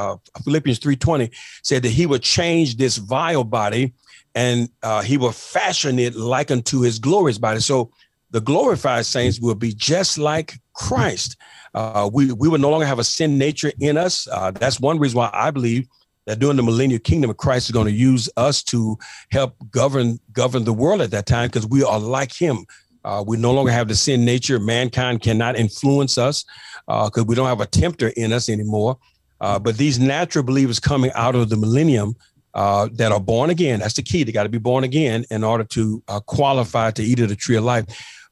Philippians 0.44 0.78
three 0.78 0.96
twenty 0.96 1.30
said 1.62 1.82
that 1.82 1.94
He 2.00 2.04
will 2.04 2.18
change 2.20 2.76
this 2.76 2.98
vile 2.98 3.42
body, 3.42 3.94
and 4.34 4.68
He 5.04 5.16
will 5.16 5.32
fashion 5.32 5.98
it 5.98 6.14
like 6.14 6.50
unto 6.50 6.82
His 6.82 6.98
glorious 6.98 7.38
body. 7.38 7.60
So 7.60 7.90
the 8.36 8.42
glorified 8.42 9.06
saints 9.06 9.40
will 9.40 9.54
be 9.54 9.72
just 9.72 10.18
like 10.18 10.60
Christ. 10.74 11.38
Uh, 11.72 12.10
we, 12.12 12.32
we 12.32 12.50
will 12.50 12.58
no 12.58 12.68
longer 12.68 12.84
have 12.84 12.98
a 12.98 13.04
sin 13.04 13.38
nature 13.38 13.72
in 13.80 13.96
us. 13.96 14.28
Uh, 14.30 14.50
that's 14.50 14.78
one 14.78 14.98
reason 14.98 15.16
why 15.16 15.30
I 15.32 15.50
believe 15.50 15.88
that 16.26 16.38
during 16.38 16.58
the 16.58 16.62
millennial 16.62 17.00
kingdom 17.00 17.32
Christ 17.32 17.68
is 17.68 17.72
going 17.72 17.86
to 17.86 17.92
use 17.92 18.28
us 18.36 18.62
to 18.64 18.98
help 19.30 19.54
govern 19.70 20.18
govern 20.32 20.64
the 20.64 20.74
world 20.74 21.00
at 21.00 21.12
that 21.12 21.24
time 21.24 21.48
because 21.48 21.66
we 21.66 21.82
are 21.82 21.98
like 21.98 22.30
him. 22.30 22.66
Uh, 23.06 23.24
we 23.26 23.38
no 23.38 23.54
longer 23.54 23.72
have 23.72 23.88
the 23.88 23.94
sin 23.94 24.26
nature. 24.26 24.60
Mankind 24.60 25.22
cannot 25.22 25.56
influence 25.56 26.18
us 26.18 26.44
because 26.86 27.22
uh, 27.22 27.24
we 27.24 27.34
don't 27.34 27.48
have 27.48 27.62
a 27.62 27.66
tempter 27.66 28.08
in 28.18 28.34
us 28.34 28.50
anymore. 28.50 28.98
Uh, 29.40 29.58
but 29.58 29.78
these 29.78 29.98
natural 29.98 30.44
believers 30.44 30.78
coming 30.78 31.10
out 31.14 31.34
of 31.34 31.48
the 31.48 31.56
millennium 31.56 32.14
uh, 32.52 32.86
that 32.92 33.12
are 33.12 33.20
born 33.20 33.48
again, 33.48 33.80
that's 33.80 33.94
the 33.94 34.02
key. 34.02 34.24
They 34.24 34.32
got 34.32 34.42
to 34.42 34.50
be 34.50 34.58
born 34.58 34.84
again 34.84 35.24
in 35.30 35.42
order 35.42 35.64
to 35.64 36.02
qualify 36.26 36.90
to 36.90 37.02
eat 37.02 37.20
of 37.20 37.30
the 37.30 37.36
tree 37.36 37.56
of 37.56 37.64
life. 37.64 37.86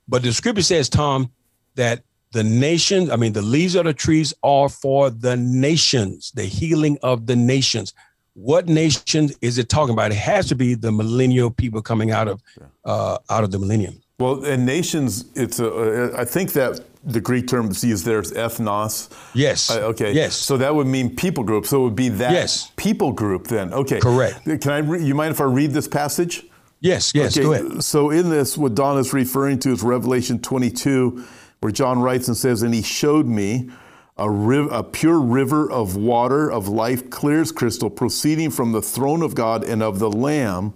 But 0.09 0.23
the 0.23 0.33
scripture 0.33 0.63
says, 0.63 0.89
Tom, 0.89 1.31
that 1.77 2.03
the 2.33 2.45
nations, 2.45 3.11
I 3.11 3.17
mean, 3.17 3.33
the 3.33 3.43
leaves 3.43 3.75
of 3.75 3.85
the 3.85 3.95
trees 3.95 4.35
are 4.43 4.69
for 4.69 5.09
the 5.11 5.37
nations, 5.37 6.33
the 6.35 6.45
healing 6.45 6.99
of 7.03 7.27
the 7.27 7.37
nations. 7.37 7.95
What 8.35 8.67
nations 8.67 9.37
is 9.41 9.59
it 9.59 9.69
talking 9.69 9.93
about? 9.93 10.11
It 10.11 10.17
has 10.17 10.49
to 10.49 10.57
be 10.57 10.75
the 10.75 10.91
millennial 10.91 11.51
people 11.51 11.81
coming 11.81 12.11
out 12.11 12.27
of 12.27 12.43
uh, 12.85 13.19
out 13.31 13.45
of 13.45 13.53
the 13.53 13.61
millennium. 13.61 14.01
Well, 14.19 14.45
and 14.45 14.67
nations, 14.67 15.27
it's 15.37 15.61
a. 15.61 16.13
I 16.17 16.25
think 16.25 16.53
that 16.53 16.81
the 17.05 17.21
Greek 17.21 17.47
term 17.47 17.69
that's 17.69 17.85
used 17.85 18.05
there 18.05 18.21
is 18.21 18.33
ethnos. 18.33 19.11
Yes. 19.35 19.71
Uh, 19.71 19.81
okay. 19.91 20.13
Yes. 20.13 20.35
So 20.35 20.57
that 20.57 20.75
would 20.75 20.89
mean 20.89 21.15
people 21.15 21.45
group. 21.45 21.67
So 21.67 21.83
it 21.83 21.85
would 21.85 21.97
be 21.97 22.09
that 22.09 22.33
yes. 22.33 22.73
people 22.77 23.13
group 23.13 23.47
then. 23.47 23.73
Okay. 23.73 24.01
Correct. 24.01 24.45
Can 24.45 24.71
I? 24.71 24.79
Re- 24.79 25.05
you 25.05 25.15
mind 25.15 25.33
if 25.33 25.41
I 25.41 25.45
read 25.45 25.71
this 25.71 25.87
passage? 25.87 26.45
Yes. 26.85 27.13
Yes. 27.15 27.37
Okay. 27.37 27.45
Go 27.45 27.53
ahead. 27.55 27.83
So 27.83 28.11
in 28.11 28.29
this, 28.29 28.59
what 28.59 28.75
Don 28.75 28.99
is 28.99 29.13
referring 29.13 29.59
to 29.61 29.73
is 29.73 29.83
Revelation 29.83 30.39
22 30.39 31.25
where 31.65 31.73
John 31.73 32.01
writes 32.01 32.29
and 32.29 32.37
says, 32.37 32.61
And 32.61 32.75
he 32.75 32.83
showed 32.83 33.25
me 33.25 33.71
a, 34.19 34.31
riv- 34.31 34.71
a 34.71 34.83
pure 34.85 35.19
river 35.19 35.71
of 35.71 35.97
water 35.97 36.53
of 36.53 36.69
life, 36.69 37.09
clear 37.09 37.41
as 37.41 37.53
crystal, 37.53 37.89
proceeding 37.89 38.51
from 38.51 38.73
the 38.73 38.83
throne 38.83 39.23
of 39.23 39.35
God 39.35 39.65
and 39.65 39.83
of 39.83 39.99
the 39.99 40.11
Lamb. 40.11 40.75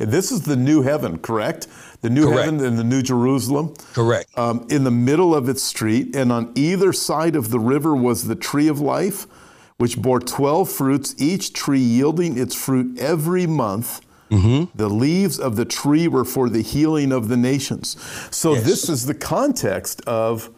And 0.00 0.10
this 0.10 0.32
is 0.32 0.42
the 0.42 0.56
new 0.56 0.82
heaven, 0.82 1.18
correct? 1.18 1.68
The 2.00 2.10
new 2.10 2.24
correct. 2.24 2.46
heaven 2.46 2.66
and 2.66 2.76
the 2.76 2.82
new 2.82 3.00
Jerusalem. 3.00 3.74
Correct. 3.92 4.36
Um, 4.36 4.66
in 4.70 4.82
the 4.82 4.90
middle 4.90 5.36
of 5.36 5.48
its 5.48 5.62
street, 5.62 6.16
and 6.16 6.32
on 6.32 6.50
either 6.56 6.92
side 6.92 7.36
of 7.36 7.50
the 7.50 7.60
river 7.60 7.94
was 7.94 8.26
the 8.26 8.34
tree 8.34 8.66
of 8.66 8.80
life, 8.80 9.28
which 9.76 10.02
bore 10.02 10.18
12 10.18 10.68
fruits, 10.68 11.14
each 11.16 11.52
tree 11.52 11.78
yielding 11.78 12.36
its 12.36 12.56
fruit 12.56 12.98
every 12.98 13.46
month. 13.46 14.00
Mm-hmm. 14.34 14.76
The 14.76 14.88
leaves 14.88 15.38
of 15.38 15.56
the 15.56 15.64
tree 15.64 16.08
were 16.08 16.24
for 16.24 16.48
the 16.48 16.62
healing 16.62 17.12
of 17.12 17.28
the 17.28 17.36
nations. 17.36 17.96
So 18.30 18.54
yes. 18.54 18.64
this 18.64 18.88
is 18.88 19.06
the 19.06 19.14
context 19.14 20.00
of 20.06 20.50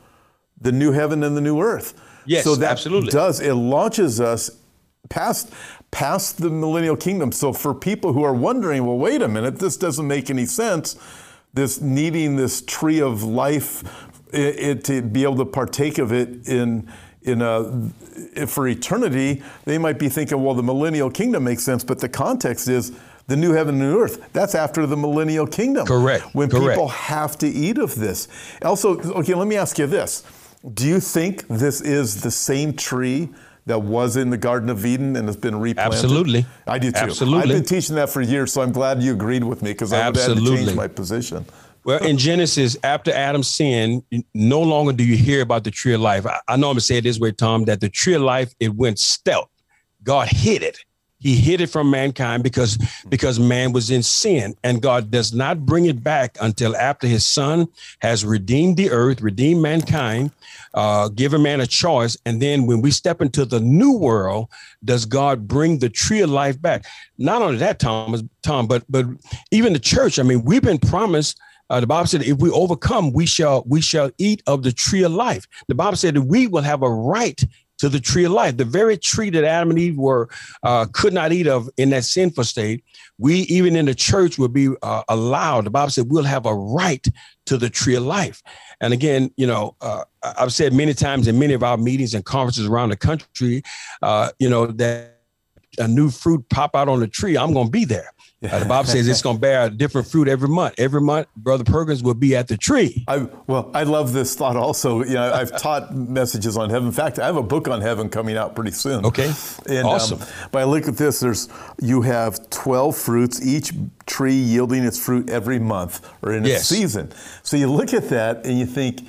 the 0.60 0.72
new 0.72 0.92
heaven 0.92 1.22
and 1.22 1.36
the 1.36 1.40
new 1.40 1.60
earth. 1.60 1.94
Yes, 2.24 2.44
so 2.44 2.56
that 2.56 2.72
absolutely. 2.72 3.10
does 3.10 3.40
it 3.40 3.54
launches 3.54 4.20
us 4.20 4.50
past 5.08 5.52
past 5.90 6.38
the 6.38 6.50
millennial 6.50 6.96
kingdom. 6.96 7.32
So 7.32 7.52
for 7.52 7.74
people 7.74 8.12
who 8.12 8.24
are 8.24 8.34
wondering, 8.34 8.84
well, 8.84 8.98
wait 8.98 9.22
a 9.22 9.28
minute, 9.28 9.58
this 9.58 9.76
doesn't 9.76 10.06
make 10.06 10.28
any 10.30 10.46
sense. 10.46 10.96
This 11.54 11.80
needing 11.80 12.36
this 12.36 12.62
tree 12.62 13.00
of 13.00 13.22
life, 13.22 13.84
it, 14.32 14.58
it 14.58 14.84
to 14.84 15.02
be 15.02 15.22
able 15.22 15.36
to 15.36 15.44
partake 15.44 15.98
of 15.98 16.12
it 16.12 16.48
in 16.48 16.90
in 17.22 17.42
a 17.42 18.46
for 18.46 18.68
eternity, 18.68 19.42
they 19.64 19.78
might 19.78 19.98
be 19.98 20.08
thinking, 20.08 20.42
well, 20.42 20.54
the 20.54 20.62
millennial 20.62 21.10
kingdom 21.10 21.44
makes 21.44 21.62
sense, 21.62 21.82
but 21.82 21.98
the 21.98 22.08
context 22.08 22.68
is 22.68 22.92
the 23.26 23.36
new 23.36 23.52
heaven 23.52 23.80
and 23.80 23.90
new 23.90 24.00
earth. 24.00 24.32
That's 24.32 24.54
after 24.54 24.86
the 24.86 24.96
millennial 24.96 25.46
kingdom. 25.46 25.86
Correct. 25.86 26.34
When 26.34 26.48
Correct. 26.48 26.70
people 26.70 26.88
have 26.88 27.36
to 27.38 27.48
eat 27.48 27.78
of 27.78 27.94
this. 27.96 28.28
Also, 28.62 28.98
okay, 28.98 29.34
let 29.34 29.48
me 29.48 29.56
ask 29.56 29.78
you 29.78 29.86
this. 29.86 30.22
Do 30.74 30.86
you 30.86 31.00
think 31.00 31.46
this 31.48 31.80
is 31.80 32.22
the 32.22 32.30
same 32.30 32.72
tree 32.72 33.28
that 33.66 33.82
was 33.82 34.16
in 34.16 34.30
the 34.30 34.36
Garden 34.36 34.70
of 34.70 34.86
Eden 34.86 35.16
and 35.16 35.28
has 35.28 35.36
been 35.36 35.56
replanted? 35.56 35.94
Absolutely. 35.94 36.46
I 36.66 36.78
do 36.78 36.90
too. 36.90 36.98
Absolutely. 36.98 37.42
I've 37.42 37.48
been 37.48 37.64
teaching 37.64 37.96
that 37.96 38.10
for 38.10 38.20
years, 38.20 38.52
so 38.52 38.62
I'm 38.62 38.72
glad 38.72 39.02
you 39.02 39.12
agreed 39.12 39.44
with 39.44 39.62
me 39.62 39.72
because 39.72 39.92
I 39.92 40.08
would 40.08 40.16
have 40.16 40.34
to 40.36 40.44
change 40.44 40.74
my 40.74 40.88
position. 40.88 41.44
Well, 41.84 42.04
in 42.04 42.18
Genesis, 42.18 42.76
after 42.82 43.12
Adam's 43.12 43.46
sin, 43.46 44.02
no 44.34 44.60
longer 44.60 44.92
do 44.92 45.04
you 45.04 45.16
hear 45.16 45.40
about 45.40 45.62
the 45.62 45.70
tree 45.70 45.94
of 45.94 46.00
life. 46.00 46.26
I, 46.26 46.40
I 46.48 46.56
know 46.56 46.68
I'm 46.68 46.72
gonna 46.74 46.80
say 46.80 46.96
it 46.96 47.04
this 47.04 47.20
way, 47.20 47.30
Tom, 47.30 47.64
that 47.66 47.80
the 47.80 47.88
tree 47.88 48.14
of 48.14 48.22
life, 48.22 48.52
it 48.58 48.74
went 48.74 48.98
stealth. 48.98 49.48
God 50.02 50.26
hid 50.26 50.64
it. 50.64 50.78
He 51.26 51.34
hid 51.34 51.60
it 51.60 51.66
from 51.66 51.90
mankind 51.90 52.44
because 52.44 52.78
because 53.08 53.40
man 53.40 53.72
was 53.72 53.90
in 53.90 54.04
sin, 54.04 54.54
and 54.62 54.80
God 54.80 55.10
does 55.10 55.34
not 55.34 55.66
bring 55.66 55.86
it 55.86 56.00
back 56.04 56.36
until 56.40 56.76
after 56.76 57.08
His 57.08 57.26
Son 57.26 57.66
has 57.98 58.24
redeemed 58.24 58.76
the 58.76 58.92
earth, 58.92 59.20
redeemed 59.20 59.60
mankind, 59.60 60.30
uh, 60.74 61.08
given 61.08 61.42
man 61.42 61.60
a 61.60 61.66
choice, 61.66 62.16
and 62.26 62.40
then 62.40 62.64
when 62.66 62.80
we 62.80 62.92
step 62.92 63.20
into 63.20 63.44
the 63.44 63.58
new 63.58 63.98
world, 63.98 64.48
does 64.84 65.04
God 65.04 65.48
bring 65.48 65.80
the 65.80 65.88
tree 65.88 66.20
of 66.20 66.30
life 66.30 66.62
back? 66.62 66.84
Not 67.18 67.42
only 67.42 67.58
that, 67.58 67.80
Thomas, 67.80 68.22
Tom, 68.44 68.68
but 68.68 68.84
but 68.88 69.06
even 69.50 69.72
the 69.72 69.80
church. 69.80 70.20
I 70.20 70.22
mean, 70.22 70.44
we've 70.44 70.62
been 70.62 70.78
promised. 70.78 71.40
Uh, 71.70 71.80
the 71.80 71.88
Bible 71.88 72.06
said, 72.06 72.22
"If 72.22 72.38
we 72.38 72.50
overcome, 72.50 73.12
we 73.12 73.26
shall 73.26 73.64
we 73.66 73.80
shall 73.80 74.12
eat 74.18 74.44
of 74.46 74.62
the 74.62 74.70
tree 74.70 75.02
of 75.02 75.10
life." 75.10 75.48
The 75.66 75.74
Bible 75.74 75.96
said 75.96 76.14
that 76.14 76.22
we 76.22 76.46
will 76.46 76.62
have 76.62 76.84
a 76.84 76.88
right 76.88 77.42
to 77.78 77.88
the 77.88 78.00
tree 78.00 78.24
of 78.24 78.32
life, 78.32 78.56
the 78.56 78.64
very 78.64 78.96
tree 78.96 79.30
that 79.30 79.44
Adam 79.44 79.70
and 79.70 79.78
Eve 79.78 79.96
were 79.96 80.28
uh, 80.62 80.86
could 80.92 81.12
not 81.12 81.32
eat 81.32 81.46
of 81.46 81.68
in 81.76 81.90
that 81.90 82.04
sinful 82.04 82.44
state. 82.44 82.84
We 83.18 83.40
even 83.42 83.76
in 83.76 83.86
the 83.86 83.94
church 83.94 84.38
will 84.38 84.48
be 84.48 84.68
uh, 84.82 85.02
allowed. 85.08 85.66
The 85.66 85.70
Bible 85.70 85.90
said 85.90 86.06
we'll 86.08 86.24
have 86.24 86.46
a 86.46 86.54
right 86.54 87.06
to 87.46 87.56
the 87.56 87.70
tree 87.70 87.94
of 87.94 88.02
life. 88.02 88.42
And 88.80 88.92
again, 88.92 89.30
you 89.36 89.46
know, 89.46 89.76
uh, 89.80 90.04
I've 90.22 90.52
said 90.52 90.72
many 90.72 90.94
times 90.94 91.28
in 91.28 91.38
many 91.38 91.54
of 91.54 91.62
our 91.62 91.76
meetings 91.76 92.14
and 92.14 92.24
conferences 92.24 92.66
around 92.66 92.90
the 92.90 92.96
country, 92.96 93.62
uh, 94.02 94.30
you 94.38 94.48
know, 94.48 94.66
that 94.66 95.16
a 95.78 95.88
new 95.88 96.10
fruit 96.10 96.48
pop 96.48 96.74
out 96.74 96.88
on 96.88 97.00
the 97.00 97.08
tree, 97.08 97.36
I'm 97.36 97.52
going 97.52 97.66
to 97.66 97.70
be 97.70 97.84
there. 97.84 98.10
Uh, 98.50 98.58
the 98.60 98.64
Bible 98.64 98.88
says 98.88 99.08
it's 99.08 99.22
going 99.22 99.36
to 99.36 99.40
bear 99.40 99.64
a 99.64 99.70
different 99.70 100.06
fruit 100.06 100.28
every 100.28 100.48
month. 100.48 100.74
Every 100.78 101.00
month, 101.00 101.28
Brother 101.36 101.64
Perkins 101.64 102.02
will 102.02 102.14
be 102.14 102.36
at 102.36 102.48
the 102.48 102.56
tree. 102.56 103.04
I, 103.08 103.28
well, 103.46 103.70
I 103.74 103.84
love 103.84 104.12
this 104.12 104.34
thought 104.34 104.56
also. 104.56 105.02
You 105.02 105.14
know, 105.14 105.32
I've 105.32 105.56
taught 105.58 105.94
messages 105.94 106.56
on 106.56 106.70
heaven. 106.70 106.88
In 106.88 106.92
fact, 106.92 107.18
I 107.18 107.26
have 107.26 107.36
a 107.36 107.42
book 107.42 107.68
on 107.68 107.80
heaven 107.80 108.08
coming 108.08 108.36
out 108.36 108.54
pretty 108.54 108.72
soon. 108.72 109.04
Okay, 109.04 109.32
and, 109.66 109.78
um, 109.78 109.86
awesome. 109.86 110.20
Um, 110.20 110.28
but 110.52 110.62
I 110.62 110.64
look 110.64 110.88
at 110.88 110.96
this. 110.96 111.20
There's 111.20 111.48
you 111.80 112.02
have 112.02 112.50
12 112.50 112.96
fruits, 112.96 113.44
each 113.44 113.72
tree 114.06 114.34
yielding 114.34 114.84
its 114.84 115.02
fruit 115.02 115.28
every 115.30 115.58
month 115.58 116.08
or 116.22 116.32
in 116.32 116.44
yes. 116.44 116.62
a 116.62 116.74
season. 116.74 117.12
So 117.42 117.56
you 117.56 117.66
look 117.66 117.92
at 117.92 118.08
that 118.10 118.46
and 118.46 118.58
you 118.58 118.66
think 118.66 119.02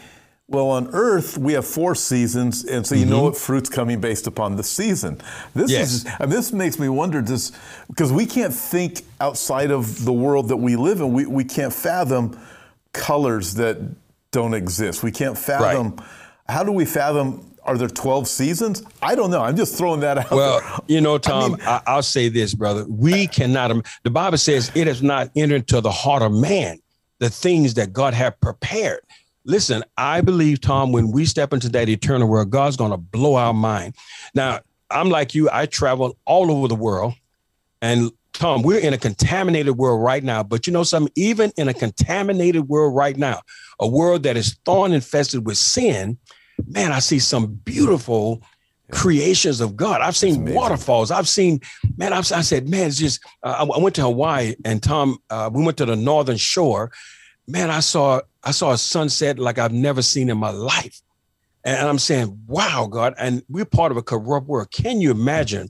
well, 0.50 0.70
on 0.70 0.88
Earth, 0.94 1.38
we 1.38 1.54
have 1.54 1.68
four 1.68 1.94
seasons, 1.94 2.64
and 2.64 2.88
so 2.88 2.96
you 2.96 3.02
mm-hmm. 3.02 3.12
know 3.12 3.24
what 3.24 3.36
fruit's 3.36 3.70
coming 3.70 4.00
based 4.00 4.28
upon 4.28 4.56
the 4.56 4.64
season. 4.64 5.20
This 5.54 5.70
yes. 5.70 5.92
is, 5.92 6.06
and 6.20 6.32
this 6.32 6.54
makes 6.54 6.80
me 6.80 6.88
wonder, 6.88 7.22
just 7.22 7.54
because 7.88 8.14
we 8.14 8.26
can't 8.26 8.54
think 8.54 9.02
outside 9.20 9.72
of 9.72 10.06
the 10.06 10.14
world 10.14 10.48
that 10.48 10.58
we 10.58 10.78
live 10.78 11.02
in, 11.02 11.12
we, 11.12 11.26
we 11.26 11.44
can't 11.44 11.74
fathom 11.74 12.40
colors 12.94 13.56
that 13.56 13.78
don't 14.32 14.54
exist. 14.54 15.04
We 15.04 15.12
can't 15.12 15.38
fathom. 15.38 15.96
Right. 15.96 16.08
How 16.48 16.64
do 16.64 16.72
we 16.72 16.86
fathom? 16.86 17.54
Are 17.64 17.78
there 17.78 17.90
12 17.90 18.30
seasons? 18.30 18.84
I 19.02 19.16
don't 19.16 19.30
know. 19.30 19.42
I'm 19.42 19.58
just 19.58 19.78
throwing 19.78 20.00
that 20.00 20.18
out 20.18 20.32
well, 20.32 20.62
there. 20.62 20.78
you 20.88 21.02
know, 21.02 21.18
Tom, 21.18 21.58
I 21.66 21.96
will 21.96 22.02
say 22.02 22.30
this, 22.30 22.54
brother. 22.54 22.86
We 22.88 23.28
cannot, 23.28 23.86
the 24.04 24.10
Bible 24.10 24.38
says 24.38 24.72
it 24.74 24.88
has 24.88 25.04
not 25.04 25.30
entered 25.36 25.56
into 25.56 25.82
the 25.82 25.92
heart 25.92 26.22
of 26.22 26.32
man 26.32 26.80
the 27.20 27.30
things 27.30 27.74
that 27.74 27.92
God 27.92 28.14
had 28.14 28.40
prepared. 28.40 29.02
Listen, 29.48 29.82
I 29.98 30.20
believe, 30.20 30.60
Tom, 30.60 30.92
when 30.92 31.10
we 31.10 31.26
step 31.26 31.54
into 31.54 31.70
that 31.70 31.88
eternal 31.88 32.28
world, 32.28 32.50
God's 32.50 32.76
going 32.76 32.92
to 32.92 32.98
blow 32.98 33.36
our 33.36 33.54
mind. 33.54 33.96
Now, 34.36 34.60
I'm 34.92 35.10
like 35.10 35.34
you, 35.34 35.50
I 35.52 35.66
travel 35.68 36.18
all 36.26 36.52
over 36.52 36.68
the 36.68 36.76
world. 36.76 37.14
And 37.82 38.12
Tom, 38.34 38.62
we're 38.62 38.80
in 38.80 38.94
a 38.94 38.98
contaminated 38.98 39.78
world 39.78 40.04
right 40.04 40.22
now. 40.22 40.44
But 40.44 40.68
you 40.68 40.74
know 40.74 40.84
something? 40.84 41.12
Even 41.16 41.54
in 41.56 41.70
a 41.70 41.74
contaminated 41.74 42.68
world 42.68 42.94
right 42.94 43.16
now, 43.16 43.40
a 43.80 43.88
world 43.88 44.24
that 44.24 44.36
is 44.36 44.60
thorn 44.66 44.92
infested 44.92 45.46
with 45.46 45.58
sin, 45.58 46.18
man, 46.68 46.92
I 46.92 47.00
see 47.00 47.20
some 47.20 47.48
beautiful 47.48 48.44
creations 48.92 49.62
of 49.62 49.78
God. 49.78 50.02
I've 50.02 50.18
seen 50.18 50.54
waterfalls. 50.54 51.10
I've 51.10 51.28
seen, 51.28 51.62
man, 51.96 52.12
I've, 52.12 52.30
I 52.34 52.42
said, 52.42 52.68
man, 52.68 52.88
it's 52.88 52.98
just, 52.98 53.24
uh, 53.44 53.56
I, 53.60 53.64
I, 53.64 53.80
went 53.80 53.96
to 53.96 54.02
Hawaii 54.02 54.56
and 54.66 54.84
Tom, 54.84 55.20
uh, 55.30 55.50
we 55.54 55.64
went 55.64 55.78
to 55.78 55.86
the 55.86 55.96
northern 55.96 56.38
shore. 56.38 56.92
Man, 57.48 57.70
I 57.70 57.80
saw, 57.80 58.22
I 58.48 58.52
saw 58.52 58.72
a 58.72 58.78
sunset 58.78 59.40
like 59.40 59.58
I've 59.60 59.74
never 59.74 60.02
seen 60.02 60.30
in 60.30 60.38
my 60.38 60.50
life. 60.50 61.02
And 61.64 61.88
I'm 61.88 62.00
saying, 62.00 62.40
wow, 62.48 62.88
God, 62.90 63.14
and 63.18 63.44
we're 63.50 63.66
part 63.66 63.92
of 63.92 63.98
a 63.98 64.02
corrupt 64.02 64.48
world. 64.48 64.72
Can 64.72 65.02
you 65.02 65.12
imagine 65.12 65.70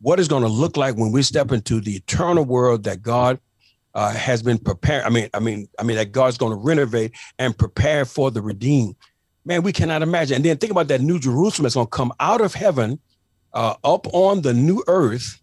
what 0.00 0.18
it's 0.18 0.28
going 0.28 0.42
to 0.42 0.48
look 0.48 0.76
like 0.76 0.96
when 0.96 1.10
we 1.10 1.22
step 1.22 1.52
into 1.52 1.80
the 1.80 1.96
eternal 1.96 2.44
world 2.44 2.84
that 2.84 3.02
God 3.02 3.40
uh, 3.94 4.12
has 4.12 4.42
been 4.42 4.58
prepared? 4.58 5.04
I 5.04 5.08
mean, 5.08 5.30
I 5.32 5.40
mean, 5.40 5.68
I 5.78 5.84
mean 5.84 5.96
that 5.96 6.12
God's 6.12 6.36
going 6.36 6.52
to 6.52 6.58
renovate 6.58 7.12
and 7.38 7.56
prepare 7.56 8.04
for 8.04 8.30
the 8.30 8.42
redeemed 8.42 8.94
man, 9.48 9.62
we 9.62 9.72
cannot 9.72 10.02
imagine. 10.02 10.36
And 10.36 10.44
then 10.44 10.58
think 10.58 10.70
about 10.70 10.88
that 10.88 11.00
new 11.00 11.18
Jerusalem 11.18 11.64
that's 11.64 11.74
going 11.74 11.86
to 11.86 11.90
come 11.90 12.12
out 12.20 12.40
of 12.40 12.54
heaven 12.54 13.00
uh, 13.54 13.74
up 13.82 14.06
on 14.12 14.42
the 14.42 14.52
new 14.52 14.84
earth. 14.86 15.40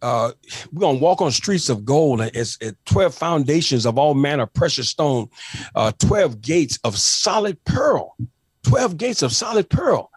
Uh, 0.00 0.32
we're 0.72 0.92
to 0.92 1.02
walk 1.02 1.20
on 1.20 1.30
streets 1.30 1.68
of 1.68 1.84
gold. 1.84 2.20
It's, 2.20 2.56
it's 2.60 2.76
12 2.86 3.14
foundations 3.14 3.86
of 3.86 3.98
all 3.98 4.14
manner 4.14 4.44
of 4.44 4.54
precious 4.54 4.88
stone, 4.88 5.28
uh, 5.74 5.92
12 5.98 6.40
gates 6.40 6.78
of 6.84 6.96
solid 6.96 7.62
pearl, 7.64 8.16
12 8.64 8.96
gates 8.96 9.22
of 9.22 9.32
solid 9.32 9.68
pearl. 9.68 10.10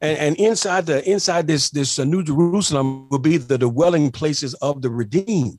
And, 0.00 0.18
and 0.18 0.36
inside 0.36 0.86
the 0.86 1.08
inside 1.10 1.46
this 1.46 1.70
this 1.70 1.98
uh, 1.98 2.04
new 2.04 2.22
Jerusalem 2.22 3.08
will 3.08 3.18
be 3.18 3.38
the 3.38 3.56
dwelling 3.56 4.10
places 4.10 4.52
of 4.54 4.82
the 4.82 4.90
redeemed. 4.90 5.58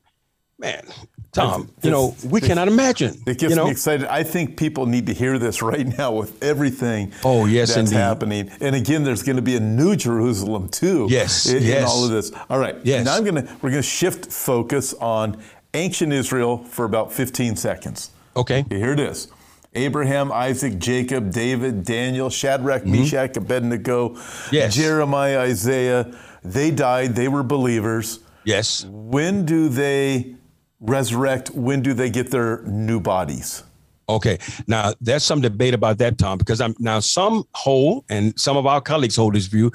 Man, 0.60 0.86
Tom, 1.32 1.70
you 1.82 1.90
know, 1.90 2.16
we 2.24 2.40
cannot 2.40 2.68
imagine. 2.68 3.14
It 3.26 3.38
gets 3.38 3.42
you 3.50 3.56
know? 3.56 3.66
me 3.66 3.70
excited. 3.70 4.06
I 4.06 4.22
think 4.22 4.56
people 4.56 4.86
need 4.86 5.06
to 5.06 5.14
hear 5.14 5.38
this 5.38 5.60
right 5.62 5.86
now 5.98 6.12
with 6.12 6.42
everything 6.42 7.12
oh, 7.22 7.44
yes, 7.44 7.68
that's 7.68 7.90
indeed. 7.90 7.94
happening. 7.96 8.50
And 8.60 8.74
again, 8.74 9.04
there's 9.04 9.22
going 9.22 9.36
to 9.36 9.42
be 9.42 9.56
a 9.56 9.60
new 9.60 9.94
Jerusalem 9.94 10.68
too. 10.68 11.06
Yes, 11.10 11.46
in, 11.46 11.62
yes. 11.62 11.78
in 11.78 11.84
all 11.84 12.04
of 12.04 12.10
this. 12.10 12.32
All 12.48 12.58
right. 12.58 12.76
Yes. 12.82 13.04
Now 13.04 13.16
I'm 13.16 13.24
going 13.24 13.46
to 13.46 13.56
we're 13.60 13.70
going 13.70 13.82
to 13.82 13.88
shift 13.88 14.32
focus 14.32 14.94
on 14.94 15.40
ancient 15.74 16.12
Israel 16.12 16.58
for 16.64 16.84
about 16.84 17.12
15 17.12 17.56
seconds. 17.56 18.10
Okay. 18.34 18.64
Here 18.70 18.92
it 18.92 19.00
is. 19.00 19.28
Abraham, 19.74 20.32
Isaac, 20.32 20.78
Jacob, 20.78 21.30
David, 21.30 21.84
Daniel, 21.84 22.30
Shadrach, 22.30 22.82
mm-hmm. 22.82 23.02
Meshach, 23.02 23.36
Abednego, 23.36 24.16
yes. 24.50 24.74
Jeremiah, 24.74 25.40
Isaiah. 25.40 26.12
They 26.42 26.70
died. 26.70 27.14
They 27.14 27.28
were 27.28 27.42
believers. 27.42 28.20
Yes. 28.44 28.86
When 28.86 29.44
do 29.44 29.68
they 29.68 30.36
resurrect? 30.80 31.50
When 31.50 31.82
do 31.82 31.94
they 31.94 32.10
get 32.10 32.30
their 32.30 32.62
new 32.62 33.00
bodies? 33.00 33.62
Okay, 34.10 34.38
now 34.66 34.94
there's 35.02 35.22
some 35.22 35.42
debate 35.42 35.74
about 35.74 35.98
that, 35.98 36.16
Tom, 36.16 36.38
because 36.38 36.62
I'm 36.62 36.74
now 36.78 36.98
some 37.00 37.44
hold, 37.54 38.04
and 38.08 38.38
some 38.40 38.56
of 38.56 38.66
our 38.66 38.80
colleagues 38.80 39.16
hold 39.16 39.34
this 39.34 39.46
view. 39.46 39.70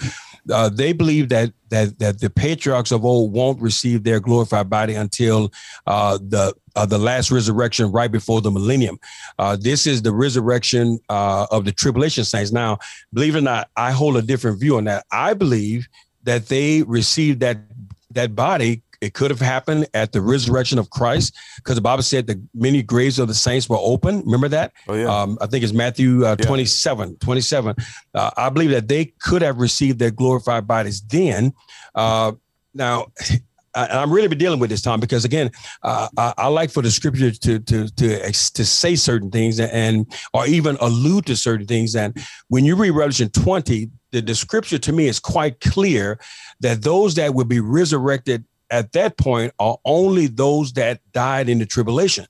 Uh, 0.51 0.69
they 0.69 0.91
believe 0.91 1.29
that 1.29 1.53
that 1.69 1.99
that 1.99 2.19
the 2.19 2.31
patriarchs 2.31 2.91
of 2.91 3.05
old 3.05 3.31
won't 3.31 3.61
receive 3.61 4.03
their 4.03 4.19
glorified 4.19 4.69
body 4.69 4.95
until 4.95 5.51
uh, 5.85 6.17
the 6.17 6.53
uh, 6.75 6.85
the 6.85 6.97
last 6.97 7.29
resurrection, 7.29 7.91
right 7.91 8.11
before 8.11 8.41
the 8.41 8.49
millennium. 8.49 8.99
Uh, 9.37 9.55
this 9.55 9.85
is 9.85 10.01
the 10.01 10.11
resurrection 10.11 10.99
uh, 11.09 11.45
of 11.51 11.65
the 11.65 11.71
tribulation 11.71 12.23
saints. 12.23 12.51
Now, 12.51 12.79
believe 13.13 13.35
it 13.35 13.39
or 13.39 13.41
not, 13.41 13.69
I 13.77 13.91
hold 13.91 14.17
a 14.17 14.21
different 14.23 14.59
view 14.59 14.77
on 14.77 14.85
that. 14.85 15.05
I 15.11 15.35
believe 15.35 15.87
that 16.23 16.47
they 16.47 16.81
received 16.83 17.39
that 17.41 17.57
that 18.11 18.35
body 18.35 18.82
it 19.03 19.13
could 19.13 19.31
have 19.31 19.41
happened 19.41 19.87
at 19.93 20.13
the 20.13 20.21
resurrection 20.21 20.79
of 20.79 20.89
Christ 20.89 21.37
because 21.57 21.75
the 21.75 21.81
Bible 21.81 22.03
said 22.03 22.25
the 22.25 22.41
many 22.53 22.81
graves 22.81 23.19
of 23.19 23.27
the 23.27 23.33
saints 23.33 23.67
were 23.67 23.77
open. 23.79 24.21
Remember 24.21 24.47
that? 24.47 24.71
Oh, 24.87 24.93
yeah. 24.93 25.05
Um, 25.05 25.37
I 25.41 25.47
think 25.47 25.63
it's 25.63 25.73
Matthew 25.73 26.25
uh, 26.25 26.37
yeah. 26.39 26.45
27. 26.45 27.17
27. 27.17 27.75
Uh, 28.13 28.31
I 28.37 28.49
believe 28.49 28.69
that 28.71 28.87
they 28.87 29.13
could 29.19 29.41
have 29.41 29.57
received 29.57 29.99
their 29.99 30.11
glorified 30.11 30.67
bodies 30.67 31.01
then. 31.01 31.53
Uh, 31.93 32.31
now, 32.73 33.07
I'm 33.75 34.13
really 34.13 34.27
be 34.27 34.35
dealing 34.35 34.59
with 34.59 34.69
this, 34.69 34.83
Tom, 34.83 34.99
because 34.99 35.25
again, 35.25 35.49
uh, 35.81 36.07
I, 36.15 36.33
I, 36.37 36.47
like 36.47 36.69
for 36.69 36.83
the 36.83 36.91
scripture 36.91 37.31
to 37.31 37.59
to 37.59 37.87
to 37.87 38.19
to 38.19 38.65
say 38.65 38.95
certain 38.95 39.31
things 39.31 39.59
and 39.59 40.05
or 40.31 40.45
even 40.45 40.77
allude 40.79 41.25
to 41.25 41.35
certain 41.35 41.65
things. 41.65 41.95
And 41.95 42.15
when 42.49 42.65
you 42.65 42.75
read 42.75 42.91
Revelation 42.91 43.29
20, 43.29 43.89
the, 44.11 44.21
the 44.21 44.35
scripture 44.35 44.77
to 44.77 44.93
me 44.93 45.07
is 45.07 45.19
quite 45.19 45.59
clear 45.59 46.19
that 46.59 46.83
those 46.83 47.15
that 47.15 47.33
will 47.33 47.45
be 47.45 47.59
resurrected 47.59 48.45
at 48.69 48.91
that 48.93 49.17
point 49.17 49.53
are 49.59 49.77
only 49.85 50.27
those 50.27 50.73
that 50.73 50.99
died 51.11 51.49
in 51.49 51.59
the 51.59 51.65
tribulation. 51.65 52.25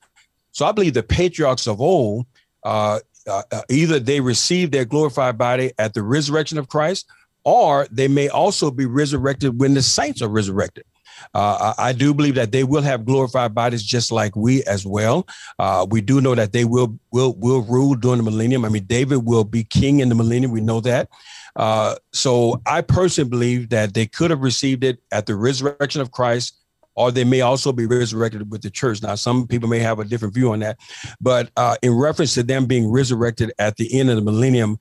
So 0.52 0.66
I 0.66 0.72
believe 0.72 0.94
the 0.94 1.04
patriarchs 1.04 1.68
of 1.68 1.82
old, 1.82 2.26
uh, 2.64 3.00
uh, 3.28 3.44
uh, 3.52 3.62
either 3.70 4.00
they 4.00 4.20
received 4.20 4.72
their 4.72 4.86
glorified 4.86 5.38
body 5.38 5.72
at 5.78 5.94
the 5.94 6.04
resurrection 6.04 6.58
of 6.58 6.68
Christ, 6.68 7.08
or 7.44 7.88
they 7.92 8.08
may 8.08 8.30
also 8.30 8.72
be 8.72 8.86
resurrected 8.86 9.60
when 9.60 9.74
the 9.74 9.82
saints 9.82 10.22
are 10.22 10.30
resurrected. 10.30 10.86
Uh, 11.34 11.74
I, 11.78 11.90
I, 11.90 11.94
do 11.94 12.14
believe 12.14 12.36
that 12.36 12.52
they 12.52 12.64
will 12.64 12.82
have 12.82 13.06
glorified 13.06 13.54
bodies 13.54 13.84
just 13.84 14.12
like 14.12 14.36
we 14.36 14.64
as 14.64 14.86
well. 14.86 15.28
Uh, 15.60 15.86
we 15.90 16.02
do 16.02 16.20
know 16.22 16.36
that 16.36 16.54
they 16.54 16.66
will 16.66 16.98
will 17.12 17.34
will 17.36 17.62
rule 17.62 17.96
during 17.96 18.18
the 18.18 18.24
millennium. 18.24 18.66
I 18.66 18.70
mean, 18.70 18.86
David 18.86 19.26
will 19.26 19.44
be 19.44 19.64
king 19.64 20.00
in 20.00 20.10
the 20.10 20.16
millennium. 20.16 20.52
We 20.52 20.62
know 20.62 20.82
that. 20.82 21.10
Uh, 21.56 21.96
so 22.12 22.62
I 22.66 22.82
personally 22.82 23.30
believe 23.30 23.70
that 23.70 23.94
they 23.94 24.06
could 24.06 24.32
have 24.32 24.42
received 24.42 24.84
it 24.84 25.00
at 25.12 25.26
the 25.26 25.36
resurrection 25.36 26.02
of 26.02 26.12
Christ, 26.12 26.58
or 26.96 27.12
they 27.12 27.24
may 27.24 27.42
also 27.42 27.72
be 27.72 27.86
resurrected 27.86 28.52
with 28.52 28.62
the 28.62 28.70
church. 28.70 29.02
Now, 29.02 29.16
some 29.16 29.48
people 29.48 29.68
may 29.68 29.80
have 29.80 30.00
a 30.00 30.06
different 30.06 30.34
view 30.34 30.52
on 30.54 30.60
that, 30.60 30.78
but 31.20 31.50
uh, 31.58 31.76
in 31.82 31.94
reference 31.94 32.34
to 32.36 32.44
them 32.44 32.66
being 32.66 32.90
resurrected 32.90 33.52
at 33.60 33.78
the 33.78 34.00
end 34.00 34.10
of 34.10 34.16
the 34.16 34.22
millennium, 34.22 34.78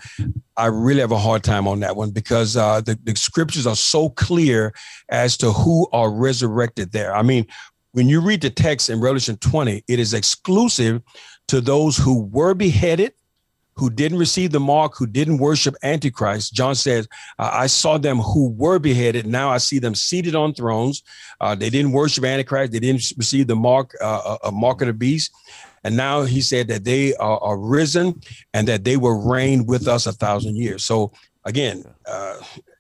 I 0.56 0.66
really 0.66 1.00
have 1.00 1.12
a 1.12 1.18
hard 1.18 1.42
time 1.42 1.66
on 1.66 1.80
that 1.80 1.96
one 1.96 2.10
because 2.10 2.56
uh, 2.56 2.80
the, 2.80 2.98
the 3.02 3.16
scriptures 3.16 3.66
are 3.66 3.76
so 3.76 4.10
clear 4.10 4.74
as 5.08 5.36
to 5.38 5.52
who 5.52 5.88
are 5.92 6.10
resurrected 6.10 6.92
there. 6.92 7.14
I 7.14 7.22
mean, 7.22 7.46
when 7.92 8.08
you 8.08 8.20
read 8.20 8.42
the 8.42 8.50
text 8.50 8.88
in 8.90 9.00
Revelation 9.00 9.36
20, 9.36 9.84
it 9.86 9.98
is 9.98 10.14
exclusive 10.14 11.02
to 11.48 11.60
those 11.60 11.96
who 11.96 12.24
were 12.24 12.54
beheaded 12.54 13.12
who 13.74 13.90
didn't 13.90 14.18
receive 14.18 14.52
the 14.52 14.60
mark, 14.60 14.94
who 14.96 15.06
didn't 15.06 15.38
worship 15.38 15.74
Antichrist. 15.82 16.52
John 16.52 16.74
says, 16.74 17.08
I 17.38 17.66
saw 17.66 17.98
them 17.98 18.18
who 18.18 18.50
were 18.50 18.78
beheaded. 18.78 19.26
Now 19.26 19.50
I 19.50 19.58
see 19.58 19.78
them 19.78 19.94
seated 19.94 20.34
on 20.34 20.54
thrones. 20.54 21.02
Uh, 21.40 21.54
they 21.54 21.70
didn't 21.70 21.92
worship 21.92 22.24
Antichrist. 22.24 22.72
They 22.72 22.80
didn't 22.80 23.12
receive 23.16 23.46
the 23.46 23.56
mark, 23.56 23.94
uh, 24.00 24.36
a 24.44 24.52
mark 24.52 24.82
of 24.82 24.88
the 24.88 24.92
beast. 24.92 25.32
And 25.84 25.96
now 25.96 26.22
he 26.22 26.40
said 26.40 26.68
that 26.68 26.84
they 26.84 27.14
are, 27.16 27.38
are, 27.42 27.58
risen 27.58 28.20
and 28.54 28.68
that 28.68 28.84
they 28.84 28.96
will 28.96 29.20
reign 29.20 29.66
with 29.66 29.88
us 29.88 30.06
a 30.06 30.12
thousand 30.12 30.56
years. 30.56 30.84
So 30.84 31.12
again, 31.44 31.84
uh, 32.06 32.36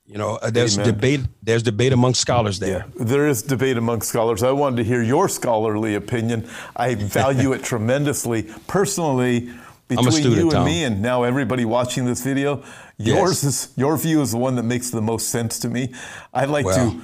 you 0.06 0.18
know, 0.18 0.36
uh, 0.36 0.50
there's 0.50 0.78
Amen. 0.78 0.92
debate. 0.92 1.20
There's 1.42 1.62
debate 1.62 1.92
among 1.92 2.14
scholars 2.14 2.58
there. 2.58 2.84
Yeah, 2.98 3.04
there 3.04 3.28
is 3.28 3.42
debate 3.42 3.78
among 3.78 4.02
scholars. 4.02 4.42
I 4.42 4.50
wanted 4.52 4.76
to 4.76 4.84
hear 4.84 5.02
your 5.02 5.28
scholarly 5.28 5.94
opinion. 5.94 6.48
I 6.76 6.96
value 6.96 7.52
it 7.54 7.62
tremendously. 7.62 8.42
Personally, 8.66 9.50
between 9.96 10.12
student, 10.12 10.36
you 10.36 10.42
and 10.42 10.50
Tom. 10.50 10.64
me, 10.64 10.84
and 10.84 11.02
now 11.02 11.22
everybody 11.22 11.64
watching 11.64 12.04
this 12.04 12.22
video, 12.22 12.62
yours 12.98 13.42
yes. 13.42 13.44
is 13.44 13.72
your 13.76 13.96
view 13.96 14.22
is 14.22 14.32
the 14.32 14.38
one 14.38 14.56
that 14.56 14.64
makes 14.64 14.90
the 14.90 15.02
most 15.02 15.28
sense 15.28 15.58
to 15.60 15.68
me. 15.68 15.92
I 16.32 16.44
like 16.46 16.66
well. 16.66 16.92
to. 16.92 17.00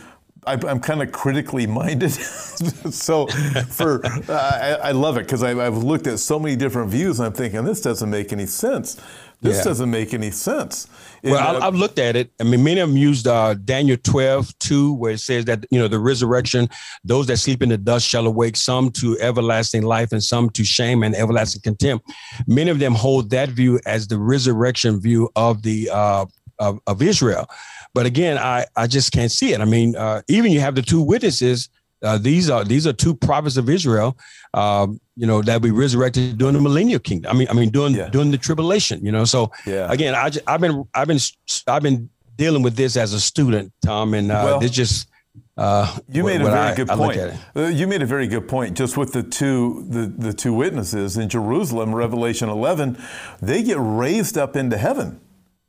I, 0.47 0.53
I'm 0.53 0.81
kind 0.81 1.03
of 1.03 1.13
critically 1.13 1.67
minded, 1.67 2.11
so 2.13 3.27
for 3.69 4.05
uh, 4.07 4.79
I, 4.83 4.89
I, 4.89 4.93
love 4.93 5.19
it 5.19 5.25
because 5.25 5.43
I've 5.43 5.77
looked 5.77 6.07
at 6.07 6.21
so 6.21 6.39
many 6.39 6.57
different 6.57 6.91
views, 6.91 7.19
and 7.19 7.27
I'm 7.27 7.33
thinking 7.35 7.65
this 7.65 7.83
doesn't 7.83 8.09
make 8.09 8.33
any 8.33 8.47
sense. 8.47 8.99
This 9.41 9.59
yeah. 9.59 9.65
doesn't 9.65 9.91
make 9.91 10.13
any 10.15 10.33
sense. 10.33 10.89
well, 11.23 11.63
I've 11.63 11.77
looked 11.77 12.01
at 12.01 12.17
it. 12.17 12.33
I 12.41 12.45
mean, 12.45 12.65
many 12.65 12.81
of 12.81 12.89
them 12.89 12.97
used 12.97 13.29
uh, 13.29 13.55
Daniel 13.55 13.97
12, 14.03 14.59
2, 14.59 14.95
where 14.95 15.13
it 15.13 15.21
says 15.21 15.45
that, 15.45 15.65
you 15.71 15.79
know, 15.79 15.87
the 15.87 16.01
resurrection, 16.01 16.69
those 17.05 17.29
that 17.29 17.37
sleep 17.37 17.63
in 17.63 17.69
the 17.69 17.79
dust 17.79 18.09
shall 18.09 18.27
awake, 18.27 18.57
some 18.57 18.91
to 18.93 19.17
everlasting 19.21 19.83
life 19.83 20.11
and 20.11 20.23
some 20.23 20.51
to 20.51 20.65
shame 20.65 21.05
and 21.05 21.15
everlasting 21.15 21.63
contempt. 21.63 22.11
Many 22.49 22.71
of 22.71 22.81
them 22.81 22.95
hold 22.95 23.31
that 23.31 23.51
view 23.51 23.79
as 23.87 24.09
the 24.09 24.19
resurrection 24.19 25.01
view 25.01 25.31
of 25.37 25.63
the 25.63 25.89
uh, 25.93 26.27
of, 26.59 26.81
of 26.89 27.01
Israel. 27.01 27.49
But 27.95 28.07
again, 28.07 28.39
I, 28.39 28.67
I 28.77 28.87
just 28.89 29.13
can't 29.13 29.31
see 29.31 29.53
it. 29.53 29.61
I 29.61 29.65
mean, 29.65 29.95
uh, 29.95 30.23
even 30.29 30.51
you 30.51 30.61
have 30.61 30.75
the 30.75 30.83
two 30.83 31.01
witnesses 31.01 31.69
uh, 32.03 32.19
these 32.19 32.49
are 32.49 32.65
these 32.65 32.87
are 32.87 32.93
two 32.93 33.15
prophets 33.15 33.57
of 33.57 33.69
Israel, 33.69 34.17
um, 34.55 35.01
you 35.17 35.27
know, 35.27 35.43
that 35.43 35.63
we 35.63 35.71
resurrected 35.71 36.39
during 36.39 36.55
the 36.55 36.61
millennial 36.61 37.01
kingdom. 37.01 37.31
I 37.31 37.39
mean, 37.39 37.49
I 37.49 37.53
mean, 37.55 37.71
during 37.71 37.95
yeah. 37.95 38.09
during 38.09 38.31
the 38.31 38.39
tribulation, 38.39 39.05
you 39.05 39.13
know. 39.13 39.25
So 39.25 39.51
yeah. 39.67 39.91
again, 39.91 40.15
I 40.15 40.31
just, 40.31 40.45
I've 40.49 40.61
been 40.61 40.85
I've 40.95 41.09
been 41.09 41.19
I've 41.67 41.83
been 41.83 42.09
dealing 42.37 42.63
with 42.63 42.77
this 42.77 42.97
as 42.97 43.13
a 43.13 43.21
student, 43.21 43.73
Tom, 43.85 44.15
and 44.15 44.31
uh, 44.31 44.43
well, 44.45 44.61
this 44.61 44.71
just. 44.71 45.09
Uh, 45.57 45.99
you 46.09 46.23
made 46.23 46.41
a 46.41 46.45
very 46.45 46.57
I, 46.57 46.75
good 46.75 46.89
point. 46.89 47.19
Uh, 47.57 47.63
you 47.67 47.89
made 47.89 48.01
a 48.01 48.07
very 48.07 48.29
good 48.29 48.47
point. 48.47 48.77
Just 48.77 48.97
with 48.97 49.13
the 49.13 49.25
two 49.25 49.85
the, 49.89 50.07
the 50.07 50.33
two 50.33 50.53
witnesses 50.53 51.17
in 51.17 51.29
Jerusalem, 51.29 51.97
Revelation 51.97 52.49
11, 52.49 52.97
they 53.43 53.65
get 53.65 53.77
raised 53.81 54.39
up 54.39 54.55
into 54.55 54.79
heaven. 54.79 55.21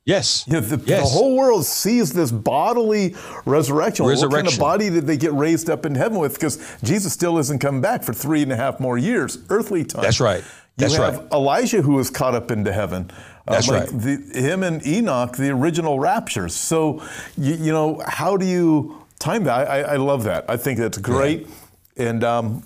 Yes. 0.06 0.44
You 0.48 0.54
know, 0.54 0.60
the, 0.62 0.84
yes. 0.86 1.04
the, 1.04 1.08
whole 1.08 1.36
world 1.36 1.66
sees 1.66 2.14
this 2.14 2.32
bodily 2.32 3.16
resurrection. 3.46 4.06
resurrection. 4.06 4.30
What 4.30 4.32
kind 4.32 4.48
of 4.48 4.60
body 4.60 4.90
did 4.90 5.06
they 5.06 5.18
get 5.18 5.34
raised 5.34 5.70
up 5.70 5.86
in 5.86 5.94
heaven 5.94 6.18
with? 6.18 6.34
Because 6.34 6.58
Jesus 6.84 7.14
still 7.14 7.38
isn't 7.38 7.60
come 7.60 7.80
back 7.80 8.04
for 8.04 8.14
three 8.14 8.42
and 8.42 8.52
a 8.52 8.56
half 8.56 8.80
more 8.80 8.98
years, 8.98 9.38
earthly 9.50 9.84
time. 9.84 10.02
That's 10.02 10.20
right. 10.20 10.44
That's 10.78 10.96
you 10.96 11.02
have 11.02 11.18
right. 11.18 11.32
Elijah 11.34 11.82
who 11.82 11.94
was 11.96 12.10
caught 12.10 12.34
up 12.34 12.52
into 12.52 12.72
heaven. 12.72 13.12
That's 13.46 13.68
like 13.68 13.92
right. 13.92 14.02
The, 14.02 14.40
him 14.40 14.64
and 14.64 14.86
Enoch, 14.86 15.36
the 15.36 15.50
original 15.50 16.00
raptures. 16.00 16.56
So, 16.56 17.04
you, 17.38 17.56
you 17.56 17.72
know, 17.72 18.02
how 18.08 18.38
do 18.38 18.46
you 18.46 19.06
time 19.20 19.44
that? 19.44 19.70
I, 19.70 19.82
I 19.82 19.96
love 19.98 20.24
that. 20.24 20.46
I 20.48 20.58
think 20.58 20.80
that's 20.80 20.98
great. 20.98 21.48
Yeah. 21.96 22.10
And 22.10 22.24
um, 22.24 22.64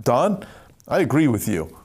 Don, 0.00 0.46
I 0.86 1.00
agree 1.00 1.28
with 1.28 1.48
you. 1.48 1.77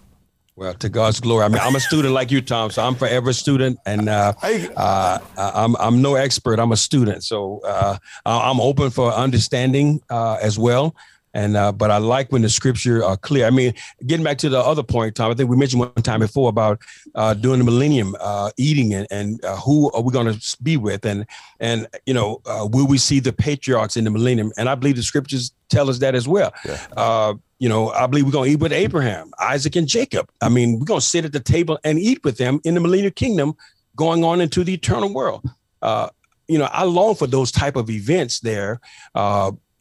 Well, 0.56 0.74
to 0.76 0.90
God's 0.90 1.20
glory. 1.20 1.46
I 1.46 1.48
mean, 1.48 1.60
I'm 1.62 1.76
a 1.76 1.80
student 1.80 2.14
like 2.14 2.30
you, 2.30 2.40
Tom. 2.40 2.70
So 2.70 2.84
I'm 2.84 2.94
forever 2.94 3.32
a 3.32 3.34
student, 3.34 3.80
and 3.88 4.08
uh, 4.08 4.34
uh, 4.76 5.18
I'm 5.36 5.76
I'm 5.78 6.02
no 6.02 6.14
expert. 6.16 6.60
I'm 6.60 6.72
a 6.72 6.78
student, 6.78 7.24
so 7.24 7.60
uh, 7.66 7.98
I'm 8.26 8.62
open 8.62 8.92
for 8.92 9.12
understanding 9.12 10.02
uh, 10.12 10.38
as 10.42 10.60
well. 10.60 10.96
And 11.34 11.58
uh, 11.58 11.72
but 11.72 11.90
I 11.90 11.98
like 11.98 12.32
when 12.32 12.44
the 12.44 12.50
scripture 12.50 13.04
are 13.04 13.18
clear. 13.18 13.48
I 13.48 13.50
mean, 13.50 13.74
getting 14.06 14.24
back 14.24 14.38
to 14.40 14.50
the 14.50 14.60
other 14.60 14.84
point, 14.84 15.16
Tom. 15.16 15.32
I 15.32 15.34
think 15.34 15.50
we 15.50 15.58
mentioned 15.58 15.80
one 15.80 15.92
time 16.04 16.20
before 16.20 16.50
about 16.50 16.82
uh, 17.16 17.34
during 17.34 17.58
the 17.58 17.66
millennium, 17.66 18.16
uh, 18.20 18.52
eating 18.58 18.94
and, 18.94 19.08
and 19.10 19.44
uh, 19.44 19.56
who 19.58 19.92
are 19.94 20.02
we 20.02 20.12
going 20.12 20.32
to 20.32 20.58
be 20.62 20.78
with, 20.78 21.06
and 21.06 21.26
and 21.60 21.88
you 22.06 22.14
know, 22.14 22.42
uh, 22.46 22.68
will 22.72 22.86
we 22.86 23.00
see 23.00 23.20
the 23.20 23.34
patriarchs 23.34 23.98
in 23.98 24.04
the 24.04 24.12
millennium? 24.12 24.52
And 24.58 24.70
I 24.70 24.76
believe 24.76 24.98
the 24.98 25.04
scriptures 25.04 25.52
tell 25.70 25.90
us 25.90 25.98
that 26.00 26.14
as 26.14 26.28
well. 26.28 26.54
Yeah. 26.66 27.34
Uh, 27.64 27.70
you 27.70 27.70
know, 27.70 27.90
I 27.90 28.08
believe 28.08 28.26
we're 28.26 28.32
going 28.32 28.50
to 28.50 28.54
eat 28.54 28.62
with 28.62 28.74
Abraham, 28.74 29.32
Isaac, 29.40 29.76
and 29.76 29.88
Jacob. 29.88 30.30
I 30.42 30.50
mean, 30.50 30.80
we're 30.80 30.86
going 30.86 31.00
to 31.00 31.06
sit 31.06 31.26
at 31.26 31.34
the 31.34 31.40
table 31.40 31.80
and 31.84 32.00
eat 32.00 32.24
with 32.24 32.38
them 32.38 32.60
in 32.64 32.74
the 32.74 32.80
millennial 32.80 33.12
kingdom, 33.12 33.56
going 33.96 34.24
on 34.24 34.42
into 34.42 34.64
the 34.64 34.74
eternal 34.74 35.14
world. 35.14 35.44
you 36.48 36.58
know, 36.58 36.70
I 36.72 36.84
long 36.84 37.16
for 37.16 37.28
those 37.28 37.52
type 37.52 37.76
of 37.76 37.90
events 37.90 38.42
there 38.42 38.80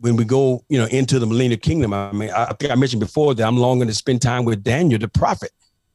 when 0.03 0.17
we 0.17 0.25
go, 0.25 0.65
you 0.69 0.79
know, 0.79 0.87
into 0.87 1.21
the 1.21 1.27
millennial 1.27 1.61
kingdom, 1.61 1.93
I 1.95 2.11
mean, 2.13 2.31
I 2.31 2.53
think 2.55 2.73
I 2.73 2.75
mentioned 2.75 3.01
before 3.01 3.35
that 3.37 3.47
I'm 3.47 3.57
longing 3.57 3.87
to 3.87 3.95
spend 3.95 4.21
time 4.21 4.45
with 4.45 4.65
Daniel, 4.65 4.99
the 4.99 5.07
prophet. 5.07 5.53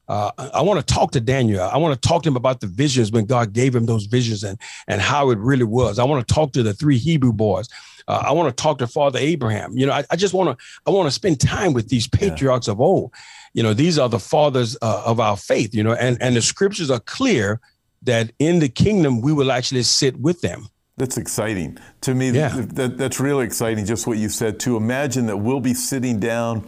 Uh, 0.07 0.31
I 0.53 0.61
want 0.61 0.79
to 0.79 0.93
talk 0.93 1.11
to 1.11 1.19
Daniel. 1.19 1.61
I 1.61 1.75
want 1.77 2.01
to 2.01 2.07
talk 2.07 2.23
to 2.23 2.29
him 2.29 2.37
about 2.37 2.61
the 2.61 2.67
visions 2.67 3.11
when 3.11 3.25
God 3.25 3.51
gave 3.51 3.75
him 3.75 3.85
those 3.85 4.05
visions 4.05 4.45
and 4.45 4.57
and 4.87 5.01
how 5.01 5.31
it 5.31 5.37
really 5.39 5.65
was. 5.65 5.99
I 5.99 6.05
want 6.05 6.25
to 6.25 6.33
talk 6.33 6.53
to 6.53 6.63
the 6.63 6.73
three 6.73 6.97
Hebrew 6.97 7.33
boys. 7.33 7.67
Uh, 8.07 8.23
I 8.25 8.31
want 8.31 8.55
to 8.55 8.61
talk 8.61 8.77
to 8.79 8.87
Father 8.87 9.19
Abraham. 9.19 9.77
You 9.77 9.85
know, 9.85 9.93
I, 9.93 10.05
I 10.09 10.15
just 10.15 10.33
want 10.33 10.57
to 10.57 10.65
I 10.85 10.91
want 10.91 11.07
to 11.07 11.11
spend 11.11 11.39
time 11.39 11.73
with 11.73 11.89
these 11.89 12.07
patriarchs 12.07 12.67
yeah. 12.67 12.73
of 12.73 12.81
old. 12.81 13.13
You 13.53 13.63
know, 13.63 13.73
these 13.73 13.99
are 13.99 14.09
the 14.09 14.19
fathers 14.19 14.77
uh, 14.81 15.03
of 15.05 15.19
our 15.19 15.37
faith. 15.37 15.73
You 15.75 15.83
know, 15.83 15.93
and 15.93 16.17
and 16.21 16.35
the 16.35 16.41
scriptures 16.41 16.89
are 16.89 16.99
clear 17.01 17.59
that 18.03 18.31
in 18.39 18.59
the 18.59 18.69
kingdom 18.69 19.21
we 19.21 19.33
will 19.33 19.51
actually 19.51 19.83
sit 19.83 20.17
with 20.19 20.41
them. 20.41 20.67
That's 20.97 21.17
exciting. 21.17 21.77
To 22.01 22.15
me, 22.15 22.31
yeah. 22.31 22.49
that, 22.55 22.97
that's 22.97 23.19
really 23.19 23.45
exciting, 23.45 23.85
just 23.85 24.07
what 24.07 24.17
you 24.17 24.29
said, 24.29 24.59
to 24.61 24.77
imagine 24.77 25.27
that 25.27 25.37
we'll 25.37 25.59
be 25.59 25.75
sitting 25.75 26.19
down 26.19 26.67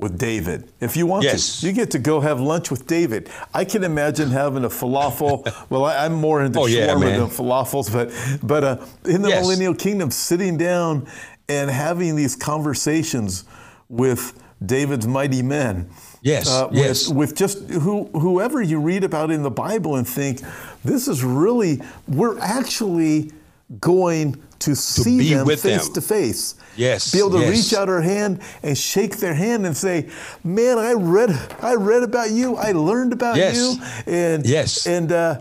with 0.00 0.18
David. 0.18 0.70
If 0.80 0.96
you 0.96 1.06
want 1.06 1.24
yes. 1.24 1.60
to, 1.60 1.66
you 1.66 1.72
get 1.72 1.90
to 1.92 1.98
go 1.98 2.20
have 2.20 2.40
lunch 2.40 2.70
with 2.70 2.86
David. 2.86 3.30
I 3.54 3.64
can 3.64 3.84
imagine 3.84 4.30
having 4.30 4.64
a 4.64 4.68
falafel. 4.68 5.44
well, 5.70 5.84
I, 5.84 6.06
am 6.06 6.14
more 6.14 6.42
into 6.42 6.60
oh, 6.60 6.64
shawarma 6.64 7.10
yeah, 7.10 7.18
than 7.18 7.28
falafels, 7.28 7.92
but 7.92 8.10
but 8.46 8.64
uh, 8.64 8.76
in 9.04 9.22
the 9.22 9.28
yes. 9.28 9.42
millennial 9.42 9.74
kingdom, 9.74 10.10
sitting 10.10 10.56
down 10.56 11.06
and 11.48 11.70
having 11.70 12.16
these 12.16 12.36
conversations 12.36 13.44
with 13.88 14.40
David's 14.64 15.06
mighty 15.06 15.42
men. 15.42 15.90
Yes, 16.22 16.48
uh, 16.48 16.68
with, 16.68 16.78
yes. 16.78 17.08
With 17.08 17.34
just 17.34 17.68
who, 17.70 18.06
whoever 18.12 18.60
you 18.60 18.80
read 18.80 19.04
about 19.04 19.30
in 19.30 19.42
the 19.42 19.50
Bible 19.50 19.96
and 19.96 20.06
think, 20.06 20.42
this 20.84 21.08
is 21.08 21.24
really, 21.24 21.80
we're 22.06 22.38
actually 22.38 23.32
going 23.80 24.42
to, 24.60 24.70
to 24.70 24.76
see 24.76 25.34
them 25.34 25.46
face 25.46 25.62
them. 25.62 25.92
to 25.94 26.00
face. 26.00 26.54
Yes. 26.76 27.12
Be 27.12 27.18
able 27.18 27.32
to 27.32 27.40
yes. 27.40 27.50
reach 27.50 27.78
out 27.78 27.88
our 27.88 28.00
hand 28.00 28.40
and 28.62 28.76
shake 28.76 29.16
their 29.16 29.34
hand 29.34 29.66
and 29.66 29.76
say, 29.76 30.08
"Man, 30.44 30.78
I 30.78 30.92
read, 30.92 31.30
I 31.60 31.74
read 31.74 32.02
about 32.02 32.30
you. 32.30 32.56
I 32.56 32.72
learned 32.72 33.12
about 33.12 33.36
yes. 33.36 33.56
you." 33.56 34.12
And 34.12 34.46
yes. 34.46 34.86
And 34.86 35.10
uh, 35.12 35.40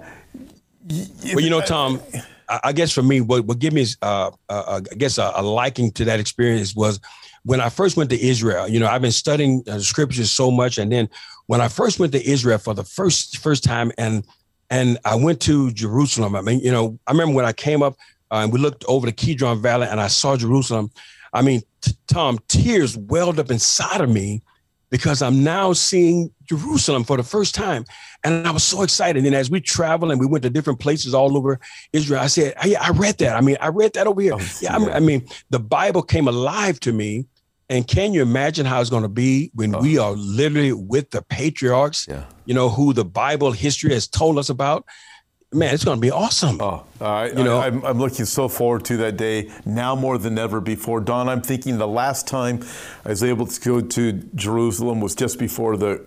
well, 1.33 1.39
you 1.39 1.49
know, 1.49 1.61
Tom. 1.61 2.01
I, 2.49 2.59
I 2.65 2.73
guess 2.73 2.91
for 2.91 3.03
me, 3.03 3.21
what, 3.21 3.45
what 3.45 3.59
gave 3.59 3.73
me, 3.73 3.85
uh, 4.01 4.31
uh, 4.49 4.81
I 4.91 4.95
guess, 4.95 5.19
a, 5.19 5.31
a, 5.35 5.43
liking 5.43 5.91
to 5.91 6.05
that 6.05 6.19
experience 6.19 6.75
was 6.75 6.99
when 7.43 7.61
I 7.61 7.69
first 7.69 7.95
went 7.95 8.09
to 8.09 8.19
Israel. 8.19 8.67
You 8.67 8.79
know, 8.79 8.87
I've 8.87 9.03
been 9.03 9.11
studying 9.11 9.63
uh, 9.67 9.79
scriptures 9.79 10.31
so 10.31 10.49
much, 10.49 10.79
and 10.79 10.91
then 10.91 11.09
when 11.45 11.61
I 11.61 11.67
first 11.67 11.99
went 11.99 12.11
to 12.13 12.27
Israel 12.27 12.57
for 12.57 12.73
the 12.73 12.83
first 12.83 13.37
first 13.37 13.63
time, 13.63 13.91
and 13.97 14.25
and 14.69 14.97
I 15.05 15.15
went 15.15 15.41
to 15.41 15.71
Jerusalem. 15.71 16.35
I 16.35 16.41
mean, 16.41 16.59
you 16.59 16.71
know, 16.71 16.99
I 17.07 17.11
remember 17.11 17.35
when 17.35 17.45
I 17.45 17.53
came 17.53 17.81
up 17.83 17.95
uh, 18.31 18.37
and 18.37 18.53
we 18.53 18.59
looked 18.59 18.85
over 18.87 19.05
the 19.05 19.11
Kidron 19.11 19.61
Valley 19.61 19.87
and 19.87 19.99
I 19.99 20.07
saw 20.07 20.37
Jerusalem. 20.37 20.91
I 21.33 21.41
mean, 21.41 21.61
t- 21.81 21.93
Tom, 22.07 22.39
tears 22.47 22.97
welled 22.97 23.39
up 23.39 23.51
inside 23.51 24.01
of 24.01 24.09
me 24.09 24.41
because 24.89 25.21
I'm 25.21 25.43
now 25.43 25.73
seeing 25.73 26.31
Jerusalem 26.45 27.03
for 27.03 27.17
the 27.17 27.23
first 27.23 27.53
time. 27.53 27.85
And 28.23 28.47
I 28.47 28.51
was 28.51 28.63
so 28.63 28.81
excited. 28.81 29.25
And 29.25 29.35
as 29.35 29.49
we 29.49 29.61
traveled 29.61 30.11
and 30.11 30.19
we 30.19 30.25
went 30.25 30.43
to 30.43 30.49
different 30.49 30.79
places 30.79 31.13
all 31.13 31.37
over 31.37 31.59
Israel, 31.93 32.21
I 32.21 32.27
said, 32.27 32.55
hey, 32.59 32.75
I 32.75 32.89
read 32.89 33.17
that. 33.19 33.35
I 33.35 33.41
mean, 33.41 33.57
I 33.61 33.67
read 33.67 33.93
that 33.93 34.07
over 34.07 34.19
here. 34.19 34.33
Oh, 34.33 34.39
yeah, 34.61 34.77
yeah. 34.79 34.93
I 34.93 34.99
mean, 34.99 35.27
the 35.51 35.59
Bible 35.59 36.01
came 36.01 36.27
alive 36.27 36.79
to 36.81 36.91
me. 36.91 37.25
And 37.71 37.87
can 37.87 38.13
you 38.13 38.23
imagine 38.23 38.65
how 38.65 38.81
it's 38.81 38.89
going 38.89 39.03
to 39.03 39.09
be 39.09 39.51
when 39.53 39.75
oh. 39.75 39.79
we 39.79 39.99
are 39.99 40.13
literally 40.13 40.73
with 40.73 41.11
the 41.11 41.21
patriarchs, 41.21 42.07
yeah. 42.09 42.23
you 42.45 42.53
know, 42.55 42.67
who 42.67 42.93
the 42.93 43.05
Bible 43.05 43.51
history 43.51 43.93
has 43.93 44.07
told 44.07 44.39
us 44.39 44.49
about? 44.49 44.85
Man, 45.51 45.73
it's 45.73 45.83
going 45.83 45.97
to 45.97 46.01
be 46.01 46.11
awesome. 46.11 46.61
Oh, 46.61 46.85
I, 47.01 47.27
you 47.27 47.43
know, 47.43 47.57
I, 47.57 47.67
am 47.67 47.83
I'm 47.83 47.97
looking 47.97 48.25
so 48.25 48.47
forward 48.47 48.85
to 48.85 48.97
that 48.97 49.17
day 49.17 49.51
now 49.65 49.95
more 49.95 50.17
than 50.17 50.37
ever 50.37 50.61
before. 50.61 51.01
Don, 51.01 51.27
I'm 51.27 51.41
thinking 51.41 51.77
the 51.77 51.87
last 51.87 52.27
time 52.27 52.63
I 53.05 53.09
was 53.09 53.23
able 53.23 53.47
to 53.47 53.61
go 53.61 53.81
to 53.81 54.11
Jerusalem 54.35 55.01
was 55.01 55.15
just 55.15 55.39
before 55.39 55.77
the 55.77 56.05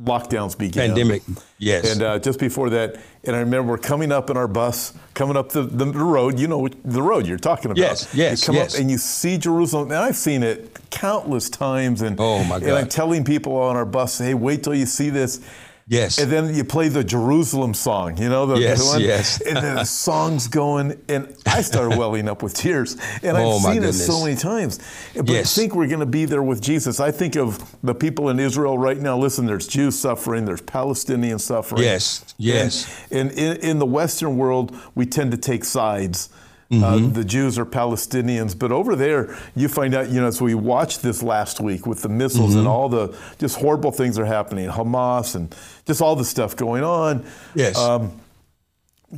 lockdowns 0.00 0.58
began. 0.58 0.88
Pandemic, 0.88 1.22
yes. 1.58 1.92
And 1.92 2.02
uh, 2.02 2.18
just 2.18 2.38
before 2.38 2.70
that, 2.70 3.00
and 3.22 3.34
I 3.34 3.40
remember 3.40 3.72
we're 3.72 3.78
coming 3.78 4.12
up 4.12 4.28
in 4.28 4.36
our 4.36 4.48
bus, 4.48 4.92
coming 5.14 5.36
up 5.36 5.50
the, 5.50 5.62
the, 5.62 5.86
road. 5.86 6.38
You 6.38 6.48
know 6.48 6.68
the 6.68 7.02
road 7.02 7.26
you're 7.26 7.38
talking 7.38 7.66
about. 7.66 7.78
Yes, 7.78 8.12
yes, 8.14 8.42
You 8.42 8.46
come 8.46 8.54
yes. 8.56 8.74
up 8.74 8.80
and 8.80 8.90
you 8.90 8.98
see 8.98 9.38
Jerusalem, 9.38 9.90
and 9.90 10.00
I've 10.00 10.16
seen 10.16 10.42
it 10.42 10.76
countless 10.90 11.48
times. 11.48 12.02
And 12.02 12.16
oh 12.18 12.42
my 12.44 12.58
God! 12.58 12.68
And 12.68 12.78
I'm 12.78 12.88
telling 12.88 13.24
people 13.24 13.56
on 13.56 13.76
our 13.76 13.86
bus, 13.86 14.18
hey, 14.18 14.34
wait 14.34 14.64
till 14.64 14.74
you 14.74 14.86
see 14.86 15.10
this. 15.10 15.40
Yes. 15.86 16.18
And 16.18 16.32
then 16.32 16.54
you 16.54 16.64
play 16.64 16.88
the 16.88 17.04
Jerusalem 17.04 17.74
song, 17.74 18.16
you 18.16 18.30
know, 18.30 18.46
the, 18.46 18.56
yes, 18.56 18.82
one, 18.86 19.02
yes. 19.02 19.40
and 19.42 19.56
then 19.56 19.76
the 19.76 19.84
song's 19.84 20.48
going, 20.48 20.98
and 21.08 21.36
I 21.44 21.60
started 21.60 21.98
welling 21.98 22.26
up 22.26 22.42
with 22.42 22.54
tears. 22.54 22.96
And 23.22 23.36
oh, 23.36 23.56
I've 23.56 23.74
seen 23.74 23.84
it 23.84 23.92
so 23.92 24.24
many 24.24 24.34
times. 24.34 24.78
But 25.14 25.28
yes. 25.28 25.56
I 25.56 25.60
think 25.60 25.74
we're 25.74 25.88
going 25.88 26.00
to 26.00 26.06
be 26.06 26.24
there 26.24 26.42
with 26.42 26.62
Jesus. 26.62 27.00
I 27.00 27.10
think 27.10 27.36
of 27.36 27.76
the 27.82 27.94
people 27.94 28.30
in 28.30 28.40
Israel 28.40 28.78
right 28.78 28.98
now. 28.98 29.18
Listen, 29.18 29.44
there's 29.44 29.66
Jews 29.66 29.98
suffering, 29.98 30.46
there's 30.46 30.62
Palestinian 30.62 31.38
suffering. 31.38 31.82
Yes, 31.82 32.34
yes. 32.38 33.06
And, 33.10 33.30
and 33.30 33.38
in, 33.38 33.56
in 33.58 33.78
the 33.78 33.86
Western 33.86 34.38
world, 34.38 34.74
we 34.94 35.04
tend 35.04 35.32
to 35.32 35.36
take 35.36 35.64
sides. 35.64 36.30
Uh, 36.70 36.74
mm-hmm. 36.74 37.06
Uh, 37.06 37.08
the 37.10 37.24
Jews 37.24 37.58
are 37.58 37.66
Palestinians, 37.66 38.58
but 38.58 38.72
over 38.72 38.96
there 38.96 39.36
you 39.54 39.68
find 39.68 39.94
out. 39.94 40.08
You 40.08 40.20
know, 40.20 40.30
so 40.30 40.44
we 40.44 40.54
watched 40.54 41.02
this 41.02 41.22
last 41.22 41.60
week 41.60 41.86
with 41.86 42.02
the 42.02 42.08
missiles 42.08 42.50
mm-hmm. 42.50 42.60
and 42.60 42.68
all 42.68 42.88
the 42.88 43.16
just 43.38 43.56
horrible 43.56 43.92
things 43.92 44.18
are 44.18 44.24
happening, 44.24 44.68
Hamas 44.68 45.34
and 45.34 45.54
just 45.86 46.00
all 46.00 46.16
the 46.16 46.24
stuff 46.24 46.56
going 46.56 46.82
on. 46.82 47.24
Yes. 47.54 47.78
Um, 47.78 48.20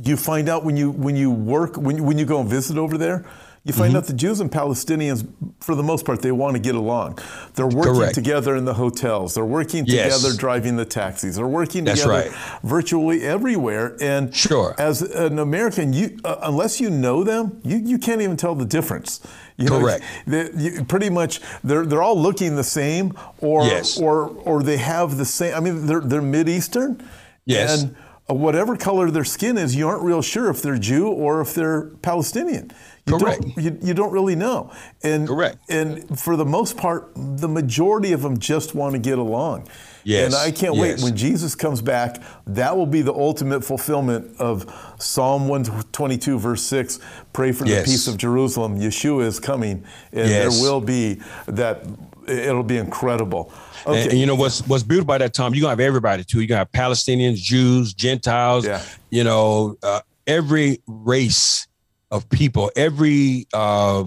you 0.03 0.17
find 0.17 0.49
out 0.49 0.63
when 0.63 0.77
you 0.77 0.91
when 0.91 1.15
you 1.15 1.31
work 1.31 1.77
when 1.77 2.03
when 2.03 2.17
you 2.17 2.25
go 2.25 2.39
and 2.39 2.49
visit 2.49 2.77
over 2.77 2.97
there 2.97 3.25
you 3.67 3.73
find 3.73 3.89
mm-hmm. 3.89 3.97
out 3.97 4.05
the 4.05 4.13
Jews 4.13 4.39
and 4.39 4.49
Palestinians, 4.49 5.27
for 5.59 5.75
the 5.75 5.83
most 5.83 6.05
part, 6.05 6.21
they 6.21 6.31
want 6.31 6.55
to 6.55 6.61
get 6.61 6.75
along. 6.75 7.19
They're 7.55 7.67
working 7.67 7.95
Correct. 7.95 8.15
together 8.15 8.55
in 8.55 8.63
the 8.63 8.75
hotels. 8.75 9.35
They're 9.35 9.43
working 9.43 9.85
yes. 9.85 10.21
together 10.21 10.37
driving 10.37 10.77
the 10.77 10.85
taxis. 10.85 11.35
They're 11.35 11.45
working 11.45 11.83
That's 11.83 11.99
together 11.99 12.29
right. 12.29 12.59
virtually 12.63 13.23
everywhere. 13.23 13.97
And 13.99 14.33
sure. 14.33 14.73
as 14.77 15.01
an 15.01 15.37
American, 15.37 15.91
you 15.91 16.17
uh, 16.23 16.37
unless 16.43 16.79
you 16.79 16.89
know 16.89 17.25
them, 17.25 17.59
you, 17.65 17.75
you 17.75 17.97
can't 17.97 18.21
even 18.21 18.37
tell 18.37 18.55
the 18.55 18.63
difference. 18.63 19.19
You 19.57 19.67
Correct. 19.67 20.01
Know, 20.25 20.43
they, 20.43 20.63
you, 20.63 20.85
pretty 20.85 21.09
much, 21.09 21.41
they're 21.61 21.85
they're 21.85 22.03
all 22.03 22.17
looking 22.17 22.55
the 22.55 22.63
same, 22.63 23.17
or 23.39 23.65
yes. 23.65 23.99
or 23.99 24.29
or 24.45 24.63
they 24.63 24.77
have 24.77 25.17
the 25.17 25.25
same. 25.25 25.53
I 25.53 25.59
mean, 25.59 25.87
they're 25.87 25.99
they're 25.99 26.21
Mid 26.21 26.47
Eastern. 26.47 27.05
Yes. 27.43 27.83
And 27.83 27.97
Uh, 28.29 28.33
whatever 28.33 28.75
color 28.75 29.09
their 29.09 29.23
skin 29.23 29.57
is, 29.57 29.75
you 29.75 29.87
aren't 29.87 30.03
real 30.03 30.21
sure 30.21 30.49
if 30.49 30.61
they're 30.61 30.77
Jew 30.77 31.07
or 31.07 31.41
if 31.41 31.53
they're 31.53 31.83
Palestinian. 32.01 32.71
You 33.05 33.17
Correct. 33.17 33.41
Don't, 33.41 33.57
you, 33.57 33.77
you 33.81 33.93
don't 33.93 34.11
really 34.11 34.35
know. 34.35 34.71
And, 35.01 35.27
Correct. 35.27 35.57
And 35.69 36.19
for 36.19 36.35
the 36.35 36.43
most 36.43 36.75
part, 36.75 37.09
the 37.15 37.47
majority 37.47 38.11
of 38.11 38.21
them 38.21 38.37
just 38.37 38.75
want 38.75 38.93
to 38.93 38.99
get 38.99 39.17
along. 39.17 39.69
Yes. 40.03 40.25
And 40.25 40.35
I 40.35 40.51
can't 40.51 40.75
yes. 40.75 40.81
wait. 40.81 41.03
When 41.03 41.15
Jesus 41.15 41.55
comes 41.55 41.81
back, 41.81 42.21
that 42.45 42.75
will 42.75 42.85
be 42.85 43.01
the 43.01 43.13
ultimate 43.13 43.63
fulfillment 43.63 44.35
of 44.39 44.65
Psalm 44.99 45.47
122, 45.47 46.39
verse 46.39 46.63
6. 46.63 46.99
Pray 47.31 47.53
for 47.53 47.65
yes. 47.65 47.85
the 47.85 47.91
peace 47.91 48.07
of 48.07 48.17
Jerusalem. 48.17 48.77
Yeshua 48.77 49.25
is 49.25 49.39
coming. 49.39 49.85
And 50.11 50.29
yes. 50.29 50.59
there 50.59 50.69
will 50.69 50.81
be 50.81 51.21
that, 51.47 51.85
it'll 52.27 52.63
be 52.63 52.77
incredible. 52.77 53.53
Okay. 53.85 54.01
And, 54.01 54.11
and, 54.11 54.19
you 54.19 54.25
know 54.25 54.35
what's 54.35 54.65
what's 54.67 54.83
beautiful 54.83 55.13
about 55.13 55.19
that, 55.19 55.33
Tom? 55.33 55.53
You're 55.53 55.61
gonna 55.61 55.71
have 55.71 55.79
everybody 55.79 56.23
too. 56.23 56.39
You're 56.39 56.47
gonna 56.47 56.59
have 56.59 56.71
Palestinians, 56.71 57.35
Jews, 57.35 57.93
Gentiles, 57.93 58.65
yeah. 58.65 58.83
you 59.09 59.23
know, 59.23 59.77
uh, 59.83 60.01
every 60.25 60.81
race 60.87 61.67
of 62.11 62.29
people, 62.29 62.71
every 62.75 63.47
uh, 63.53 64.03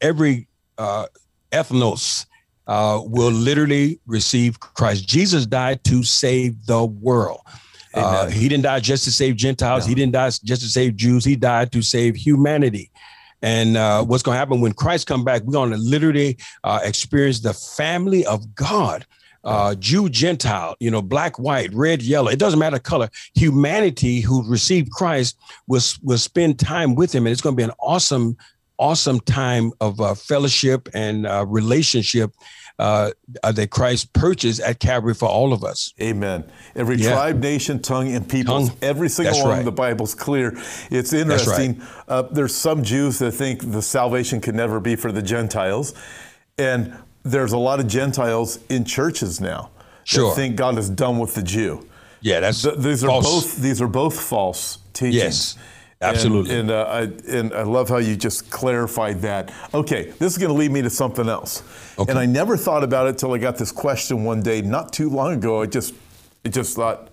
every 0.00 0.48
uh, 0.76 1.06
ethnos 1.52 2.26
uh, 2.66 3.00
will 3.04 3.32
literally 3.32 4.00
receive 4.06 4.60
Christ. 4.60 5.08
Jesus 5.08 5.46
died 5.46 5.82
to 5.84 6.02
save 6.02 6.66
the 6.66 6.84
world. 6.84 7.40
Uh, 7.94 8.28
he 8.28 8.48
didn't 8.48 8.64
die 8.64 8.80
just 8.80 9.04
to 9.04 9.10
save 9.10 9.34
Gentiles. 9.34 9.84
No. 9.84 9.88
He 9.88 9.94
didn't 9.94 10.12
die 10.12 10.28
just 10.28 10.62
to 10.62 10.68
save 10.68 10.94
Jews. 10.94 11.24
He 11.24 11.36
died 11.36 11.72
to 11.72 11.82
save 11.82 12.14
humanity. 12.14 12.90
And 13.42 13.76
uh, 13.76 14.04
what's 14.04 14.22
going 14.22 14.34
to 14.34 14.38
happen 14.38 14.60
when 14.60 14.72
Christ 14.72 15.06
come 15.06 15.24
back? 15.24 15.42
We're 15.42 15.52
going 15.52 15.70
to 15.70 15.76
literally 15.76 16.38
uh, 16.64 16.80
experience 16.82 17.40
the 17.40 17.54
family 17.54 18.26
of 18.26 18.54
God. 18.54 19.06
Uh, 19.44 19.74
Jew, 19.76 20.08
Gentile, 20.08 20.76
you 20.80 20.90
know, 20.90 21.00
black, 21.00 21.38
white, 21.38 21.72
red, 21.72 22.02
yellow. 22.02 22.28
It 22.28 22.38
doesn't 22.38 22.58
matter 22.58 22.78
color. 22.78 23.08
Humanity 23.34 24.20
who 24.20 24.46
received 24.48 24.90
Christ 24.90 25.38
will 25.68 25.80
will 26.02 26.18
spend 26.18 26.58
time 26.58 26.96
with 26.96 27.14
Him, 27.14 27.24
and 27.24 27.32
it's 27.32 27.40
going 27.40 27.54
to 27.54 27.56
be 27.56 27.62
an 27.62 27.70
awesome, 27.78 28.36
awesome 28.78 29.20
time 29.20 29.72
of 29.80 30.00
uh, 30.00 30.14
fellowship 30.14 30.88
and 30.92 31.26
uh, 31.26 31.46
relationship 31.46 32.32
uh, 32.78 33.10
uh, 33.42 33.52
that 33.52 33.70
Christ 33.70 34.12
purchased 34.12 34.60
at 34.60 34.78
Calvary 34.78 35.14
for 35.14 35.28
all 35.28 35.52
of 35.52 35.64
us. 35.64 35.92
Amen. 36.00 36.44
Every 36.76 36.96
yeah. 36.96 37.10
tribe, 37.10 37.40
nation, 37.40 37.80
tongue, 37.80 38.12
and 38.14 38.28
people, 38.28 38.70
every 38.80 39.08
single 39.08 39.34
That's 39.34 39.42
one 39.42 39.52
right. 39.52 39.58
of 39.60 39.64
the 39.64 39.72
Bible's 39.72 40.14
clear. 40.14 40.52
It's 40.90 41.12
interesting. 41.12 41.78
Right. 41.78 41.88
Uh, 42.06 42.22
there's 42.22 42.54
some 42.54 42.82
Jews 42.82 43.18
that 43.18 43.32
think 43.32 43.72
the 43.72 43.82
salvation 43.82 44.40
can 44.40 44.54
never 44.54 44.78
be 44.80 44.94
for 44.96 45.10
the 45.10 45.22
Gentiles, 45.22 45.94
and 46.56 46.96
there's 47.24 47.52
a 47.52 47.58
lot 47.58 47.80
of 47.80 47.88
Gentiles 47.88 48.60
in 48.68 48.84
churches 48.84 49.40
now 49.40 49.70
sure. 50.04 50.30
that 50.30 50.36
think 50.36 50.56
God 50.56 50.78
is 50.78 50.88
done 50.88 51.18
with 51.18 51.34
the 51.34 51.42
Jew. 51.42 51.86
Yeah, 52.20 52.40
that's 52.40 52.62
Th- 52.62 52.76
these 52.76 53.04
are 53.04 53.22
both 53.22 53.56
these 53.56 53.80
are 53.80 53.88
both 53.88 54.18
false 54.20 54.78
teachings. 54.92 55.14
Yes. 55.14 55.58
Absolutely. 56.00 56.58
And, 56.58 56.70
and, 56.70 56.70
uh, 56.70 56.84
I, 56.84 57.00
and 57.36 57.52
I 57.52 57.62
love 57.62 57.88
how 57.88 57.96
you 57.96 58.14
just 58.14 58.50
clarified 58.50 59.20
that. 59.22 59.52
Okay, 59.74 60.12
this 60.18 60.32
is 60.32 60.38
going 60.38 60.50
to 60.50 60.56
lead 60.56 60.70
me 60.70 60.80
to 60.82 60.90
something 60.90 61.28
else. 61.28 61.62
Okay. 61.98 62.10
And 62.10 62.18
I 62.18 62.24
never 62.24 62.56
thought 62.56 62.84
about 62.84 63.06
it 63.06 63.10
until 63.10 63.32
I 63.34 63.38
got 63.38 63.56
this 63.56 63.72
question 63.72 64.22
one 64.22 64.40
day, 64.40 64.62
not 64.62 64.92
too 64.92 65.10
long 65.10 65.34
ago. 65.34 65.62
I 65.62 65.66
just, 65.66 65.94
I 66.44 66.50
just 66.50 66.76
thought, 66.76 67.08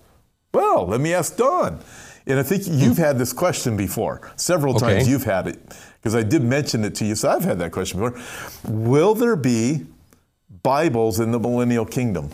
well, 0.54 0.86
let 0.86 1.00
me 1.00 1.12
ask 1.12 1.36
Don. 1.36 1.80
And 2.28 2.38
I 2.38 2.42
think 2.42 2.64
you've 2.66 2.96
had 2.96 3.18
this 3.18 3.32
question 3.32 3.76
before. 3.76 4.32
Several 4.36 4.76
okay. 4.76 4.94
times 4.94 5.08
you've 5.08 5.24
had 5.24 5.48
it, 5.48 5.60
because 6.00 6.14
I 6.14 6.22
did 6.22 6.42
mention 6.42 6.84
it 6.84 6.94
to 6.96 7.04
you. 7.04 7.14
So 7.14 7.28
I've 7.28 7.44
had 7.44 7.58
that 7.58 7.72
question 7.72 8.00
before. 8.00 8.20
Will 8.64 9.14
there 9.14 9.36
be 9.36 9.86
Bibles 10.62 11.20
in 11.20 11.32
the 11.32 11.38
millennial 11.38 11.84
kingdom? 11.84 12.30